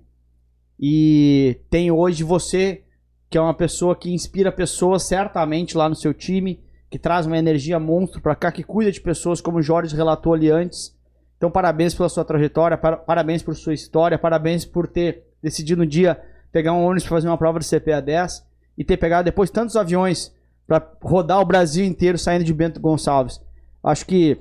E 0.79 1.59
tem 1.69 1.91
hoje 1.91 2.23
você, 2.23 2.83
que 3.29 3.37
é 3.37 3.41
uma 3.41 3.53
pessoa 3.53 3.95
que 3.95 4.13
inspira 4.13 4.51
pessoas 4.51 5.03
certamente 5.03 5.77
lá 5.77 5.89
no 5.89 5.95
seu 5.95 6.13
time, 6.13 6.61
que 6.89 6.99
traz 6.99 7.25
uma 7.25 7.37
energia 7.37 7.79
monstro 7.79 8.21
pra 8.21 8.35
cá, 8.35 8.51
que 8.51 8.63
cuida 8.63 8.91
de 8.91 9.01
pessoas, 9.01 9.41
como 9.41 9.57
o 9.57 9.61
Jorge 9.61 9.95
relatou 9.95 10.33
ali 10.33 10.49
antes. 10.49 10.95
Então, 11.37 11.49
parabéns 11.49 11.93
pela 11.93 12.09
sua 12.09 12.25
trajetória, 12.25 12.77
para- 12.77 12.97
parabéns 12.97 13.41
por 13.41 13.55
sua 13.55 13.73
história, 13.73 14.17
parabéns 14.17 14.65
por 14.65 14.87
ter 14.87 15.23
decidido 15.41 15.83
um 15.83 15.87
dia 15.87 16.19
pegar 16.51 16.73
um 16.73 16.83
ônibus 16.83 17.03
para 17.03 17.15
fazer 17.17 17.27
uma 17.27 17.37
prova 17.37 17.59
de 17.59 17.65
CPA 17.65 18.01
10 18.01 18.43
e 18.77 18.83
ter 18.83 18.97
pegado 18.97 19.23
depois 19.25 19.49
tantos 19.49 19.75
aviões 19.75 20.33
para 20.67 20.85
rodar 21.01 21.39
o 21.39 21.45
Brasil 21.45 21.85
inteiro 21.85 22.17
saindo 22.17 22.43
de 22.43 22.53
Bento 22.53 22.79
Gonçalves. 22.79 23.39
Acho 23.83 24.05
que 24.05 24.37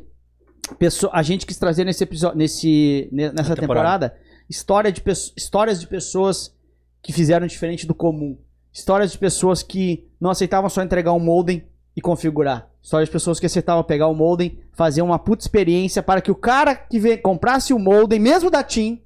pesso- 0.77 1.11
a 1.13 1.23
gente 1.23 1.47
quis 1.47 1.57
trazer 1.59 1.85
nesse 1.85 2.03
episódio, 2.05 2.37
nesse, 2.39 3.09
ne- 3.13 3.33
nessa 3.33 3.55
temporada. 3.57 4.11
temporada, 4.11 4.17
história 4.49 4.91
de, 4.93 5.03
histórias 5.37 5.81
de 5.81 5.87
pessoas 5.87 6.55
que 7.03 7.13
fizeram 7.13 7.47
diferente 7.47 7.87
do 7.87 7.95
comum. 7.95 8.39
Histórias 8.73 9.13
de 9.13 9.19
pessoas 9.19 9.63
que 9.63 10.09
não 10.21 10.31
aceitavam 10.31 10.69
só 10.71 10.83
entregar 10.83 11.13
um 11.13 11.21
modem 11.21 11.67
e 11.97 12.01
configurar. 12.01 12.71
Histórias 12.83 13.09
de 13.09 13.13
pessoas 13.13 13.41
que 13.41 13.47
aceitavam 13.47 13.83
pegar 13.83 14.07
o 14.07 14.15
modem, 14.15 14.61
fazer 14.73 15.03
uma 15.03 15.19
puta 15.19 15.43
experiência 15.43 16.03
para 16.03 16.21
que 16.21 16.31
o 16.31 16.35
cara 16.35 16.75
que 16.75 16.99
vem, 16.99 17.19
comprasse 17.21 17.73
o 17.73 17.79
modem, 17.79 18.19
mesmo 18.21 18.51
da 18.51 18.63
TIM, 18.63 19.03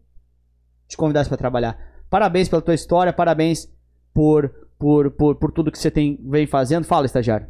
te 0.86 0.96
convidasse 0.96 1.28
para 1.28 1.38
trabalhar. 1.38 1.78
Parabéns 2.10 2.48
pela 2.48 2.60
tua 2.60 2.74
história, 2.74 3.12
parabéns 3.12 3.66
por, 4.12 4.50
por, 4.78 5.10
por, 5.12 5.36
por 5.36 5.52
tudo 5.52 5.72
que 5.72 5.78
você 5.78 5.90
tem, 5.90 6.18
vem 6.22 6.46
fazendo. 6.46 6.84
Fala, 6.84 7.06
estagiário. 7.06 7.46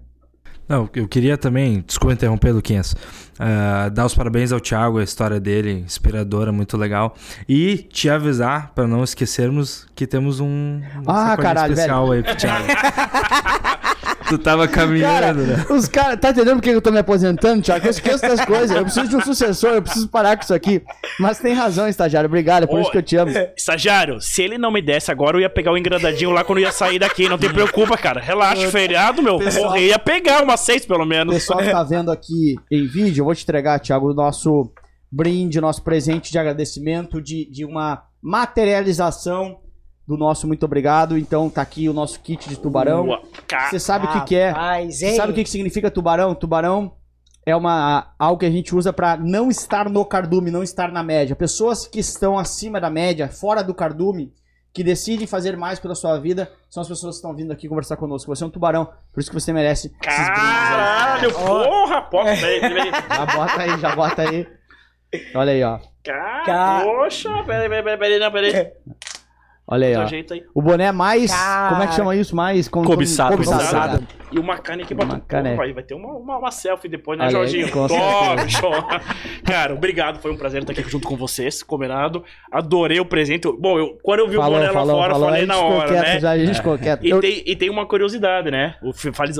Não, 0.68 0.88
eu 0.94 1.06
queria 1.08 1.36
também, 1.36 1.84
desculpa 1.86 2.14
interromper, 2.14 2.52
Luquinhas, 2.52 2.94
ah, 3.38 3.88
dar 3.88 4.06
os 4.06 4.14
parabéns 4.14 4.52
ao 4.52 4.60
Thiago, 4.60 4.98
a 4.98 5.02
história 5.04 5.38
dele, 5.40 5.72
inspiradora, 5.72 6.52
muito 6.52 6.76
legal. 6.76 7.14
E 7.48 7.76
te 7.76 8.08
avisar, 8.08 8.72
para 8.74 8.86
não 8.86 9.02
esquecermos, 9.04 9.86
que 9.94 10.06
temos 10.06 10.40
um 10.40 10.80
Ah, 11.06 11.36
caralho, 11.36 11.72
especial 11.72 12.12
aí 12.12 12.22
pro 12.22 12.36
Thiago. 12.36 12.66
tu 14.38 14.42
tava 14.42 14.66
Cara, 14.68 14.86
caminhando, 14.86 15.42
né? 15.42 15.66
os 15.70 15.88
caras. 15.88 16.18
Tá 16.20 16.30
entendendo 16.30 16.56
por 16.56 16.62
que 16.62 16.70
eu 16.70 16.80
tô 16.82 16.90
me 16.90 16.98
aposentando, 16.98 17.62
Thiago? 17.62 17.86
Eu 17.86 17.90
esqueço 17.90 18.22
das 18.22 18.44
coisas. 18.44 18.76
Eu 18.76 18.82
preciso 18.84 19.08
de 19.08 19.16
um 19.16 19.20
sucessor, 19.20 19.70
eu 19.74 19.82
preciso 19.82 20.08
parar 20.08 20.36
com 20.36 20.42
isso 20.44 20.54
aqui. 20.54 20.82
Mas 21.20 21.38
tem 21.38 21.52
razão, 21.54 21.88
estagiário. 21.88 22.26
Obrigado, 22.28 22.64
é 22.64 22.66
por 22.66 22.78
Ô, 22.78 22.82
isso 22.82 22.90
que 22.90 22.98
eu 22.98 23.02
te 23.02 23.16
amo. 23.16 23.32
Estagiário, 23.56 24.20
se 24.20 24.42
ele 24.42 24.56
não 24.58 24.70
me 24.70 24.80
desse 24.82 25.10
agora, 25.10 25.36
eu 25.36 25.40
ia 25.40 25.50
pegar 25.50 25.72
o 25.72 25.78
engradadinho 25.78 26.30
lá 26.30 26.42
quando 26.44 26.58
eu 26.58 26.64
ia 26.64 26.72
sair 26.72 26.98
daqui. 26.98 27.28
Não 27.28 27.38
te 27.38 27.48
preocupa, 27.48 27.96
cara. 27.96 28.20
Relaxa, 28.20 28.68
feriado, 28.70 29.22
meu. 29.22 29.38
Pessoal- 29.38 29.64
Porra, 29.66 29.78
eu 29.80 29.86
ia 29.88 29.98
pegar 29.98 30.42
umas 30.42 30.60
seis, 30.60 30.84
pelo 30.86 31.04
O 31.04 31.06
menos. 31.06 31.34
pessoal 31.34 31.58
que 31.60 31.70
tá 31.70 31.82
vendo 31.82 32.10
aqui 32.10 32.56
em 32.70 32.86
vídeo, 32.86 33.20
eu 33.22 33.24
vou 33.24 33.34
te 33.34 33.42
entregar, 33.42 33.78
Thiago, 33.80 34.10
o 34.10 34.14
nosso 34.14 34.72
brinde, 35.10 35.60
nosso 35.60 35.82
presente 35.82 36.32
de 36.32 36.38
agradecimento, 36.38 37.20
de, 37.20 37.44
de 37.50 37.64
uma 37.64 38.02
materialização 38.22 39.58
do 40.06 40.16
nosso 40.16 40.46
muito 40.46 40.64
obrigado. 40.64 41.16
Então 41.16 41.48
tá 41.48 41.62
aqui 41.62 41.88
o 41.88 41.92
nosso 41.92 42.20
kit 42.20 42.48
de 42.48 42.56
tubarão. 42.56 43.20
Você 43.70 43.78
sabe 43.78 44.06
o 44.06 44.12
que, 44.12 44.20
que 44.26 44.36
é? 44.36 44.52
Você 44.90 45.14
sabe 45.14 45.32
o 45.32 45.34
que, 45.34 45.44
que 45.44 45.50
significa 45.50 45.90
tubarão? 45.90 46.34
Tubarão 46.34 46.92
é 47.44 47.54
uma 47.56 48.14
algo 48.18 48.38
que 48.38 48.46
a 48.46 48.50
gente 48.50 48.74
usa 48.74 48.92
pra 48.92 49.16
não 49.16 49.50
estar 49.50 49.88
no 49.88 50.04
cardume, 50.04 50.50
não 50.50 50.62
estar 50.62 50.92
na 50.92 51.02
média. 51.02 51.34
Pessoas 51.34 51.86
que 51.86 51.98
estão 52.00 52.38
acima 52.38 52.80
da 52.80 52.90
média, 52.90 53.28
fora 53.28 53.62
do 53.62 53.74
cardume, 53.74 54.32
que 54.72 54.82
decidem 54.82 55.26
fazer 55.26 55.56
mais 55.56 55.78
pela 55.78 55.94
sua 55.94 56.18
vida, 56.18 56.50
são 56.70 56.80
as 56.80 56.88
pessoas 56.88 57.16
que 57.16 57.18
estão 57.18 57.34
vindo 57.34 57.52
aqui 57.52 57.68
conversar 57.68 57.96
conosco. 57.96 58.34
Você 58.34 58.42
é 58.42 58.46
um 58.46 58.50
tubarão, 58.50 58.88
por 59.12 59.20
isso 59.20 59.30
que 59.30 59.38
você 59.38 59.52
merece 59.52 59.92
aí. 60.00 60.16
Caralho, 60.16 61.32
porra, 61.32 62.02
porra. 62.02 62.36
Peraí. 62.36 62.90
Já 63.08 63.26
bota 63.26 63.60
aí, 63.60 63.80
já 63.80 63.96
bota 63.96 64.22
aí. 64.22 64.46
Olha 65.34 65.52
aí, 65.52 65.62
ó. 65.62 65.78
Cara, 66.02 66.84
poxa, 66.84 67.28
peraí, 67.44 67.68
peraí, 67.68 67.82
peraí, 67.82 67.98
peraí, 67.98 68.18
não, 68.18 68.32
peraí. 68.32 68.72
Olha 69.72 69.86
aí, 69.86 69.96
ó. 69.96 70.02
aí. 70.34 70.44
O 70.54 70.60
boné 70.60 70.92
mais. 70.92 71.30
Cara. 71.30 71.70
Como 71.70 71.82
é 71.82 71.86
que 71.86 71.94
chama 71.94 72.14
isso? 72.14 72.36
Mais. 72.36 72.68
com- 72.68 72.84
Cobiçado. 72.84 73.32
Cobiçado. 73.32 74.06
E 74.30 74.38
uma 74.38 74.58
carne 74.58 74.82
aqui 74.82 74.94
pra 74.94 75.04
Uma 75.06 75.20
caneca. 75.20 75.54
Porra, 75.56 75.66
Vai, 75.66 75.72
vai 75.74 75.82
ter 75.82 75.94
uma, 75.94 76.12
uma, 76.12 76.38
uma 76.38 76.50
selfie 76.50 76.88
depois, 76.88 77.18
né, 77.18 77.26
Olha 77.26 77.38
aí, 77.38 77.48
Jorginho? 77.48 77.70
Top, 77.70 78.50
show. 78.50 78.70
Cara, 79.44 79.72
obrigado. 79.74 80.20
Foi 80.20 80.30
um 80.30 80.36
prazer 80.36 80.60
estar 80.60 80.72
aqui 80.72 80.82
junto 80.90 81.08
com 81.08 81.16
vocês, 81.16 81.62
combinado. 81.62 82.22
Adorei 82.50 83.00
o 83.00 83.04
presente. 83.06 83.48
Bom, 83.58 83.78
eu, 83.78 83.98
quando 84.02 84.20
eu 84.20 84.28
vi 84.28 84.36
o 84.36 84.40
Falou, 84.40 84.58
boné 84.58 84.66
lá 84.68 84.72
falou, 84.74 84.96
fora, 84.96 85.12
falou. 85.12 85.28
falei 85.28 85.46
na 85.46 85.56
hora, 85.58 85.88
quieto 85.88 86.02
né? 86.04 86.20
já, 86.20 86.30
a 86.32 86.38
gente 86.38 86.56
ficou 86.56 86.78
quieto. 86.78 87.04
E, 87.04 87.10
Eu- 87.10 87.20
tem, 87.20 87.42
e 87.46 87.56
tem 87.56 87.70
uma 87.70 87.86
curiosidade, 87.86 88.50
né? 88.50 88.74
O, 88.82 88.92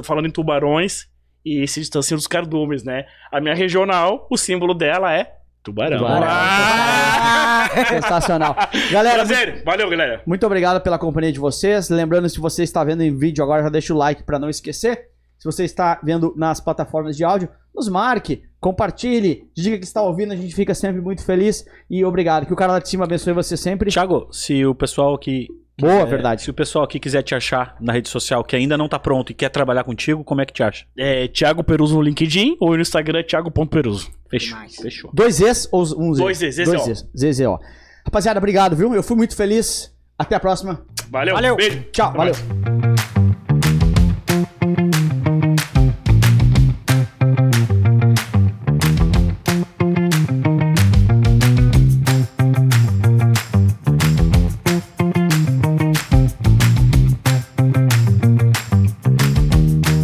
falando 0.03 0.27
em 0.29 0.31
tubarões 0.31 1.07
e 1.45 1.63
esse 1.63 1.81
distancinho 1.81 2.17
dos 2.17 2.27
cardumes, 2.27 2.85
né? 2.85 3.05
A 3.31 3.39
minha 3.41 3.55
regional, 3.55 4.27
o 4.31 4.37
símbolo 4.39 4.73
dela 4.73 5.15
é 5.15 5.31
tubarão. 5.63 5.99
Tubarão. 5.99 6.27
Ah! 6.29 7.69
Sensacional. 7.89 8.57
Galera, 8.91 9.25
Prazer. 9.25 9.63
Valeu, 9.65 9.89
galera. 9.89 10.23
Muito 10.27 10.45
obrigado 10.47 10.81
pela 10.83 10.99
companhia 10.99 11.33
de 11.33 11.39
vocês. 11.39 11.89
Lembrando, 11.89 12.29
se 12.29 12.41
você 12.41 12.63
está 12.63 12.83
vendo 12.85 13.03
em 13.03 13.17
vídeo 13.17 13.43
agora, 13.43 13.63
já 13.63 13.69
deixa 13.69 13.95
o 13.95 13.97
like 13.97 14.23
para 14.23 14.39
não 14.39 14.49
esquecer. 14.51 15.09
Se 15.39 15.45
você 15.45 15.65
está 15.65 15.99
vendo 16.03 16.35
nas 16.37 16.61
plataformas 16.61 17.17
de 17.17 17.25
áudio, 17.25 17.49
nos 17.75 17.89
marque, 17.89 18.43
compartilhe, 18.61 19.51
diga 19.57 19.77
que 19.77 19.85
está 19.85 20.01
ouvindo, 20.01 20.33
a 20.33 20.37
gente 20.37 20.55
fica 20.55 20.75
sempre 20.75 21.01
muito 21.01 21.25
feliz. 21.25 21.65
E 21.91 22.05
obrigado. 22.05 22.47
Que 22.47 22.53
o 22.53 22.57
cara 22.57 22.73
lá 22.73 22.79
de 22.79 22.89
cima 22.89 23.05
abençoe 23.05 23.33
você 23.33 23.57
sempre. 23.57 23.91
Thiago, 23.91 24.29
se 24.31 24.65
o 24.65 24.75
pessoal 24.75 25.19
que 25.19 25.49
Boa, 25.81 26.03
É, 26.03 26.05
verdade. 26.07 26.43
Se 26.43 26.51
o 26.51 26.55
pessoal 26.55 26.85
aqui 26.85 27.01
quiser 27.01 27.23
te 27.23 27.35
achar 27.35 27.77
na 27.81 27.93
rede 27.93 28.09
social 28.09 28.45
que 28.45 28.55
ainda 28.55 28.77
não 28.77 28.89
tá 28.89 28.99
pronto 28.99 29.33
e 29.33 29.35
quer 29.35 29.49
trabalhar 29.49 29.85
contigo, 29.85 30.23
como 30.23 30.41
é 30.41 30.47
que 30.47 30.53
te 30.53 30.63
acha? 30.63 30.85
É 30.97 31.27
Thiago 31.27 31.65
Peruso 31.65 31.97
no 31.97 32.03
LinkedIn 32.03 32.57
ou 32.61 32.77
no 32.77 32.81
Instagram 32.81 33.21
é 33.21 33.23
Thiago.peruso. 33.23 34.11
Fechou. 34.39 34.59
Fechou. 34.83 35.11
Dois 35.13 35.37
Zs 35.37 35.69
ou 35.71 35.83
um 35.99 36.15
Z? 36.15 36.23
Dois 36.23 36.39
Zs. 36.39 36.65
Dois 36.65 36.83
Zs, 36.83 37.07
ZZO. 37.17 37.59
Rapaziada, 38.05 38.39
obrigado, 38.39 38.75
viu? 38.75 38.95
Eu 38.95 39.03
fui 39.03 39.17
muito 39.17 39.37
feliz. 39.37 39.93
Até 40.19 40.35
a 40.37 40.41
próxima. 40.41 40.85
Valeu, 41.11 41.35
Valeu. 41.35 41.57
beijo. 41.57 41.85
Tchau, 41.93 42.09
Até 42.09 42.17
valeu. 42.19 42.35
mais. 42.35 43.02